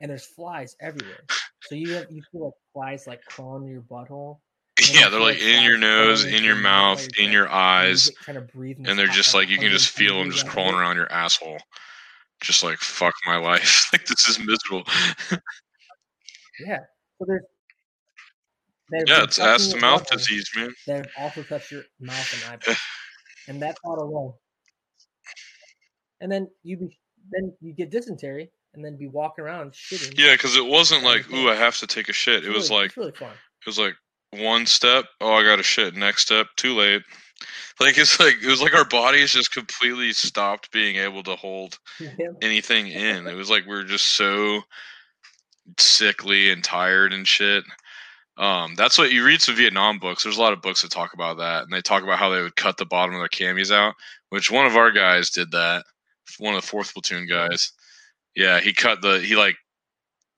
and 0.00 0.10
there's 0.10 0.26
flies 0.26 0.76
everywhere. 0.80 1.24
So 1.62 1.74
you 1.76 1.94
have 1.94 2.10
you 2.10 2.22
feel 2.30 2.44
like 2.46 2.54
flies 2.72 3.06
like 3.06 3.24
crawling 3.24 3.64
in 3.64 3.70
your 3.70 3.82
butthole. 3.82 4.38
Yeah, 4.92 5.08
they're 5.08 5.20
like 5.20 5.40
in 5.40 5.62
your 5.62 5.78
nose, 5.78 6.24
in 6.24 6.42
your 6.42 6.56
mouth 6.56 7.06
in 7.18 7.30
your 7.30 7.48
eyes, 7.48 8.10
trying 8.22 8.34
to 8.36 8.40
breathe, 8.40 8.78
and 8.84 8.98
they're 8.98 9.06
just 9.06 9.32
like 9.32 9.48
you 9.48 9.58
can 9.58 9.70
just 9.70 9.90
feel 9.90 10.18
them 10.18 10.32
just 10.32 10.48
crawling 10.48 10.74
around 10.74 10.96
your 10.96 11.10
asshole. 11.12 11.58
Just 12.42 12.64
like 12.64 12.78
fuck 12.78 13.14
my 13.24 13.36
life. 13.36 13.88
like 13.92 14.04
this 14.06 14.28
is 14.28 14.38
miserable. 14.38 14.84
Yeah. 16.64 16.78
So 17.18 17.24
there's 17.26 17.42
yeah, 19.08 19.24
it's 19.24 19.38
ass 19.40 19.68
to 19.68 19.76
mouth 19.78 20.06
disease, 20.08 20.48
man. 20.54 20.70
that 20.86 21.08
also 21.18 21.42
touched 21.42 21.72
your 21.72 21.82
mouth 22.00 22.32
and 22.34 22.52
eyebrows, 22.52 22.78
and 23.48 23.62
that 23.62 23.76
thought 23.84 23.98
alone. 24.00 24.34
And 26.20 26.30
then 26.30 26.48
you 26.62 26.76
be 26.76 26.98
then 27.32 27.52
you 27.60 27.72
get 27.72 27.90
dysentery, 27.90 28.50
and 28.74 28.84
then 28.84 28.96
be 28.96 29.08
walking 29.08 29.44
around 29.44 29.72
shitting. 29.72 30.16
Yeah, 30.16 30.34
because 30.34 30.56
it 30.56 30.64
wasn't 30.64 31.02
like, 31.02 31.28
ooh, 31.32 31.48
I 31.48 31.54
have 31.54 31.76
to 31.78 31.86
take 31.86 32.08
a 32.08 32.12
shit. 32.12 32.44
It 32.44 32.50
was 32.50 32.70
really- 32.70 32.82
like 32.82 32.96
really 32.96 33.08
it 33.10 33.66
was 33.66 33.78
like 33.78 33.94
one 34.42 34.66
step, 34.66 35.06
oh 35.20 35.34
I 35.34 35.44
got 35.44 35.56
to 35.56 35.62
shit. 35.62 35.94
Next 35.94 36.22
step, 36.22 36.46
too 36.56 36.74
late. 36.74 37.02
Like 37.80 37.98
it's 37.98 38.20
like 38.20 38.36
it 38.42 38.46
was 38.46 38.62
like 38.62 38.74
our 38.74 38.84
bodies 38.84 39.32
just 39.32 39.52
completely 39.52 40.12
stopped 40.12 40.70
being 40.70 40.96
able 40.96 41.22
to 41.24 41.34
hold 41.34 41.78
anything 42.40 42.88
in. 42.88 43.26
It 43.26 43.34
was 43.34 43.50
like 43.50 43.66
we 43.66 43.74
were 43.74 43.84
just 43.84 44.16
so 44.16 44.60
sickly 45.78 46.50
and 46.50 46.62
tired 46.62 47.12
and 47.12 47.26
shit. 47.26 47.64
Um, 48.36 48.74
that's 48.76 48.98
what 48.98 49.12
you 49.12 49.24
read 49.24 49.40
some 49.40 49.56
Vietnam 49.56 49.98
books. 49.98 50.22
There's 50.22 50.36
a 50.36 50.40
lot 50.40 50.52
of 50.52 50.62
books 50.62 50.82
that 50.82 50.90
talk 50.90 51.14
about 51.14 51.38
that, 51.38 51.62
and 51.62 51.72
they 51.72 51.80
talk 51.80 52.02
about 52.02 52.18
how 52.18 52.30
they 52.30 52.42
would 52.42 52.56
cut 52.56 52.76
the 52.76 52.86
bottom 52.86 53.14
of 53.14 53.20
their 53.20 53.28
camis 53.28 53.72
out. 53.72 53.94
Which 54.30 54.50
one 54.50 54.66
of 54.66 54.76
our 54.76 54.90
guys 54.90 55.30
did 55.30 55.50
that? 55.52 55.84
One 56.38 56.54
of 56.54 56.62
the 56.62 56.66
fourth 56.66 56.92
platoon 56.92 57.26
guys. 57.28 57.72
Yeah, 58.34 58.60
he 58.60 58.72
cut 58.72 59.02
the 59.02 59.20
he 59.20 59.36
like 59.36 59.56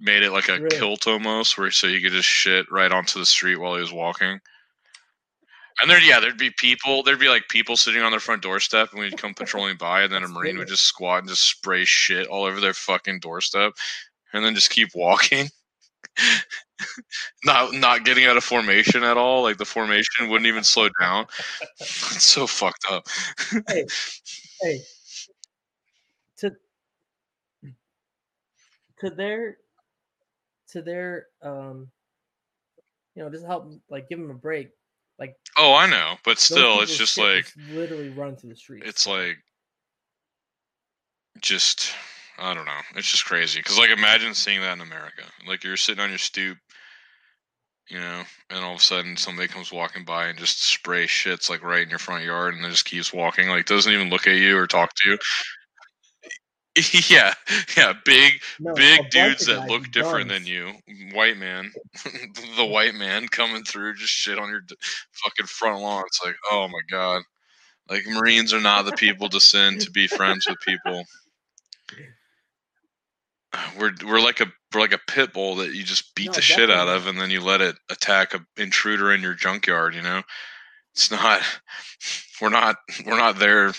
made 0.01 0.23
it 0.23 0.33
like 0.33 0.49
a 0.49 0.61
Really? 0.61 0.79
kilt 0.79 1.07
almost, 1.07 1.57
where 1.57 1.71
so 1.71 1.89
he 1.89 2.01
could 2.01 2.13
just 2.13 2.29
shit 2.29 2.71
right 2.71 2.93
onto 2.93 3.19
the 3.19 3.27
street 3.27 3.57
while 3.57 3.75
he 3.75 3.81
was 3.81 3.93
walking. 3.93 4.41
And 5.79 5.91
there, 5.91 6.01
yeah, 6.01 6.21
there'd 6.21 6.39
be 6.39 6.51
people. 6.51 7.03
There'd 7.03 7.19
be 7.21 7.29
like 7.29 7.49
people 7.49 7.77
sitting 7.77 8.01
on 8.03 8.11
their 8.11 8.21
front 8.21 8.43
doorstep, 8.43 8.93
and 8.93 9.01
we'd 9.01 9.19
come 9.19 9.35
patrolling 9.37 9.77
by, 9.77 10.03
and 10.03 10.13
then 10.13 10.23
a 10.23 10.29
marine 10.29 10.59
would 10.59 10.69
just 10.69 10.85
squat 10.85 11.21
and 11.21 11.29
just 11.29 11.49
spray 11.49 11.85
shit 11.85 12.27
all 12.29 12.45
over 12.45 12.61
their 12.61 12.73
fucking 12.73 13.21
doorstep, 13.21 13.73
and 14.33 14.45
then 14.45 14.55
just 14.55 14.71
keep 14.71 14.89
walking. 14.95 15.49
not 17.45 17.75
not 17.75 18.05
getting 18.05 18.25
out 18.27 18.39
of 18.39 18.45
formation 18.45 19.05
at 19.05 19.19
all. 19.19 19.43
Like 19.43 19.59
the 19.59 19.65
formation 19.67 20.31
wouldn't 20.31 20.47
even 20.47 20.65
slow 20.65 20.89
down. 21.01 21.27
it's 21.81 22.25
so 22.25 22.47
fucked 22.47 22.87
up. 22.91 23.07
hey, 23.69 23.87
hey, 24.63 24.81
to 26.39 26.53
to 29.01 29.11
their 29.11 29.59
to 30.73 30.83
their 30.83 31.27
um, 31.43 31.89
you 33.15 33.23
know, 33.23 33.31
just 33.31 33.47
help 33.47 33.73
like 33.91 34.09
give 34.09 34.19
them 34.19 34.31
a 34.31 34.35
break. 34.35 34.71
Like 35.19 35.35
Oh, 35.57 35.75
I 35.75 35.89
know, 35.89 36.17
but 36.25 36.39
still, 36.39 36.81
it's 36.83 36.97
just 36.97 37.17
like 37.17 37.47
literally 37.71 38.11
run 38.11 38.37
through 38.37 38.51
the 38.51 38.57
street 38.57 38.83
it's 38.85 39.07
like 39.07 39.39
just 41.41 41.95
I 42.39 42.53
don't 42.55 42.67
know. 42.67 42.81
It's 42.95 43.11
just 43.11 43.25
crazy 43.25 43.61
because 43.61 43.79
like 43.79 43.91
imagine 43.91 44.35
seeing 44.35 44.61
that 44.61 44.75
in 44.75 44.81
America. 44.81 45.23
Like 45.47 45.65
you're 45.65 45.77
sitting 45.77 46.03
on 46.03 46.11
your 46.11 46.19
stoop, 46.19 46.59
you 47.89 47.99
know, 47.99 48.23
and 48.51 48.65
all 48.65 48.75
of 48.75 48.79
a 48.79 48.83
sudden 48.83 49.17
somebody 49.17 49.49
comes 49.49 49.73
walking 49.73 50.05
by 50.05 50.27
and 50.27 50.39
just 50.39 50.67
spray 50.67 51.07
shits 51.07 51.49
like 51.49 51.63
right 51.63 51.83
in 51.83 51.91
your 51.91 51.99
front 51.99 52.25
yard, 52.25 52.55
and 52.55 52.63
then 52.63 52.71
just 52.71 52.85
keeps 52.85 53.13
walking. 53.13 53.49
Like 53.49 53.67
doesn't 53.67 53.93
even 53.93 54.11
look 54.11 54.27
at 54.27 54.37
you 54.37 54.57
or 54.59 54.67
talk 54.67 54.91
to 54.97 55.11
you. 55.11 55.19
yeah, 57.11 57.33
yeah, 57.77 57.93
big 58.05 58.35
No, 58.59 58.75
big 58.75 59.09
dudes 59.11 59.47
that 59.47 59.69
look 59.69 59.91
different 59.91 60.29
guns. 60.29 60.45
than 60.45 60.47
you. 60.47 60.73
White 61.15 61.39
man, 61.39 61.73
the 62.57 62.67
white 62.67 62.95
man 62.95 63.29
coming 63.29 63.65
through, 63.65 63.95
just 63.95 64.13
shit 64.13 64.39
on 64.39 64.49
your 64.49 64.61
d- 64.61 64.77
fucking 65.13 65.47
front 65.47 65.81
lawn. 65.81 66.05
It's 66.07 66.21
like, 66.25 66.37
oh 66.51 66.69
my 66.69 66.81
god. 66.91 67.23
Like 67.89 68.07
Marines 68.07 68.53
are 68.53 68.61
not 68.61 68.85
the 68.85 68.93
people 68.93 69.29
to 69.31 69.41
send 69.41 69.81
to 69.83 69.91
be 69.91 70.07
friends 70.07 70.47
with 70.49 70.59
people. 70.61 71.05
We're 73.79 73.93
we're 74.05 74.21
like 74.21 74.41
a 74.41 74.47
we're 74.75 74.81
like 74.81 74.93
a 74.93 75.01
pit 75.09 75.33
bull 75.33 75.57
that 75.57 75.73
you 75.73 75.83
just 75.83 76.15
beat 76.15 76.27
No, 76.27 76.33
the 76.33 76.43
shit 76.43 76.71
out 76.71 76.89
of, 76.89 77.07
and 77.07 77.19
then 77.19 77.31
you 77.31 77.41
let 77.41 77.61
it 77.63 77.77
attack 77.91 78.35
an 78.35 78.47
intruder 78.59 79.13
in 79.13 79.23
your 79.23 79.35
junkyard. 79.35 79.95
You 79.95 80.03
know, 80.03 80.23
it's 80.95 81.11
not. 81.11 81.41
We're 82.43 82.51
not. 82.51 82.77
We're 83.07 83.17
not 83.17 83.39
there. 83.39 83.73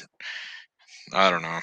I 1.14 1.30
don't 1.30 1.43
know. 1.43 1.60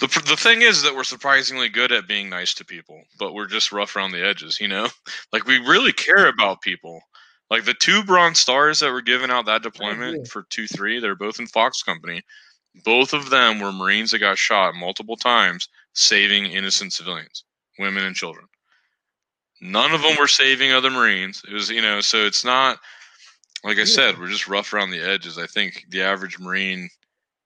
The 0.00 0.06
the 0.26 0.36
thing 0.36 0.62
is 0.62 0.82
that 0.82 0.94
we're 0.94 1.04
surprisingly 1.04 1.68
good 1.68 1.92
at 1.92 2.08
being 2.08 2.28
nice 2.28 2.54
to 2.54 2.64
people, 2.64 3.02
but 3.18 3.34
we're 3.34 3.46
just 3.46 3.72
rough 3.72 3.96
around 3.96 4.12
the 4.12 4.24
edges. 4.24 4.58
You 4.60 4.68
know, 4.68 4.88
like 5.32 5.46
we 5.46 5.58
really 5.58 5.92
care 5.92 6.26
about 6.26 6.62
people. 6.62 7.00
Like 7.50 7.64
the 7.64 7.74
two 7.74 8.02
bronze 8.02 8.38
stars 8.38 8.80
that 8.80 8.92
were 8.92 9.02
given 9.02 9.30
out 9.30 9.46
that 9.46 9.62
deployment 9.62 10.26
for 10.26 10.44
two 10.48 10.66
three, 10.66 11.00
they're 11.00 11.14
both 11.14 11.38
in 11.38 11.46
Fox 11.46 11.82
Company. 11.82 12.22
Both 12.84 13.12
of 13.12 13.28
them 13.28 13.60
were 13.60 13.72
Marines 13.72 14.12
that 14.12 14.20
got 14.20 14.38
shot 14.38 14.74
multiple 14.74 15.16
times, 15.16 15.68
saving 15.92 16.46
innocent 16.46 16.94
civilians, 16.94 17.44
women 17.78 18.04
and 18.04 18.16
children. 18.16 18.46
None 19.60 19.92
of 19.92 20.00
them 20.00 20.16
were 20.18 20.28
saving 20.28 20.72
other 20.72 20.90
Marines. 20.90 21.42
It 21.46 21.52
was, 21.52 21.68
you 21.68 21.82
know, 21.82 22.00
so 22.00 22.24
it's 22.24 22.44
not 22.44 22.78
like 23.64 23.78
I 23.78 23.84
said, 23.84 24.18
we're 24.18 24.28
just 24.28 24.48
rough 24.48 24.72
around 24.72 24.90
the 24.90 25.00
edges. 25.00 25.38
I 25.38 25.46
think 25.46 25.84
the 25.88 26.02
average 26.02 26.38
Marine 26.38 26.88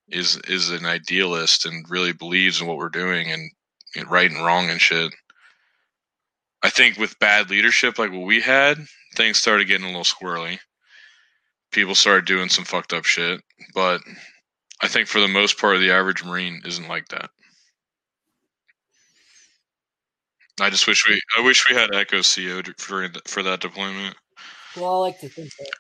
is 0.09 0.37
is 0.49 0.71
an 0.71 0.87
idealist 0.87 1.67
and 1.67 1.89
really 1.91 2.13
believes 2.13 2.61
in 2.61 2.67
what 2.67 2.77
we're 2.77 2.89
doing 2.89 3.31
and, 3.31 3.51
right 4.11 4.31
and 4.31 4.45
wrong 4.45 4.69
and 4.71 4.81
shit. 4.81 5.13
I 6.63 6.71
think 6.71 6.99
with 6.99 7.19
bad 7.19 7.51
leadership 7.51 7.99
like 7.99 8.13
what 8.13 8.27
we 8.27 8.41
had, 8.41 8.79
things 9.15 9.39
started 9.39 9.69
getting 9.69 9.85
a 9.85 9.89
little 9.89 10.03
squirrely. 10.03 10.59
People 11.73 11.95
started 11.95 12.25
doing 12.25 12.49
some 12.49 12.65
fucked 12.65 12.93
up 12.93 13.05
shit, 13.05 13.41
but 13.75 14.01
I 14.83 14.89
think 14.89 15.09
for 15.09 15.21
the 15.21 15.29
most 15.29 15.59
part, 15.59 15.79
the 15.79 15.93
average 15.93 16.25
Marine 16.25 16.61
isn't 16.65 16.89
like 16.89 17.09
that. 17.09 17.31
I 20.61 20.71
just 20.71 20.87
wish 20.87 21.07
we, 21.09 21.21
I 21.37 21.43
wish 21.43 21.69
we 21.69 21.77
had 21.77 21.95
Echo 21.95 22.23
CO 22.23 22.63
for 22.79 23.09
for 23.27 23.43
that 23.43 23.61
deployment. 23.61 24.17
Well, 24.77 24.95
I 24.95 25.09
like 25.09 25.21
to 25.21 25.29
think 25.29 25.51
that. 25.59 25.73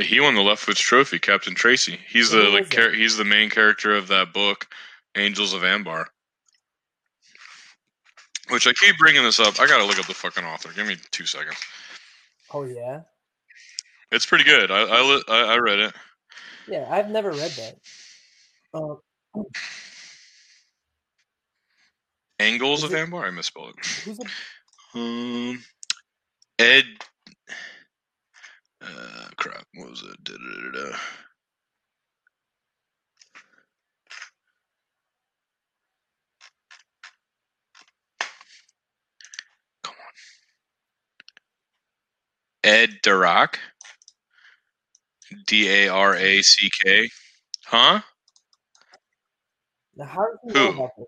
He 0.00 0.20
won 0.20 0.34
the 0.34 0.40
Leftwich 0.40 0.78
Trophy, 0.78 1.18
Captain 1.18 1.54
Tracy. 1.54 1.98
He's 2.08 2.30
the 2.30 2.44
like, 2.44 2.70
char- 2.70 2.92
he's 2.92 3.16
the 3.18 3.24
main 3.24 3.50
character 3.50 3.94
of 3.94 4.08
that 4.08 4.32
book, 4.32 4.66
Angels 5.16 5.52
of 5.52 5.62
Anbar. 5.62 6.06
Which 8.48 8.66
I 8.66 8.72
keep 8.72 8.96
bringing 8.98 9.22
this 9.22 9.38
up. 9.38 9.60
I 9.60 9.66
gotta 9.66 9.84
look 9.84 9.98
up 9.98 10.06
the 10.06 10.14
fucking 10.14 10.44
author. 10.44 10.72
Give 10.74 10.86
me 10.86 10.96
two 11.10 11.26
seconds. 11.26 11.56
Oh 12.54 12.64
yeah, 12.64 13.02
It's 14.10 14.26
pretty 14.26 14.44
good. 14.44 14.70
I 14.70 14.80
I, 14.82 15.00
li- 15.02 15.24
I, 15.28 15.54
I 15.54 15.56
read 15.58 15.78
it. 15.78 15.94
yeah. 16.68 16.86
I've 16.90 17.08
never 17.10 17.30
read 17.30 17.50
that. 17.52 17.76
Um, 18.74 18.98
Angles 22.40 22.82
of 22.82 22.92
it- 22.92 22.96
Anbar. 23.08 23.24
I 23.24 23.30
misspelled 23.30 23.74
it. 23.78 24.18
Um, 24.94 25.62
Ed. 26.58 26.84
Uh, 28.82 29.28
crap. 29.36 29.64
What 29.74 29.90
was 29.90 30.02
it? 30.02 30.24
Da-da-da-da. 30.24 30.96
Come 39.84 39.94
on. 39.94 40.14
Ed 42.64 42.98
Darack. 43.02 43.56
D 45.46 45.68
A 45.68 45.88
R 45.88 46.14
A 46.14 46.42
C 46.42 46.70
K. 46.84 47.08
Huh? 47.66 48.02
now? 49.96 50.04
How 50.04 50.26
does 50.26 50.38
he 50.42 50.52
know 50.52 50.72
Who? 50.72 50.78
about 50.78 50.90
this? 50.98 51.06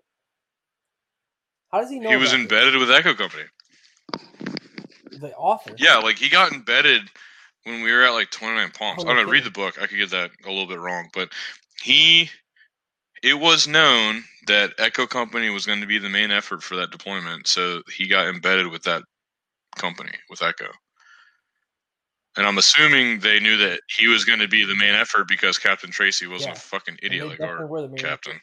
How 1.71 1.81
does 1.81 1.89
he 1.89 1.99
know? 1.99 2.09
He 2.09 2.15
was 2.15 2.33
embedded 2.33 2.75
with 2.77 2.91
Echo 2.91 3.13
Company. 3.13 3.43
The 5.11 5.33
author. 5.35 5.73
Yeah, 5.77 5.97
like 5.97 6.17
he 6.17 6.29
got 6.29 6.51
embedded 6.51 7.03
when 7.65 7.81
we 7.81 7.91
were 7.91 8.03
at 8.03 8.11
like 8.13 8.31
29 8.31 8.71
Palms. 8.71 9.03
Oh, 9.03 9.09
I 9.09 9.13
don't 9.15 9.25
know, 9.25 9.31
read 9.31 9.43
the 9.43 9.51
book. 9.51 9.81
I 9.81 9.87
could 9.87 9.97
get 9.97 10.11
that 10.11 10.31
a 10.45 10.49
little 10.49 10.67
bit 10.67 10.79
wrong, 10.79 11.09
but 11.13 11.29
he 11.83 12.29
it 13.23 13.33
was 13.33 13.67
known 13.67 14.23
that 14.47 14.73
Echo 14.77 15.07
Company 15.07 15.49
was 15.49 15.65
going 15.65 15.81
to 15.81 15.87
be 15.87 15.97
the 15.97 16.09
main 16.09 16.31
effort 16.31 16.61
for 16.61 16.75
that 16.75 16.91
deployment, 16.91 17.47
so 17.47 17.81
he 17.91 18.07
got 18.07 18.27
embedded 18.27 18.67
with 18.67 18.83
that 18.83 19.03
company 19.77 20.11
with 20.29 20.43
Echo. 20.43 20.67
And 22.37 22.45
I'm 22.45 22.57
assuming 22.57 23.19
they 23.19 23.39
knew 23.39 23.57
that 23.57 23.79
he 23.97 24.07
was 24.07 24.25
going 24.25 24.39
to 24.39 24.47
be 24.47 24.65
the 24.65 24.75
main 24.75 24.93
effort 24.93 25.27
because 25.27 25.57
Captain 25.57 25.89
Tracy 25.89 26.27
wasn't 26.27 26.53
Yeah. 26.55 26.57
a 26.57 26.59
fucking 26.59 26.99
idiot 27.01 27.27
like 27.27 27.41
our 27.41 27.65
were 27.65 27.81
the 27.81 27.87
main 27.87 27.97
captain. 27.97 28.39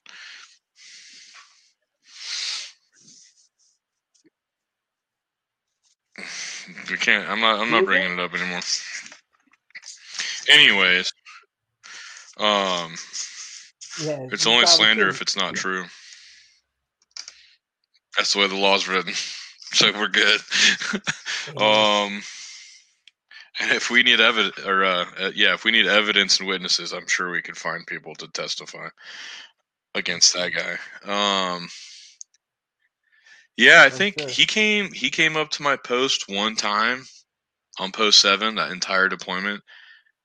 We 6.90 6.96
can't. 6.96 7.28
I'm 7.28 7.40
not. 7.40 7.60
I'm 7.60 7.70
not 7.70 7.84
bringing 7.84 8.12
it 8.12 8.18
up 8.18 8.34
anymore. 8.34 8.60
Anyways, 10.52 11.12
um, 12.38 12.94
Yeah, 14.00 14.26
it's 14.30 14.46
only 14.46 14.66
slander 14.66 15.02
couldn't. 15.02 15.14
if 15.14 15.22
it's 15.22 15.36
not 15.36 15.54
true. 15.54 15.84
That's 18.16 18.32
the 18.32 18.40
way 18.40 18.46
the 18.48 18.56
law's 18.56 18.88
written. 18.88 19.14
So 19.74 19.90
we're 19.92 20.08
good. 20.08 20.40
Um, 21.56 22.22
and 23.58 23.70
if 23.72 23.90
we 23.90 24.02
need 24.02 24.20
evidence, 24.20 24.58
or 24.66 24.84
uh, 24.84 25.06
uh, 25.18 25.30
yeah, 25.34 25.54
if 25.54 25.64
we 25.64 25.70
need 25.70 25.86
evidence 25.86 26.38
and 26.38 26.48
witnesses, 26.48 26.92
I'm 26.92 27.08
sure 27.08 27.30
we 27.30 27.42
could 27.42 27.56
find 27.56 27.86
people 27.86 28.14
to 28.16 28.28
testify 28.28 28.88
against 29.94 30.34
that 30.34 30.50
guy. 30.50 31.54
Um, 31.56 31.68
yeah, 33.56 33.82
I 33.82 33.90
think 33.90 34.20
he 34.28 34.46
came. 34.46 34.92
He 34.92 35.10
came 35.10 35.36
up 35.36 35.50
to 35.52 35.62
my 35.62 35.76
post 35.76 36.28
one 36.28 36.54
time 36.54 37.04
on 37.78 37.92
post 37.92 38.20
seven, 38.20 38.54
that 38.56 38.72
entire 38.72 39.08
deployment, 39.08 39.62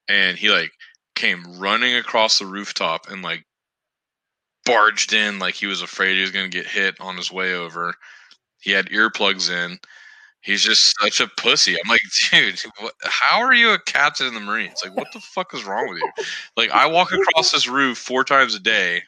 and 0.10 0.38
he 0.38 0.50
like 0.50 0.72
came 1.16 1.44
running 1.60 1.96
across 1.96 2.40
the 2.40 2.46
rooftop 2.46 3.10
and 3.10 3.22
like 3.22 3.44
barged 4.66 5.14
in 5.14 5.40
like 5.40 5.54
he 5.56 5.66
was 5.66 5.82
afraid 5.82 6.16
he 6.16 6.22
was 6.22 6.32
gonna 6.32 6.48
get 6.50 6.66
hit 6.68 6.96
on 7.00 7.16
his 7.18 7.32
way 7.32 7.54
over. 7.54 7.94
He 8.60 8.72
had 8.72 8.88
earplugs 8.88 9.50
in. 9.50 9.78
He's 10.42 10.62
just 10.64 10.94
such 11.02 11.20
a 11.20 11.28
pussy. 11.38 11.74
I'm 11.76 11.90
like, 11.90 12.00
dude, 12.32 12.62
what, 12.80 12.94
how 13.04 13.40
are 13.42 13.54
you 13.54 13.72
a 13.72 13.80
captain 13.80 14.28
in 14.28 14.34
the 14.34 14.40
Marines? 14.40 14.80
Like, 14.84 14.96
what 14.96 15.12
the 15.12 15.20
fuck 15.20 15.54
is 15.54 15.66
wrong 15.66 15.90
with 15.90 16.00
you? 16.00 16.12
Like, 16.56 16.70
I 16.72 16.86
walk 16.86 17.12
across 17.12 17.52
this 17.52 17.68
roof 17.68 17.98
four 17.98 18.24
times 18.24 18.56
a 18.56 18.60
day, 18.60 19.02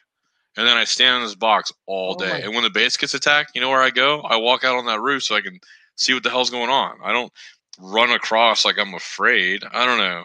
and 0.56 0.66
then 0.66 0.76
I 0.76 0.84
stand 0.84 1.16
in 1.16 1.22
this 1.22 1.34
box 1.34 1.72
all 1.86 2.16
Oh 2.18 2.22
day. 2.22 2.30
my- 2.30 2.38
and 2.40 2.54
when 2.54 2.64
the 2.64 2.70
base 2.70 2.96
gets 2.96 3.14
attacked, 3.14 3.52
you 3.54 3.60
know 3.60 3.70
where 3.70 3.80
I 3.80 3.90
go? 3.90 4.20
I 4.22 4.36
walk 4.36 4.64
out 4.64 4.76
on 4.76 4.86
that 4.86 5.00
roof 5.00 5.22
so 5.22 5.34
I 5.34 5.40
can 5.40 5.58
see 5.96 6.12
what 6.12 6.22
the 6.24 6.30
hell's 6.30 6.50
going 6.50 6.68
on. 6.70 6.98
I 7.02 7.12
don't 7.12 7.32
run 7.78 8.10
across 8.10 8.64
like 8.64 8.78
I'm 8.78 8.94
afraid. 8.94 9.64
I 9.72 9.86
don't 9.86 9.98
know. 9.98 10.24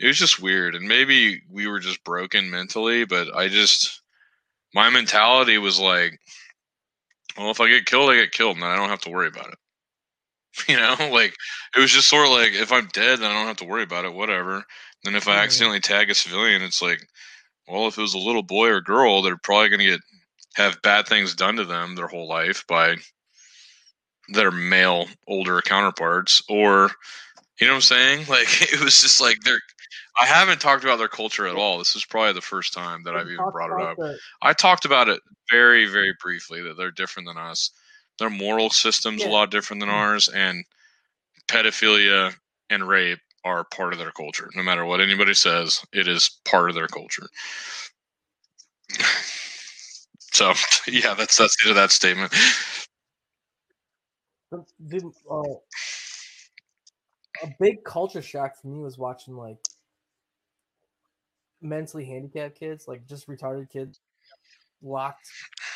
It 0.00 0.08
was 0.08 0.18
just 0.18 0.40
weird, 0.40 0.74
and 0.74 0.88
maybe 0.88 1.42
we 1.48 1.68
were 1.68 1.78
just 1.78 2.02
broken 2.04 2.50
mentally, 2.50 3.04
but 3.04 3.32
I 3.36 3.48
just 3.48 4.02
my 4.74 4.90
mentality 4.90 5.58
was 5.58 5.80
like, 5.80 6.20
well, 7.36 7.50
if 7.50 7.60
I 7.60 7.68
get 7.68 7.86
killed, 7.86 8.10
I 8.10 8.16
get 8.16 8.30
killed, 8.32 8.56
and 8.56 8.64
I 8.64 8.76
don't 8.76 8.88
have 8.88 9.00
to 9.02 9.10
worry 9.10 9.28
about 9.28 9.48
it. 9.52 9.58
You 10.68 10.76
know, 10.76 10.96
like 11.12 11.34
it 11.76 11.80
was 11.80 11.90
just 11.92 12.08
sort 12.08 12.26
of 12.26 12.32
like 12.32 12.52
if 12.52 12.72
I'm 12.72 12.88
dead, 12.92 13.20
then 13.20 13.30
I 13.30 13.34
don't 13.34 13.46
have 13.46 13.56
to 13.58 13.64
worry 13.64 13.82
about 13.82 14.04
it. 14.04 14.14
Whatever. 14.14 14.64
Then 15.04 15.14
if 15.14 15.28
I 15.28 15.36
Mhm. 15.36 15.42
accidentally 15.42 15.80
tag 15.80 16.10
a 16.10 16.14
civilian, 16.14 16.62
it's 16.62 16.82
like, 16.82 17.06
well, 17.68 17.88
if 17.88 17.98
it 17.98 18.02
was 18.02 18.14
a 18.14 18.18
little 18.18 18.42
boy 18.42 18.68
or 18.68 18.80
girl, 18.82 19.22
they're 19.22 19.38
probably 19.38 19.70
going 19.70 19.80
to 19.80 19.86
get 19.92 20.00
have 20.56 20.82
bad 20.82 21.06
things 21.08 21.34
done 21.34 21.56
to 21.56 21.64
them 21.64 21.94
their 21.96 22.08
whole 22.08 22.28
life 22.28 22.66
by 22.68 22.96
their 24.28 24.50
male 24.50 25.06
older 25.26 25.60
counterparts, 25.62 26.40
or 26.48 26.90
you 27.60 27.66
know 27.66 27.74
what 27.74 27.76
I'm 27.78 27.82
saying? 27.82 28.26
Like 28.28 28.62
it 28.72 28.80
was 28.80 29.00
just 29.00 29.20
like 29.20 29.38
they're. 29.44 29.60
I 30.18 30.26
haven't 30.26 30.60
talked 30.60 30.84
about 30.84 30.98
their 30.98 31.08
culture 31.08 31.46
at 31.46 31.56
all. 31.56 31.78
This 31.78 31.94
is 31.96 32.04
probably 32.04 32.32
the 32.32 32.40
first 32.40 32.72
time 32.72 33.02
that 33.04 33.14
I've 33.14 33.28
even 33.28 33.50
brought 33.52 33.70
it 33.78 33.82
up. 33.84 33.96
the- 33.96 34.18
I 34.42 34.52
talked 34.52 34.84
about 34.84 35.08
it 35.08 35.20
very, 35.50 35.86
very 35.86 36.14
briefly 36.20 36.62
that 36.62 36.76
they're 36.76 36.90
different 36.90 37.26
than 37.28 37.38
us. 37.38 37.70
Their 38.18 38.30
moral 38.30 38.70
system's 38.70 39.22
a 39.22 39.28
lot 39.28 39.50
different 39.50 39.80
than 39.80 39.88
ours, 39.88 40.28
and 40.28 40.64
pedophilia 41.48 42.34
and 42.70 42.86
rape 42.86 43.20
are 43.44 43.64
part 43.64 43.92
of 43.92 43.98
their 43.98 44.10
culture. 44.12 44.50
No 44.54 44.62
matter 44.62 44.84
what 44.84 45.00
anybody 45.00 45.34
says, 45.34 45.82
it 45.92 46.06
is 46.06 46.40
part 46.44 46.68
of 46.70 46.74
their 46.74 46.88
culture. 46.88 47.28
So 50.32 50.52
yeah, 50.86 51.14
that's 51.14 51.36
that's 51.36 51.56
the 51.56 51.68
end 51.68 51.70
of 51.70 51.76
that 51.76 51.90
statement. 51.90 52.32
the, 54.52 54.64
the 54.78 55.10
uh, 55.30 55.54
a 57.42 57.50
big 57.58 57.82
culture 57.84 58.22
shock 58.22 58.52
for 58.60 58.68
me 58.68 58.80
was 58.80 58.96
watching 58.96 59.34
like 59.34 59.56
mentally 61.62 62.04
handicapped 62.04 62.58
kids, 62.58 62.88
like 62.88 63.06
just 63.06 63.28
retarded 63.28 63.70
kids, 63.70 64.00
locked, 64.82 65.28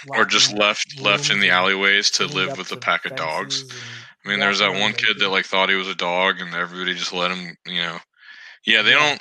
Or 0.09 0.25
just 0.25 0.53
left 0.53 1.01
left 1.01 1.31
in 1.31 1.41
the 1.41 1.51
alleyways 1.51 2.11
to 2.13 2.27
live 2.27 2.57
with 2.59 2.73
a 2.73 2.77
pack 2.77 3.05
of 3.05 3.17
dogs. 3.17 3.65
I 4.25 4.29
mean, 4.29 4.41
there's 4.41 4.61
that 4.61 4.81
one 4.81 4.93
kid 4.93 5.19
that 5.19 5.29
like 5.29 5.45
thought 5.45 5.69
he 5.69 5.75
was 5.77 5.89
a 5.89 5.95
dog, 5.95 6.41
and 6.41 6.55
everybody 6.55 6.95
just 6.95 7.13
let 7.13 7.31
him. 7.31 7.57
You 7.67 7.83
know, 7.83 7.99
yeah, 8.67 8.83
they 8.83 8.93
don't. 8.93 9.21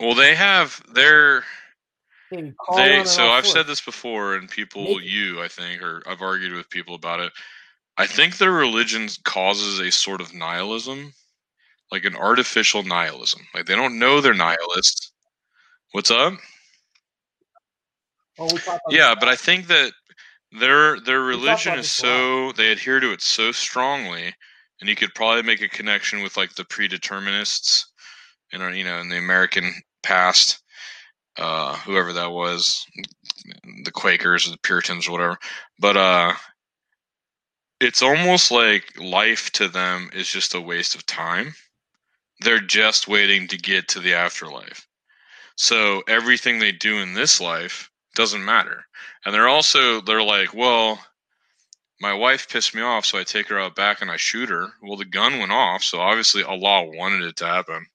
Well, 0.00 0.14
they 0.14 0.34
have 0.34 0.82
their 0.92 1.44
They. 2.30 3.04
So 3.04 3.28
I've 3.28 3.46
said 3.46 3.66
this 3.66 3.80
before, 3.80 4.34
and 4.34 4.48
people, 4.48 5.00
you, 5.00 5.42
I 5.42 5.48
think, 5.48 5.82
or 5.82 6.02
I've 6.06 6.22
argued 6.22 6.52
with 6.54 6.70
people 6.70 6.94
about 6.94 7.20
it. 7.20 7.32
I 7.96 8.06
think 8.06 8.38
their 8.38 8.52
religion 8.52 9.08
causes 9.24 9.78
a 9.78 9.92
sort 9.92 10.20
of 10.20 10.34
nihilism, 10.34 11.12
like 11.94 12.04
an 12.04 12.16
artificial 12.16 12.82
nihilism. 12.82 13.42
Like 13.54 13.66
they 13.66 13.76
don't 13.76 14.00
know 14.00 14.20
they're 14.20 14.34
nihilists. 14.34 15.12
What's 15.92 16.10
up? 16.10 16.34
We 18.36 18.48
Yeah, 18.90 19.14
but 19.18 19.28
I 19.28 19.36
think 19.36 19.68
that 19.68 19.92
their 20.50 20.98
their 21.00 21.20
religion 21.20 21.74
is 21.74 21.86
this 21.86 22.00
a 22.00 22.06
lot. 22.06 22.52
so 22.52 22.52
they 22.56 22.72
adhere 22.72 22.98
to 22.98 23.12
it 23.12 23.22
so 23.22 23.52
strongly, 23.52 24.34
and 24.80 24.90
you 24.90 24.96
could 24.96 25.14
probably 25.14 25.42
make 25.42 25.62
a 25.62 25.68
connection 25.68 26.20
with 26.20 26.36
like 26.36 26.54
the 26.56 26.64
predeterminists, 26.64 27.84
in 28.52 28.60
our, 28.60 28.72
you 28.72 28.82
know, 28.82 28.98
in 28.98 29.08
the 29.08 29.18
American 29.18 29.72
past, 30.02 30.60
uh, 31.38 31.76
whoever 31.76 32.12
that 32.12 32.32
was, 32.32 32.84
the 33.84 33.92
Quakers 33.92 34.48
or 34.48 34.50
the 34.50 34.58
Puritans 34.64 35.06
or 35.06 35.12
whatever. 35.12 35.38
But 35.78 35.96
uh, 35.96 36.32
it's 37.78 38.02
almost 38.02 38.50
like 38.50 38.84
life 38.98 39.50
to 39.52 39.68
them 39.68 40.10
is 40.12 40.26
just 40.26 40.56
a 40.56 40.60
waste 40.60 40.96
of 40.96 41.06
time. 41.06 41.54
They're 42.44 42.60
just 42.60 43.08
waiting 43.08 43.48
to 43.48 43.58
get 43.58 43.88
to 43.88 44.00
the 44.00 44.14
afterlife. 44.14 44.86
So 45.56 46.02
everything 46.08 46.58
they 46.58 46.72
do 46.72 46.98
in 46.98 47.14
this 47.14 47.40
life 47.40 47.90
doesn't 48.14 48.44
matter. 48.44 48.84
And 49.24 49.34
they're 49.34 49.48
also 49.48 50.00
they're 50.00 50.22
like, 50.22 50.54
well, 50.54 51.00
my 52.00 52.12
wife 52.12 52.48
pissed 52.48 52.74
me 52.74 52.82
off, 52.82 53.06
so 53.06 53.18
I 53.18 53.24
take 53.24 53.48
her 53.48 53.58
out 53.58 53.76
back 53.76 54.02
and 54.02 54.10
I 54.10 54.16
shoot 54.16 54.48
her. 54.50 54.68
Well, 54.82 54.96
the 54.96 55.04
gun 55.04 55.38
went 55.38 55.52
off, 55.52 55.82
so 55.82 56.00
obviously 56.00 56.42
Allah 56.42 56.84
wanted 56.84 57.22
it 57.22 57.36
to 57.36 57.46
happen. 57.46 57.86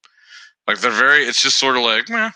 Like 0.68 0.80
they're 0.80 0.92
very, 0.92 1.24
it's 1.24 1.42
just 1.44 1.60
sort 1.60 1.78
of 1.78 1.84
like, 1.84 2.10
meh, 2.10 2.32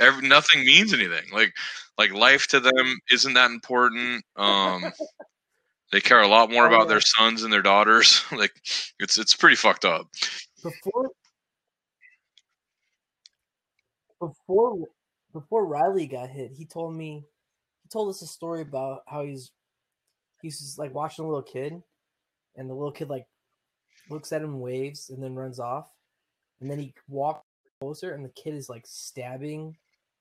every, 0.00 0.28
nothing 0.28 0.64
means 0.64 0.92
anything. 0.94 1.24
Like, 1.32 1.52
like 1.98 2.12
life 2.12 2.46
to 2.48 2.60
them 2.60 2.98
isn't 3.10 3.34
that 3.34 3.50
important. 3.50 4.24
Um, 4.36 4.92
they 5.92 6.00
care 6.00 6.20
a 6.22 6.28
lot 6.28 6.50
more 6.50 6.66
Oh, 6.66 6.68
about 6.68 6.88
their 6.88 7.00
sons 7.00 7.42
and 7.42 7.52
their 7.52 7.62
daughters. 7.62 8.22
like, 8.32 8.52
it's 9.00 9.18
it's 9.18 9.34
pretty 9.34 9.56
fucked 9.56 9.84
up. 9.84 10.06
before 10.62 11.10
before 14.20 14.88
before 15.32 15.66
Riley 15.66 16.06
got 16.06 16.30
hit, 16.30 16.52
he 16.52 16.64
told 16.64 16.94
me 16.94 17.24
he 17.82 17.88
told 17.88 18.08
us 18.08 18.22
a 18.22 18.26
story 18.26 18.62
about 18.62 19.02
how 19.06 19.24
he's 19.24 19.50
he's 20.42 20.58
just 20.58 20.78
like 20.78 20.94
watching 20.94 21.24
a 21.24 21.28
little 21.28 21.42
kid, 21.42 21.82
and 22.56 22.68
the 22.68 22.74
little 22.74 22.92
kid 22.92 23.08
like 23.08 23.26
looks 24.10 24.32
at 24.32 24.42
him, 24.42 24.60
waves, 24.60 25.10
and 25.10 25.22
then 25.22 25.34
runs 25.34 25.60
off, 25.60 25.90
and 26.60 26.70
then 26.70 26.78
he 26.78 26.94
walks 27.08 27.44
closer, 27.80 28.12
and 28.12 28.24
the 28.24 28.30
kid 28.30 28.54
is 28.54 28.68
like 28.68 28.84
stabbing 28.86 29.76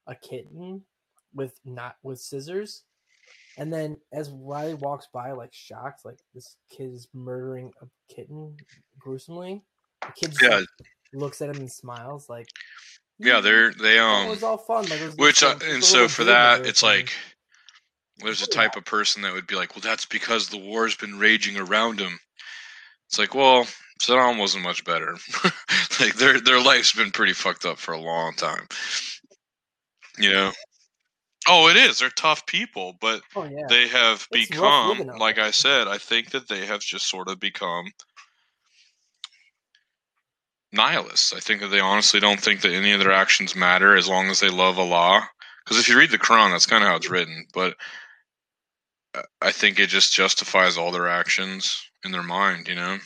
a 0.07 0.15
kitten 0.15 0.83
with 1.33 1.59
not 1.65 1.95
with 2.03 2.19
scissors. 2.19 2.83
And 3.57 3.73
then 3.73 3.97
as 4.13 4.29
Riley 4.29 4.75
walks 4.75 5.07
by, 5.11 5.31
like 5.31 5.53
shocked, 5.53 6.05
like 6.05 6.19
this 6.33 6.55
kid 6.69 6.93
is 6.93 7.07
murdering 7.13 7.73
a 7.81 7.87
kitten 8.13 8.55
gruesomely. 8.99 9.63
The 10.01 10.13
kid 10.15 10.35
Yeah, 10.41 10.57
like, 10.57 10.67
looks 11.13 11.41
at 11.41 11.49
him 11.49 11.57
and 11.57 11.71
smiles, 11.71 12.29
like 12.29 12.47
yeah, 13.19 13.41
they're 13.41 13.73
they 13.73 13.97
it 13.97 14.01
um, 14.01 14.29
was 14.29 14.43
all 14.43 14.57
fun. 14.57 14.85
Like, 14.85 15.01
was 15.01 15.17
which 15.17 15.43
uh, 15.43 15.55
and 15.65 15.83
so 15.83 16.07
for 16.07 16.23
that, 16.25 16.65
it's 16.65 16.83
like 16.83 17.13
there's 18.19 18.41
a 18.41 18.47
type 18.47 18.75
of 18.75 18.85
person 18.85 19.21
that 19.23 19.33
would 19.33 19.47
be 19.47 19.55
like, 19.55 19.75
well, 19.75 19.81
that's 19.83 20.05
because 20.05 20.49
the 20.49 20.57
war's 20.57 20.95
been 20.95 21.17
raging 21.17 21.57
around 21.57 21.99
him. 21.99 22.19
It's 23.07 23.19
like, 23.19 23.33
well, 23.33 23.65
Saddam 24.01 24.39
wasn't 24.39 24.63
much 24.63 24.83
better. 24.83 25.15
like 25.99 26.15
their 26.15 26.39
their 26.39 26.61
life's 26.61 26.93
been 26.93 27.11
pretty 27.11 27.33
fucked 27.33 27.65
up 27.65 27.79
for 27.79 27.93
a 27.93 28.01
long 28.01 28.33
time. 28.35 28.67
You 30.17 30.31
know. 30.31 30.51
Oh, 31.49 31.69
it 31.69 31.77
is. 31.77 31.99
They're 31.99 32.09
tough 32.09 32.45
people, 32.45 32.97
but 32.99 33.21
oh 33.35 33.45
yeah, 33.45 33.67
they 33.69 33.87
have 33.87 34.27
It's 34.31 34.49
become, 34.49 35.07
like. 35.17 35.39
I 35.39 35.51
said, 35.51 35.87
I 35.87 35.97
think 35.97 36.31
that 36.31 36.49
they 36.49 36.65
have 36.65 36.81
just 36.81 37.09
sort 37.09 37.29
of 37.29 37.39
become 37.39 37.85
nihilists. 40.71 41.33
I 41.33 41.39
think 41.39 41.61
that 41.61 41.67
they 41.69 41.79
honestly 41.79 42.19
don't 42.19 42.39
think 42.39 42.61
that 42.61 42.73
any 42.73 42.91
of 42.91 42.99
their 42.99 43.11
actions 43.11 43.55
matter 43.55 43.95
as 43.95 44.07
long 44.07 44.27
as 44.27 44.39
they 44.39 44.49
love 44.49 44.77
Allah. 44.79 45.29
Because 45.65 45.79
if 45.79 45.87
you 45.89 45.97
read 45.97 46.11
the 46.11 46.17
Quran, 46.17 46.51
that's 46.51 46.65
kind 46.65 46.83
of 46.83 46.89
how 46.89 46.95
it's 46.95 47.09
written. 47.09 47.45
But 47.53 47.75
uh, 49.15 49.23
I 49.41 49.51
think 49.51 49.79
it 49.79 49.87
just 49.87 50.13
justifies 50.13 50.77
all 50.77 50.91
their 50.91 51.07
actions 51.07 51.81
in 52.05 52.11
their 52.11 52.23
mind. 52.23 52.67
You 52.67 52.75
know. 52.75 52.97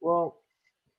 well, 0.00 0.38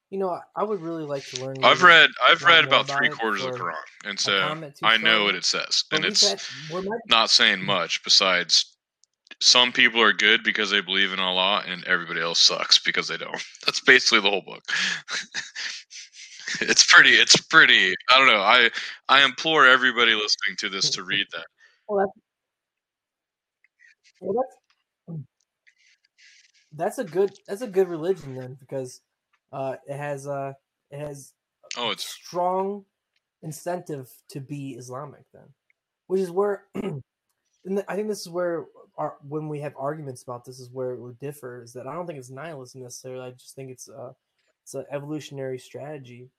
you 0.09 0.17
know, 0.19 0.30
I- 0.30 0.43
I 0.55 0.63
would 0.63 0.82
really 0.82 1.03
like 1.03 1.26
to 1.28 1.43
learn. 1.43 1.63
I've 1.63 1.82
read 1.84 2.09
I've 2.24 2.43
read 2.43 2.65
about 2.65 2.88
three 2.88 3.09
quarters 3.09 3.43
of 3.43 3.53
the 3.53 3.59
Quran, 3.59 3.76
and 4.05 4.19
so 4.19 4.71
I 4.84 4.97
know 4.97 5.24
what 5.26 5.36
it 5.36 5.43
says, 5.45 5.84
and 5.91 6.05
it's 6.05 6.34
we're 6.69 6.84
not 7.07 7.30
saying 7.30 7.63
much 7.63 8.03
besides 8.03 8.72
some 9.42 9.72
people 9.72 10.02
are 10.02 10.14
good 10.14 10.44
because 10.44 10.70
they 10.70 10.82
believe 10.82 11.14
in 11.14 11.20
Allah 11.20 11.64
and 11.68 11.84
everybody 11.86 12.22
else 12.22 12.40
sucks 12.40 12.80
because 12.80 13.08
they 13.08 13.18
don't. 13.18 13.44
That's 13.66 13.82
basically 13.82 14.22
the 14.22 14.30
whole 14.30 14.42
book. 14.42 14.64
it's 16.62 16.86
pretty 16.86 17.12
it's 17.12 17.40
pretty 17.48 17.94
I 18.10 18.18
don't 18.18 18.28
know. 18.28 18.42
I 18.42 18.70
I 19.10 19.24
implore 19.24 19.66
everybody 19.66 20.14
listening 20.14 20.58
to 20.60 20.70
this 20.70 20.90
to 20.92 21.04
read 21.04 21.26
that. 21.34 21.46
well, 21.88 22.00
that's 22.00 22.12
well, 24.22 24.34
that's 24.34 24.56
that's 26.76 26.98
a 27.00 27.04
good 27.04 27.32
that's 27.48 27.62
a 27.62 27.68
good 27.68 27.88
religion 27.88 28.36
then 28.36 28.58
because 28.60 29.02
uh, 29.52 29.76
it 29.88 29.98
has 29.98 30.28
uh 30.28 30.54
it 30.92 31.00
has 31.00 31.34
Oh, 31.76 31.90
it's 31.90 32.06
strong 32.06 32.86
incentive 33.42 34.10
to 34.30 34.40
be 34.40 34.76
Islamic 34.78 35.24
then, 35.34 35.54
which 36.08 36.22
is 36.22 36.30
where 36.30 36.66
and 36.76 37.84
I 37.88 37.96
think 37.96 38.08
this 38.08 38.22
is 38.22 38.30
where 38.30 38.66
our, 38.98 39.16
when 39.28 39.50
we 39.50 39.60
have 39.60 39.74
arguments 39.78 40.24
about 40.24 40.46
this 40.46 40.60
is 40.60 40.70
where 40.70 40.91
it 40.91 41.00
would 41.00 41.20
differ 41.20 41.64
is 41.64 41.74
that 41.74 41.88
I 41.88 41.94
don't 41.94 42.06
think 42.06 42.20
it's 42.20 42.30
nihilism 42.30 42.84
necessarily. 42.84 43.26
I 43.26 43.32
just 43.32 43.56
think 43.56 43.72
it's 43.72 43.89
a 43.89 44.16
it's 44.64 44.74
an 44.76 44.86
evolutionary 44.91 45.60
strategy 45.60 46.30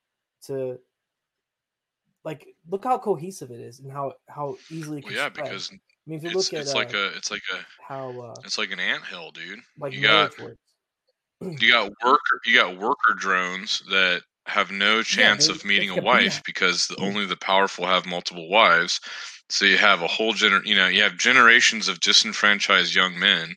to 0.46 0.78
like 2.24 2.54
look 2.70 2.84
how 2.84 2.98
cohesive 2.98 3.50
it 3.50 3.60
is 3.60 3.80
and 3.80 3.92
how 3.92 4.14
how 4.28 4.56
easily 4.70 4.98
it 4.98 5.04
well, 5.04 5.14
yeah, 5.14 5.28
spread. 5.28 5.44
because 5.44 5.70
I 5.72 5.76
mean, 6.06 6.18
if 6.18 6.24
you 6.24 6.30
it's 6.30 6.52
look 6.52 6.54
at 6.54 6.62
it's 6.62 6.74
uh, 6.74 6.78
like 6.78 6.94
a 6.94 7.08
it's 7.16 7.30
like 7.30 7.42
a 7.52 7.58
how 7.86 8.10
uh, 8.20 8.34
it's 8.44 8.58
like 8.58 8.70
an 8.70 8.80
anthill, 8.80 9.30
dude. 9.30 9.60
like 9.78 9.92
you 9.92 10.02
got 10.02 10.38
works. 10.38 10.56
you 11.40 11.70
got 11.70 11.92
worker 12.04 12.40
you 12.46 12.56
got 12.56 12.78
worker 12.78 13.14
drones 13.16 13.82
that 13.90 14.22
have 14.46 14.70
no 14.70 15.02
chance 15.02 15.46
they- 15.46 15.52
of 15.52 15.64
meeting 15.64 15.90
a 15.90 16.00
wife 16.00 16.42
because 16.44 16.86
the, 16.86 16.96
only 17.00 17.26
the 17.26 17.36
powerful 17.36 17.86
have 17.86 18.06
multiple 18.06 18.48
wives. 18.48 19.00
So 19.50 19.64
you 19.66 19.76
have 19.78 20.02
a 20.02 20.06
whole 20.08 20.32
gener 20.34 20.64
you 20.64 20.74
know 20.74 20.88
you 20.88 21.02
have 21.02 21.18
generations 21.18 21.88
of 21.88 22.00
disenfranchised 22.00 22.94
young 22.94 23.18
men 23.18 23.56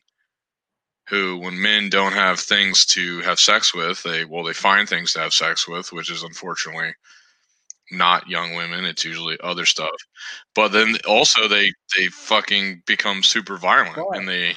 who, 1.08 1.38
when 1.38 1.60
men 1.60 1.88
don't 1.88 2.12
have 2.12 2.38
things 2.38 2.84
to 2.84 3.20
have 3.22 3.40
sex 3.40 3.74
with, 3.74 4.02
they 4.02 4.24
well 4.24 4.44
they 4.44 4.52
find 4.52 4.88
things 4.88 5.12
to 5.14 5.20
have 5.20 5.32
sex 5.32 5.66
with, 5.66 5.92
which 5.92 6.10
is 6.10 6.22
unfortunately 6.22 6.92
not 7.90 8.28
young 8.28 8.54
women. 8.54 8.84
It's 8.84 9.04
usually 9.04 9.38
other 9.42 9.64
stuff. 9.64 9.94
But 10.54 10.68
then 10.68 10.96
also 11.06 11.48
they 11.48 11.72
they 11.96 12.08
fucking 12.08 12.82
become 12.86 13.22
super 13.22 13.56
violent 13.56 14.06
and 14.14 14.28
they 14.28 14.54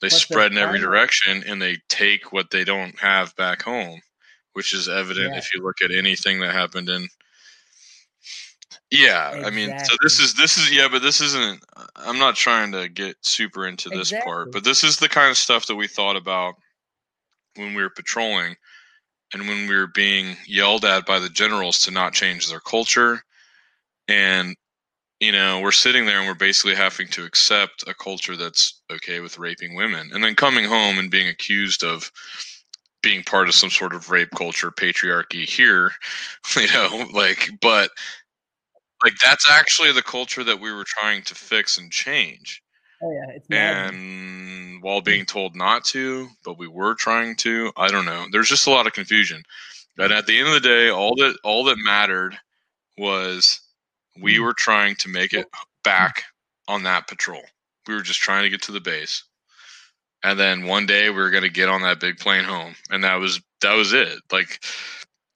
they 0.00 0.08
but 0.08 0.12
spread 0.12 0.52
in 0.52 0.58
every 0.58 0.78
direction 0.80 1.44
and 1.46 1.60
they 1.62 1.78
take 1.88 2.32
what 2.32 2.50
they 2.50 2.64
don't 2.64 2.98
have 3.00 3.34
back 3.36 3.62
home, 3.62 4.00
which 4.54 4.72
is 4.74 4.88
evident 4.88 5.32
Yeah. 5.32 5.38
if 5.38 5.54
you 5.54 5.62
look 5.62 5.80
at 5.82 5.92
anything 5.92 6.40
that 6.40 6.52
happened 6.54 6.88
in. 6.88 7.08
Yeah, 8.94 9.42
I 9.44 9.50
mean, 9.50 9.76
so 9.78 9.96
this 10.02 10.20
is 10.20 10.34
this 10.34 10.56
is 10.56 10.70
yeah, 10.72 10.88
but 10.90 11.02
this 11.02 11.20
isn't. 11.20 11.64
I'm 11.96 12.18
not 12.18 12.36
trying 12.36 12.72
to 12.72 12.88
get 12.88 13.16
super 13.22 13.66
into 13.66 13.88
this 13.88 14.12
part, 14.24 14.52
but 14.52 14.64
this 14.64 14.84
is 14.84 14.96
the 14.98 15.08
kind 15.08 15.30
of 15.30 15.36
stuff 15.36 15.66
that 15.66 15.76
we 15.76 15.88
thought 15.88 16.16
about 16.16 16.54
when 17.56 17.74
we 17.74 17.82
were 17.82 17.90
patrolling, 17.90 18.56
and 19.32 19.48
when 19.48 19.68
we 19.68 19.74
were 19.76 19.88
being 19.88 20.36
yelled 20.46 20.84
at 20.84 21.06
by 21.06 21.18
the 21.18 21.28
generals 21.28 21.80
to 21.80 21.90
not 21.90 22.12
change 22.12 22.48
their 22.48 22.60
culture, 22.60 23.22
and 24.08 24.56
you 25.20 25.32
know 25.32 25.60
we're 25.60 25.72
sitting 25.72 26.06
there 26.06 26.18
and 26.18 26.28
we're 26.28 26.34
basically 26.34 26.74
having 26.74 27.08
to 27.08 27.24
accept 27.24 27.84
a 27.86 27.94
culture 27.94 28.36
that's 28.36 28.82
okay 28.90 29.20
with 29.20 29.38
raping 29.38 29.74
women 29.74 30.10
and 30.12 30.22
then 30.22 30.34
coming 30.34 30.64
home 30.64 30.98
and 30.98 31.10
being 31.10 31.28
accused 31.28 31.84
of 31.84 32.10
being 33.02 33.22
part 33.22 33.48
of 33.48 33.54
some 33.54 33.70
sort 33.70 33.94
of 33.94 34.10
rape 34.10 34.30
culture 34.36 34.70
patriarchy 34.70 35.48
here 35.48 35.90
you 36.56 36.66
know 36.72 37.06
like 37.12 37.48
but 37.60 37.90
like 39.04 39.14
that's 39.22 39.50
actually 39.50 39.92
the 39.92 40.02
culture 40.02 40.44
that 40.44 40.60
we 40.60 40.72
were 40.72 40.84
trying 40.86 41.22
to 41.22 41.34
fix 41.34 41.78
and 41.78 41.90
change 41.90 42.62
Oh 43.02 43.10
yeah, 43.12 43.34
it's 43.36 43.48
maddening. 43.48 44.00
and 44.00 44.82
while 44.82 45.00
being 45.00 45.26
told 45.26 45.54
not 45.54 45.84
to 45.86 46.28
but 46.44 46.58
we 46.58 46.68
were 46.68 46.94
trying 46.94 47.36
to 47.36 47.72
i 47.76 47.88
don't 47.88 48.06
know 48.06 48.26
there's 48.32 48.48
just 48.48 48.66
a 48.66 48.70
lot 48.70 48.86
of 48.86 48.92
confusion 48.92 49.42
and 49.98 50.12
at 50.12 50.26
the 50.26 50.38
end 50.38 50.48
of 50.48 50.54
the 50.54 50.60
day 50.60 50.88
all 50.90 51.14
that 51.16 51.36
all 51.44 51.64
that 51.64 51.76
mattered 51.78 52.36
was 52.98 53.60
we 54.22 54.38
were 54.38 54.54
trying 54.54 54.94
to 54.96 55.08
make 55.08 55.32
it 55.32 55.46
back 55.82 56.22
on 56.68 56.82
that 56.84 57.06
patrol 57.08 57.42
we 57.86 57.94
were 57.94 58.02
just 58.02 58.20
trying 58.20 58.42
to 58.42 58.50
get 58.50 58.62
to 58.62 58.72
the 58.72 58.80
base 58.80 59.24
and 60.24 60.40
then 60.40 60.64
one 60.66 60.86
day 60.86 61.10
we 61.10 61.16
were 61.16 61.30
going 61.30 61.42
to 61.42 61.50
get 61.50 61.68
on 61.68 61.82
that 61.82 62.00
big 62.00 62.18
plane 62.18 62.44
home, 62.44 62.74
and 62.90 63.04
that 63.04 63.16
was 63.16 63.40
that 63.60 63.74
was 63.74 63.92
it. 63.92 64.18
Like 64.32 64.64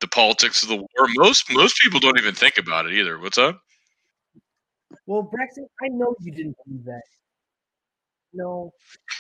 the 0.01 0.09
politics 0.09 0.63
of 0.63 0.69
the 0.69 0.77
war. 0.77 1.09
Most 1.17 1.53
most 1.53 1.79
people 1.81 2.01
don't 2.01 2.19
even 2.19 2.35
think 2.35 2.59
about 2.59 2.87
it 2.87 2.93
either. 2.93 3.19
What's 3.19 3.39
up? 3.39 3.61
Well, 5.07 5.23
Braxton, 5.23 5.69
I 5.83 5.89
know 5.89 6.15
you 6.21 6.33
didn't 6.33 6.57
believe 6.65 6.85
that. 6.85 7.03
No, 8.33 8.73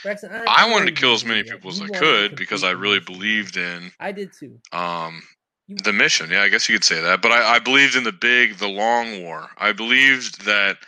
Braxton. 0.02 0.30
I, 0.32 0.44
I 0.46 0.70
wanted 0.70 0.94
to 0.94 1.00
kill 1.00 1.14
as 1.14 1.24
many 1.24 1.42
people 1.42 1.70
as 1.70 1.80
I 1.80 1.88
could 1.88 2.36
because 2.36 2.62
I 2.62 2.70
really 2.70 3.00
believed 3.00 3.56
in 3.56 3.90
I 3.98 4.12
did 4.12 4.30
too. 4.38 4.58
um 4.72 5.22
the 5.68 5.92
mission. 5.92 6.30
Yeah, 6.30 6.42
I 6.42 6.48
guess 6.48 6.68
you 6.68 6.74
could 6.74 6.84
say 6.84 7.00
that. 7.00 7.22
But 7.22 7.32
I, 7.32 7.56
I 7.56 7.58
believed 7.58 7.96
in 7.96 8.04
the 8.04 8.12
big, 8.12 8.56
the 8.56 8.68
long 8.68 9.22
war. 9.22 9.48
I 9.58 9.72
believed 9.72 10.44
that 10.46 10.78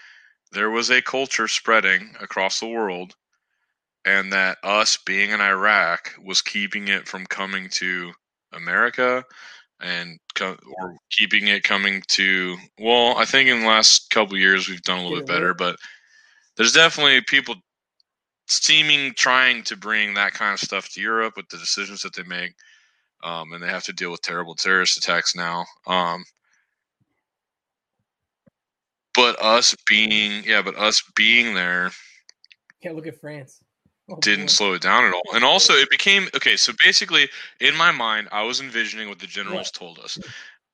there 0.53 0.71
was 0.71 0.91
a 0.91 1.03
culture 1.03 1.49
spreading 1.49 2.15
across 2.21 2.61
the 2.61 2.69
world, 2.69 3.15
and 4.05 4.33
that 4.33 4.59
us 4.63 4.97
being 4.97 5.31
in 5.31 5.41
Iraq 5.41 6.15
was 6.25 6.43
keeping 6.43 6.89
it 6.89 7.07
from 7.07 7.27
coming 7.27 7.69
to 7.73 8.13
America, 8.53 9.25
and 9.81 10.19
co- 10.35 10.59
or 10.79 10.97
keeping 11.11 11.49
it 11.49 11.63
coming 11.65 12.03
to. 12.09 12.57
Well, 12.79 13.17
I 13.17 13.25
think 13.25 13.49
in 13.49 13.61
the 13.61 13.67
last 13.67 14.11
couple 14.11 14.37
years 14.37 14.69
we've 14.69 14.83
done 14.83 14.99
a 14.99 15.03
little 15.03 15.19
bit 15.19 15.27
better, 15.27 15.55
but 15.55 15.77
there's 16.57 16.73
definitely 16.73 17.21
people 17.23 17.55
seeming 18.49 19.13
trying 19.17 19.63
to 19.65 19.77
bring 19.77 20.15
that 20.15 20.33
kind 20.35 20.53
of 20.53 20.61
stuff 20.61 20.89
to 20.91 21.01
Europe 21.01 21.35
with 21.37 21.49
the 21.49 21.59
decisions 21.59 22.03
that 22.03 22.15
they 22.15 22.25
make 22.25 22.55
um, 23.23 23.53
and 23.53 23.63
they 23.63 23.69
have 23.69 23.85
to 23.85 23.93
deal 23.93 24.11
with 24.11 24.23
terrible 24.23 24.55
terrorist 24.55 24.97
attacks 24.97 25.35
now. 25.37 25.65
Um, 25.87 26.25
but 29.15 29.41
us 29.43 29.75
being, 29.89 30.45
yeah, 30.45 30.63
but 30.63 30.77
us 30.77 31.03
being 31.17 31.55
there 31.55 31.91
Can't 32.83 32.97
look 32.97 33.07
at 33.07 33.21
France. 33.21 33.63
Oh, 34.11 34.17
didn't 34.21 34.49
slow 34.49 34.75
it 34.75 34.83
down 34.83 35.05
at 35.05 35.15
all. 35.15 35.23
And 35.35 35.45
also, 35.45 35.75
it 35.75 35.91
became 35.91 36.29
okay. 36.35 36.57
So 36.57 36.73
basically, 36.85 37.29
in 37.61 37.77
my 37.77 37.93
mind, 37.93 38.29
I 38.33 38.43
was 38.43 38.61
envisioning 38.61 39.09
what 39.09 39.21
the 39.21 39.27
generals 39.27 39.71
told 39.71 39.99
us. 39.99 40.19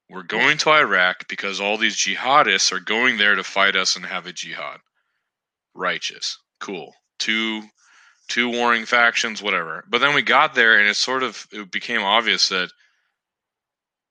We're 0.09 0.22
going 0.22 0.57
to 0.59 0.70
Iraq 0.70 1.28
because 1.28 1.61
all 1.61 1.76
these 1.76 1.97
jihadists 1.97 2.72
are 2.72 2.80
going 2.80 3.18
there 3.18 3.34
to 3.34 3.43
fight 3.43 3.74
us 3.76 3.97
and 3.97 4.07
have 4.07 4.26
a 4.26 4.32
jihad. 4.32 4.78
Righteous, 5.74 6.39
cool. 6.61 6.95
Two, 7.18 7.62
two 8.28 8.51
warring 8.51 8.87
factions, 8.87 9.43
whatever. 9.43 9.84
But 9.89 9.99
then 10.01 10.14
we 10.14 10.22
got 10.22 10.55
there, 10.55 10.78
and 10.78 10.89
it 10.89 10.97
sort 10.97 11.22
of 11.22 11.47
it 11.53 11.70
became 11.70 12.03
obvious 12.03 12.49
that 12.49 12.70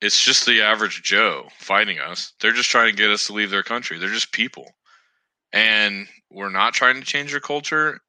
it's 0.02 0.24
just 0.24 0.46
the 0.46 0.62
average 0.62 1.02
Joe 1.02 1.48
fighting 1.58 2.00
us. 2.00 2.34
They're 2.40 2.52
just 2.52 2.70
trying 2.70 2.92
to 2.92 3.02
get 3.02 3.10
us 3.10 3.26
to 3.28 3.34
leave 3.34 3.50
their 3.50 3.64
country. 3.64 3.98
They're 3.98 4.10
just 4.10 4.34
people, 4.34 4.70
and 5.54 6.08
we're 6.30 6.50
not 6.50 6.74
trying 6.74 7.00
to 7.00 7.06
change 7.06 7.32
their 7.32 7.40
culture. 7.40 8.02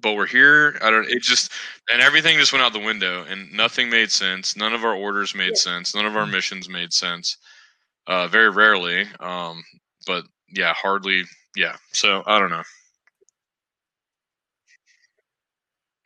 But 0.00 0.14
we're 0.14 0.26
here. 0.26 0.78
I 0.82 0.90
don't. 0.90 1.08
It 1.08 1.22
just 1.22 1.52
and 1.92 2.00
everything 2.00 2.38
just 2.38 2.52
went 2.52 2.62
out 2.64 2.72
the 2.72 2.78
window, 2.78 3.24
and 3.24 3.52
nothing 3.52 3.90
made 3.90 4.10
sense. 4.10 4.56
None 4.56 4.72
of 4.72 4.84
our 4.84 4.94
orders 4.94 5.34
made 5.34 5.48
Yeah. 5.54 5.60
sense. 5.60 5.94
None 5.94 6.06
of 6.06 6.16
our 6.16 6.26
missions 6.26 6.68
made 6.68 6.92
sense. 6.92 7.36
Uh, 8.06 8.26
very 8.28 8.50
rarely. 8.50 9.06
Um, 9.20 9.62
but 10.06 10.24
yeah, 10.48 10.72
hardly. 10.74 11.24
Yeah. 11.56 11.76
So 11.92 12.22
I 12.26 12.38
don't 12.38 12.50
know. 12.50 12.62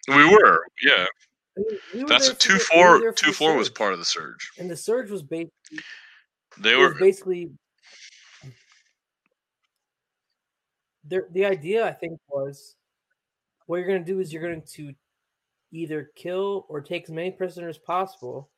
We 0.08 0.24
were. 0.28 0.60
Yeah. 0.82 1.06
I 1.56 1.60
mean, 1.60 1.78
we 1.94 2.02
were 2.02 2.08
That's 2.08 2.28
for 2.28 2.34
two 2.36 2.54
we 2.54 2.58
four. 2.58 3.00
there 3.00 3.12
Two 3.12 3.32
four 3.32 3.56
was 3.56 3.70
part 3.70 3.92
of 3.92 3.98
the 3.98 4.04
surge. 4.04 4.50
and 4.58 4.68
the 4.70 4.76
surge 4.76 5.10
was 5.10 5.22
basically 5.22 5.52
They 6.58 6.74
were. 6.76 6.94
basically 6.94 7.50
the 11.06 11.26
the 11.32 11.44
idea 11.44 11.86
I 11.86 11.92
think 11.92 12.18
was 12.28 12.74
what 13.66 13.76
you're 13.78 13.86
going 13.86 14.04
to 14.04 14.12
do 14.12 14.20
is 14.20 14.32
you're 14.32 14.42
going 14.42 14.62
to 14.74 14.92
either 15.72 16.10
kill 16.16 16.66
or 16.68 16.80
take 16.80 17.04
as 17.04 17.10
many 17.10 17.30
prisoners 17.30 17.76
as 17.76 17.82
possible, 17.84 18.50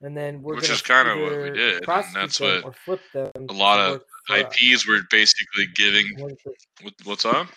and 0.00 0.16
then 0.16 0.42
we're 0.42 0.56
Which 0.56 0.70
is 0.70 0.82
kinda 0.82 1.16
what 1.16 1.32
we 1.32 1.50
did, 1.50 1.88
and 1.88 2.14
that's 2.14 2.40
what 2.40 2.64
or 2.64 2.72
flip 2.72 3.00
them. 3.12 3.30
a 3.48 3.52
lot 3.52 3.78
of 3.80 4.00
us. 4.00 4.02
IPs 4.30 4.86
were 4.88 5.00
basically 5.10 5.66
giving. 5.74 6.06
What 6.18 6.32
is 6.32 6.38
what- 6.82 6.94
What's 7.04 7.24
up? 7.24 7.48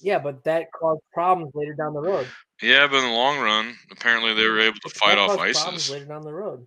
Yeah, 0.00 0.18
but 0.18 0.42
that 0.44 0.66
caused 0.72 1.00
problems 1.12 1.52
later 1.54 1.74
down 1.74 1.92
the 1.94 2.00
road. 2.00 2.26
Yeah, 2.62 2.86
but 2.86 2.96
in 2.98 3.04
the 3.04 3.10
long 3.10 3.38
run, 3.38 3.76
apparently 3.90 4.34
they 4.34 4.46
were 4.48 4.60
able 4.60 4.78
to 4.80 4.88
That 4.88 4.96
fight 4.98 5.18
off 5.18 5.38
ISIS. 5.38 5.90
later 5.90 6.06
down 6.06 6.22
the 6.22 6.32
road. 6.34 6.66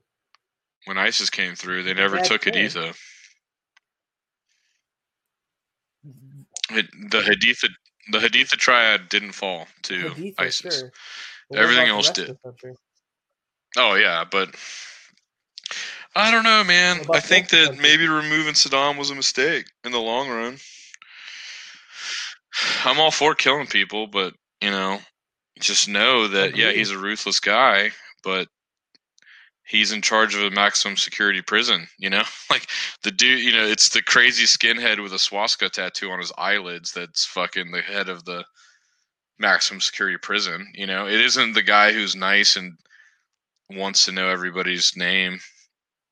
When 0.85 0.97
ISIS 0.97 1.29
came 1.29 1.55
through, 1.55 1.83
they 1.83 1.93
never 1.93 2.19
took 2.21 2.43
thing. 2.43 2.53
Haditha. 2.53 2.95
Had- 6.69 6.89
The 7.09 7.21
Haditha, 7.21 7.69
the 8.11 8.19
Haditha 8.19 8.57
triad 8.57 9.09
didn't 9.09 9.33
fall 9.33 9.67
to 9.83 10.09
Haditha, 10.09 10.33
ISIS. 10.39 10.79
sure. 10.79 10.91
Everything 11.53 11.87
else 11.87 12.09
did. 12.11 12.37
Oh 13.77 13.95
yeah, 13.95 14.23
but 14.29 14.55
I 16.15 16.31
don't 16.31 16.43
know, 16.43 16.63
man. 16.63 17.01
I 17.11 17.19
think 17.19 17.49
that 17.49 17.67
country? 17.67 17.83
maybe 17.83 18.07
removing 18.07 18.53
Saddam 18.53 18.97
was 18.97 19.09
a 19.09 19.15
mistake 19.15 19.65
in 19.83 19.91
the 19.91 19.99
long 19.99 20.29
run. 20.29 20.57
I'm 22.83 22.99
all 22.99 23.11
for 23.11 23.35
killing 23.35 23.67
people, 23.67 24.07
but 24.07 24.33
you 24.61 24.71
know, 24.71 24.99
just 25.59 25.87
know 25.87 26.27
that 26.27 26.57
yeah, 26.57 26.71
he's 26.71 26.91
a 26.91 26.97
ruthless 26.97 27.39
guy, 27.39 27.91
but 28.23 28.47
he's 29.69 29.91
in 29.91 30.01
charge 30.01 30.35
of 30.35 30.41
a 30.41 30.49
maximum 30.49 30.97
security 30.97 31.41
prison. 31.41 31.87
You 31.97 32.09
know, 32.09 32.23
like 32.49 32.67
the 33.03 33.11
dude. 33.11 33.41
You 33.41 33.53
know, 33.53 33.65
it's 33.65 33.89
the 33.89 34.01
crazy 34.01 34.45
skinhead 34.45 35.01
with 35.01 35.13
a 35.13 35.19
swastika 35.19 35.69
tattoo 35.69 36.09
on 36.09 36.19
his 36.19 36.33
eyelids 36.37 36.91
that's 36.91 37.25
fucking 37.25 37.71
the 37.71 37.81
head 37.81 38.09
of 38.09 38.25
the 38.25 38.43
maximum 39.37 39.79
security 39.79 40.17
prison. 40.17 40.67
You 40.73 40.87
know, 40.87 41.07
it 41.07 41.21
isn't 41.21 41.53
the 41.53 41.63
guy 41.63 41.93
who's 41.93 42.15
nice 42.15 42.55
and 42.55 42.73
wants 43.69 44.05
to 44.05 44.11
know 44.11 44.27
everybody's 44.27 44.91
name. 44.97 45.39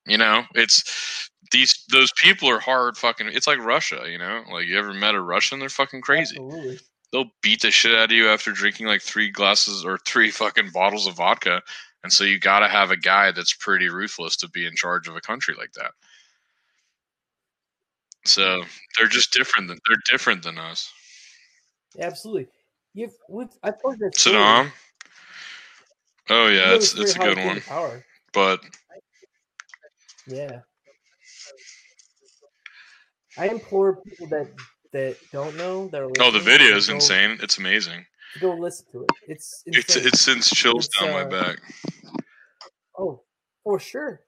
You 0.05 0.17
know, 0.17 0.43
it's 0.55 1.29
these 1.51 1.83
those 1.91 2.11
people 2.21 2.49
are 2.49 2.59
hard 2.59 2.95
fucking. 2.97 3.29
It's 3.33 3.47
like 3.47 3.59
Russia. 3.59 4.03
You 4.09 4.19
know, 4.19 4.43
like 4.51 4.67
you 4.67 4.77
ever 4.77 4.93
met 4.93 5.15
a 5.15 5.21
Russian? 5.21 5.59
They're 5.59 5.69
fucking 5.69 6.01
crazy. 6.01 6.37
Absolutely. 6.37 6.79
They'll 7.11 7.31
beat 7.41 7.61
the 7.61 7.71
shit 7.71 7.95
out 7.95 8.11
of 8.11 8.11
you 8.11 8.27
after 8.27 8.51
drinking 8.51 8.87
like 8.87 9.01
three 9.01 9.31
glasses 9.31 9.85
or 9.85 9.97
three 9.99 10.29
fucking 10.29 10.71
bottles 10.71 11.07
of 11.07 11.15
vodka. 11.15 11.61
And 12.07 12.13
so 12.13 12.23
you 12.23 12.39
got 12.39 12.59
to 12.59 12.69
have 12.69 12.89
a 12.89 12.95
guy 12.95 13.33
that's 13.33 13.53
pretty 13.53 13.89
ruthless 13.89 14.37
to 14.37 14.49
be 14.49 14.65
in 14.65 14.77
charge 14.77 15.09
of 15.09 15.17
a 15.17 15.19
country 15.19 15.53
like 15.57 15.73
that. 15.73 15.91
So 18.23 18.63
they're 18.97 19.09
just 19.09 19.33
different. 19.33 19.67
Than, 19.67 19.77
they're 19.85 19.97
different 20.09 20.41
than 20.41 20.57
us. 20.57 20.89
Absolutely. 21.99 22.47
You've, 22.93 23.11
we've, 23.27 23.49
I 23.61 23.71
told 23.71 23.99
you 23.99 24.05
that 24.05 24.17
story. 24.17 24.37
Saddam. 24.37 24.71
Oh 26.29 26.47
yeah, 26.47 26.75
it's 26.75 26.97
it's 26.97 27.17
a 27.17 27.19
good 27.19 27.39
one. 27.39 27.59
Power. 27.59 28.05
But 28.31 28.61
Yeah. 30.27 30.61
I 33.37 33.49
implore 33.49 33.97
people 33.97 34.27
that 34.27 34.47
that 34.93 35.17
don't 35.33 35.57
know 35.57 35.89
that 35.89 36.01
are 36.01 36.09
oh, 36.21 36.31
the 36.31 36.39
video 36.39 36.77
is 36.77 36.87
insane. 36.87 37.37
It's 37.41 37.57
amazing. 37.57 38.05
Go 38.39 38.53
listen 38.53 38.85
to 38.93 39.01
it. 39.01 39.09
It's 39.27 39.63
It's 39.65 39.95
insane. 39.95 40.07
it 40.07 40.15
sends 40.15 40.49
chills 40.49 40.85
It's, 40.85 40.99
down 40.99 41.11
my 41.11 41.21
uh, 41.21 41.29
back. 41.29 41.59
Oh, 42.97 43.21
for 43.63 43.79
sure. 43.79 44.21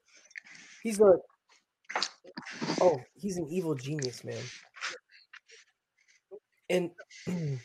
He's 0.83 0.99
a 0.99 1.13
oh, 2.81 2.99
he's 3.15 3.37
an 3.37 3.47
evil 3.49 3.75
genius, 3.75 4.23
man. 4.23 4.41
And 6.69 6.91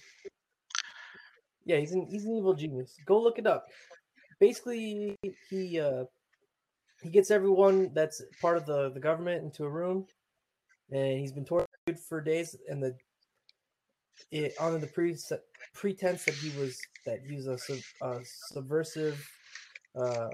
yeah, 1.65 1.79
he's 1.79 1.93
an 1.93 2.07
he's 2.11 2.25
an 2.25 2.37
evil 2.37 2.55
genius. 2.55 2.97
Go 3.07 3.21
look 3.21 3.39
it 3.39 3.47
up. 3.47 3.67
Basically, 4.41 5.17
he 5.51 5.81
uh 5.81 6.05
he 7.03 7.11
gets 7.11 7.31
everyone 7.31 7.93
that's 7.95 8.23
part 8.41 8.57
of 8.57 8.67
the 8.67 8.91
the 8.91 9.01
government 9.01 9.45
into 9.45 9.65
a 9.65 9.71
room, 9.71 10.07
and 10.91 11.21
he's 11.21 11.33
been 11.33 11.45
tortured 11.45 11.69
for 12.09 12.21
days. 12.21 12.57
And 12.69 12.83
the 12.83 12.97
it 14.31 14.55
under 14.61 14.79
the 14.79 14.87
pre- 14.87 15.17
pretense 15.75 16.25
that 16.25 16.35
he 16.35 16.51
was 16.59 16.79
that 17.07 17.21
he 17.29 17.37
was 17.37 17.47
a, 17.47 17.59
sub, 17.59 17.79
a 18.03 18.21
subversive 18.53 19.29
uh, 19.97 20.29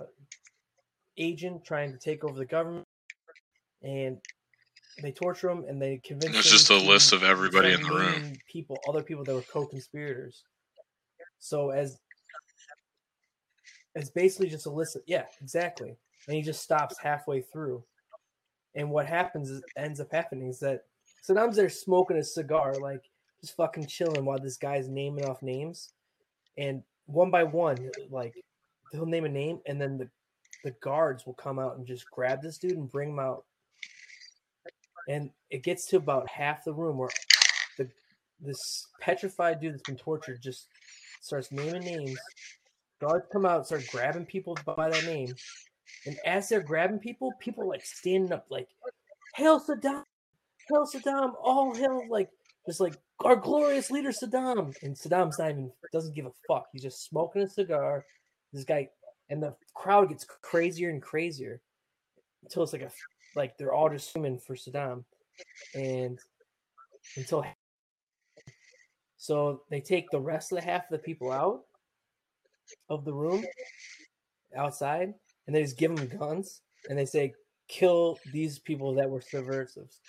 agent 1.21 1.65
trying 1.65 1.93
to 1.93 1.99
take 1.99 2.25
over 2.25 2.39
the 2.39 2.47
government, 2.47 2.87
and 3.83 4.19
they 5.03 5.13
torture 5.13 5.51
him 5.51 5.65
and 5.69 5.81
they 5.81 6.01
convince. 6.05 6.33
There's 6.33 6.47
him 6.47 6.53
just 6.53 6.71
a 6.71 6.77
list 6.77 7.13
of 7.13 7.23
everybody 7.23 7.73
in 7.73 7.83
the 7.83 7.93
room. 7.93 8.35
People, 8.51 8.79
other 8.89 9.03
people 9.03 9.25
that 9.25 9.35
were 9.35 9.43
co-conspirators. 9.43 10.43
So 11.39 11.71
as 11.71 11.99
it's 13.95 14.11
basically 14.11 14.49
just 14.49 14.67
a 14.67 14.71
list. 14.71 14.97
Of, 14.97 15.03
yeah, 15.07 15.25
exactly. 15.41 15.97
And 16.27 16.37
he 16.37 16.43
just 16.43 16.63
stops 16.63 16.99
halfway 16.99 17.41
through. 17.41 17.83
And 18.75 18.91
what 18.91 19.07
happens 19.07 19.51
is 19.51 19.63
ends 19.77 20.01
up 20.01 20.13
happening 20.13 20.49
is 20.49 20.61
that 20.61 20.85
Saddam's 21.27 21.57
there 21.57 21.69
smoking 21.69 22.19
a 22.19 22.25
cigar, 22.25 22.75
like 22.75 23.03
just 23.41 23.57
fucking 23.57 23.87
chilling 23.87 24.25
while 24.25 24.39
this 24.39 24.57
guy's 24.57 24.89
naming 24.89 25.25
off 25.25 25.43
names. 25.43 25.93
And 26.57 26.83
one 27.07 27.31
by 27.31 27.43
one, 27.43 27.91
like 28.11 28.35
he'll 28.93 29.07
name 29.07 29.25
a 29.25 29.29
name, 29.29 29.61
and 29.67 29.81
then 29.81 29.99
the 29.99 30.09
the 30.65 30.73
guards 30.83 31.27
will 31.27 31.35
come 31.35 31.59
out 31.59 31.77
and 31.77 31.87
just 31.87 32.11
grab 32.11 32.43
this 32.43 32.59
dude 32.59 32.77
and 32.77 32.91
bring 32.91 33.11
him 33.11 33.19
out. 33.19 33.45
And 35.09 35.31
it 35.51 35.63
gets 35.63 35.87
to 35.87 35.97
about 35.97 36.29
half 36.29 36.65
the 36.65 36.73
room 36.73 36.99
where 36.99 37.09
the 37.79 37.89
this 38.41 38.89
petrified 39.01 39.61
dude 39.61 39.75
that's 39.75 39.83
been 39.83 39.97
tortured 39.97 40.41
just 40.43 40.69
starts 41.21 41.53
naming 41.53 41.83
names. 41.83 42.19
Guards 43.01 43.27
come 43.33 43.47
out, 43.47 43.67
start 43.67 43.87
grabbing 43.91 44.27
people 44.27 44.57
by 44.65 44.91
that 44.91 45.05
name, 45.05 45.35
and 46.07 46.19
as 46.27 46.49
they're 46.49 46.61
grabbing 46.61 46.99
people, 46.99 47.33
people 47.41 47.65
are 47.65 47.69
like 47.69 47.85
standing 47.85 48.33
up, 48.33 48.47
like 48.51 48.69
"Hail 49.37 49.61
Saddam! 49.61 50.05
Hail 50.69 50.87
Saddam! 50.87 51.33
All 51.43 51.75
hail!" 51.75 52.03
Like 52.09 52.31
just 52.67 52.81
like 52.81 52.95
our 53.25 53.37
glorious 53.37 53.91
leader 53.91 54.11
Saddam, 54.11 54.75
and 54.83 54.95
Saddam's 54.95 55.39
not 55.39 55.51
even 55.51 55.73
doesn't 55.93 56.15
give 56.15 56.27
a 56.27 56.33
fuck. 56.47 56.67
He's 56.73 56.83
just 56.83 57.05
smoking 57.05 57.43
a 57.43 57.49
cigar. 57.49 58.05
This 58.53 58.65
guy, 58.65 58.89
and 59.31 59.43
the 59.43 59.55
crowd 59.75 60.09
gets 60.09 60.25
crazier 60.25 60.91
and 60.91 61.01
crazier 61.01 61.61
until 62.43 62.63
it's 62.63 62.73
like 62.73 62.83
a 62.83 62.91
like 63.37 63.57
they're 63.57 63.73
all 63.73 63.89
just 63.89 64.11
swimming 64.11 64.39
for 64.39 64.55
Saddam, 64.57 65.05
and 65.75 66.19
until 67.17 67.45
so 69.17 69.63
they 69.71 69.81
take 69.81 70.11
the 70.11 70.21
rest 70.21 70.53
of 70.53 70.57
the 70.59 70.65
half 70.65 70.85
of 70.85 70.91
the 70.91 70.99
people 70.99 71.31
out 71.31 71.63
of 72.89 73.05
the 73.05 73.13
room 73.13 73.45
outside, 74.57 75.15
and 75.47 75.55
they 75.55 75.63
just 75.63 75.79
give 75.79 75.95
them 75.95 76.09
guns, 76.19 76.63
and 76.89 76.99
they 76.99 77.07
say, 77.07 77.33
"Kill 77.69 78.19
these 78.33 78.59
people 78.59 78.95
that 78.95 79.09
were 79.09 79.21
subversives." 79.21 80.01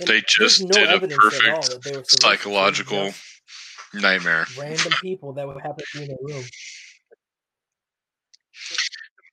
And 0.00 0.08
they 0.08 0.22
just 0.26 0.60
there's 0.60 0.70
did 0.70 0.88
a 0.88 0.90
evidence 0.90 1.12
at 1.12 1.48
all 1.48 1.56
perfect 1.56 1.70
that 1.70 1.82
they 1.82 1.96
were 1.96 2.04
subversives. 2.04 2.14
It 2.14 2.24
was 2.24 2.38
psychological 2.38 3.14
nightmare. 3.94 4.46
random 4.58 4.92
people 5.00 5.32
that 5.34 5.46
would 5.46 5.60
happen 5.62 5.84
to 5.92 5.98
be 5.98 6.04
in 6.04 6.10
a 6.10 6.16
room. 6.20 6.44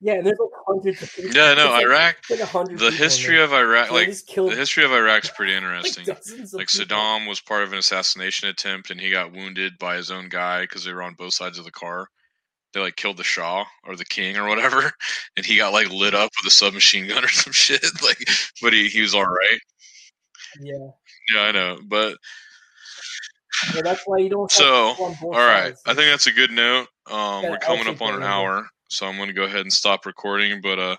Yeah, 0.06 0.22
there's 0.22 0.38
like 0.38 0.50
hundreds 0.68 1.02
of 1.02 1.12
people. 1.16 1.32
Yeah, 1.32 1.56
no, 1.56 1.72
like- 1.72 1.84
Iraq. 1.84 2.16
like. 2.30 2.78
The 2.78 2.92
history 2.92 3.42
of 3.42 3.54
Iraq, 3.54 3.90
like 3.90 4.10
the 4.10 4.56
history 4.56 4.86
of 4.86 4.92
Iraq's 4.92 5.32
pretty 5.32 5.56
interesting. 5.58 6.06
Like, 6.06 6.18
Like 6.54 6.68
people. 6.70 6.86
Saddam 6.86 7.28
was 7.28 7.42
part 7.42 7.64
of 7.64 7.74
an 7.74 7.80
assassination 7.80 8.48
attempt, 8.48 8.92
and 8.92 9.02
he 9.02 9.10
got 9.10 9.34
wounded 9.34 9.80
by 9.80 9.96
his 9.96 10.12
own 10.12 10.30
guy 10.30 10.62
because 10.62 10.84
they 10.84 10.94
were 10.94 11.02
on 11.02 11.16
both 11.16 11.34
sides 11.34 11.58
of 11.58 11.66
the 11.66 11.72
car. 11.72 12.08
They 12.76 12.82
like 12.82 12.98
killed 12.98 13.18
the 13.18 13.24
Shah 13.24 13.66
or 13.88 13.96
the 13.96 14.06
king 14.06 14.38
or 14.38 14.48
whatever, 14.48 14.92
and 15.38 15.44
he 15.44 15.58
got 15.58 15.74
like 15.74 15.90
lit 15.90 16.14
up 16.14 16.30
with 16.38 16.52
a 16.52 16.54
submachine 16.54 17.08
gun 17.08 17.26
or 17.26 17.30
some 17.30 17.54
shit. 17.54 17.84
Like, 18.04 18.20
but 18.62 18.74
he 18.74 18.88
he 18.90 19.02
was 19.02 19.16
all 19.16 19.26
right. 19.26 19.60
Yeah, 20.62 20.88
Yeah, 21.34 21.42
I 21.42 21.52
know. 21.52 21.80
But 21.84 22.18
yeah, 23.74 23.82
that's 23.82 24.04
why 24.06 24.18
you 24.20 24.30
don't. 24.30 24.52
So, 24.52 24.92
people 24.92 25.06
on 25.06 25.12
both 25.14 25.24
all 25.24 25.40
right, 25.40 25.76
sides. 25.76 25.82
I 25.88 25.94
think 25.96 26.12
that's 26.12 26.28
a 26.28 26.32
good 26.32 26.52
note. 26.52 26.90
Um, 27.10 27.44
we're 27.50 27.58
coming 27.58 27.88
up 27.88 28.02
on 28.04 28.14
an 28.16 28.24
hour, 28.24 28.68
so 28.96 29.06
I'm 29.06 29.18
going 29.18 29.28
to 29.28 29.34
go 29.34 29.44
ahead 29.44 29.62
and 29.62 29.74
stop 29.74 30.06
recording. 30.06 30.62
But 30.62 30.80
uh, 30.80 30.96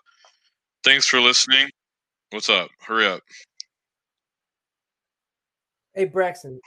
thanks 0.85 1.07
for 1.07 1.21
listening. 1.21 1.69
What's 2.31 2.51
up? 2.51 2.69
Hurry 2.81 3.07
up. 3.07 3.23
Hey 5.95 6.05
Braxton. 6.05 6.61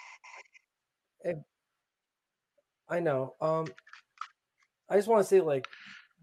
Hey, 1.23 1.35
I 2.89 2.99
know. 2.99 3.35
Um, 3.39 3.67
I 4.89 4.95
just 4.95 5.07
want 5.07 5.21
to 5.21 5.27
say 5.27 5.41
like 5.41 5.67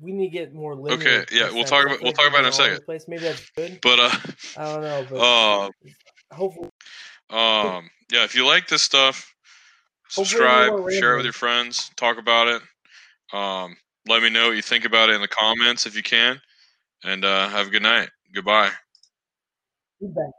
we 0.00 0.10
need 0.12 0.26
to 0.30 0.32
get 0.32 0.52
more 0.52 0.74
linear. 0.74 0.98
Okay, 0.98 1.24
yeah, 1.30 1.50
we'll 1.52 1.62
talk 1.64 1.86
about- 1.86 2.02
we'll 2.02 2.12
talk 2.12 2.28
about 2.28 2.44
it 2.44 2.48
in 2.48 2.52
a 2.52 2.56
going 2.56 2.60
all 2.60 2.66
over 2.66 2.70
second. 2.74 2.84
Place. 2.84 3.04
Maybe 3.06 3.22
that's 3.22 3.50
good. 3.50 3.78
But 3.80 4.00
uh, 4.00 4.10
I 4.56 4.64
don't 4.74 4.82
know, 4.82 5.06
but 5.08 5.16
uh, 5.18 5.70
hopefully, 6.34 6.70
um, 7.30 7.88
yeah, 8.10 8.24
if 8.24 8.34
you 8.34 8.44
like 8.44 8.66
this 8.68 8.82
stuff, 8.82 9.32
subscribe, 10.08 10.72
share 10.90 11.14
it 11.14 11.16
with 11.18 11.26
your 11.26 11.32
friends, 11.32 11.90
talk 11.96 12.18
about 12.18 12.48
it. 12.48 12.62
Um, 13.32 13.76
let 14.08 14.22
me 14.22 14.30
know 14.30 14.48
what 14.48 14.56
you 14.56 14.62
think 14.62 14.84
about 14.84 15.08
it 15.08 15.14
in 15.14 15.20
the 15.20 15.28
comments 15.28 15.86
if 15.86 15.96
you 15.96 16.02
can, 16.02 16.40
and 17.04 17.24
uh, 17.24 17.48
have 17.48 17.68
a 17.68 17.70
good 17.70 17.82
night. 17.82 18.08
Goodbye. 18.34 18.70
feedback. 20.00 20.30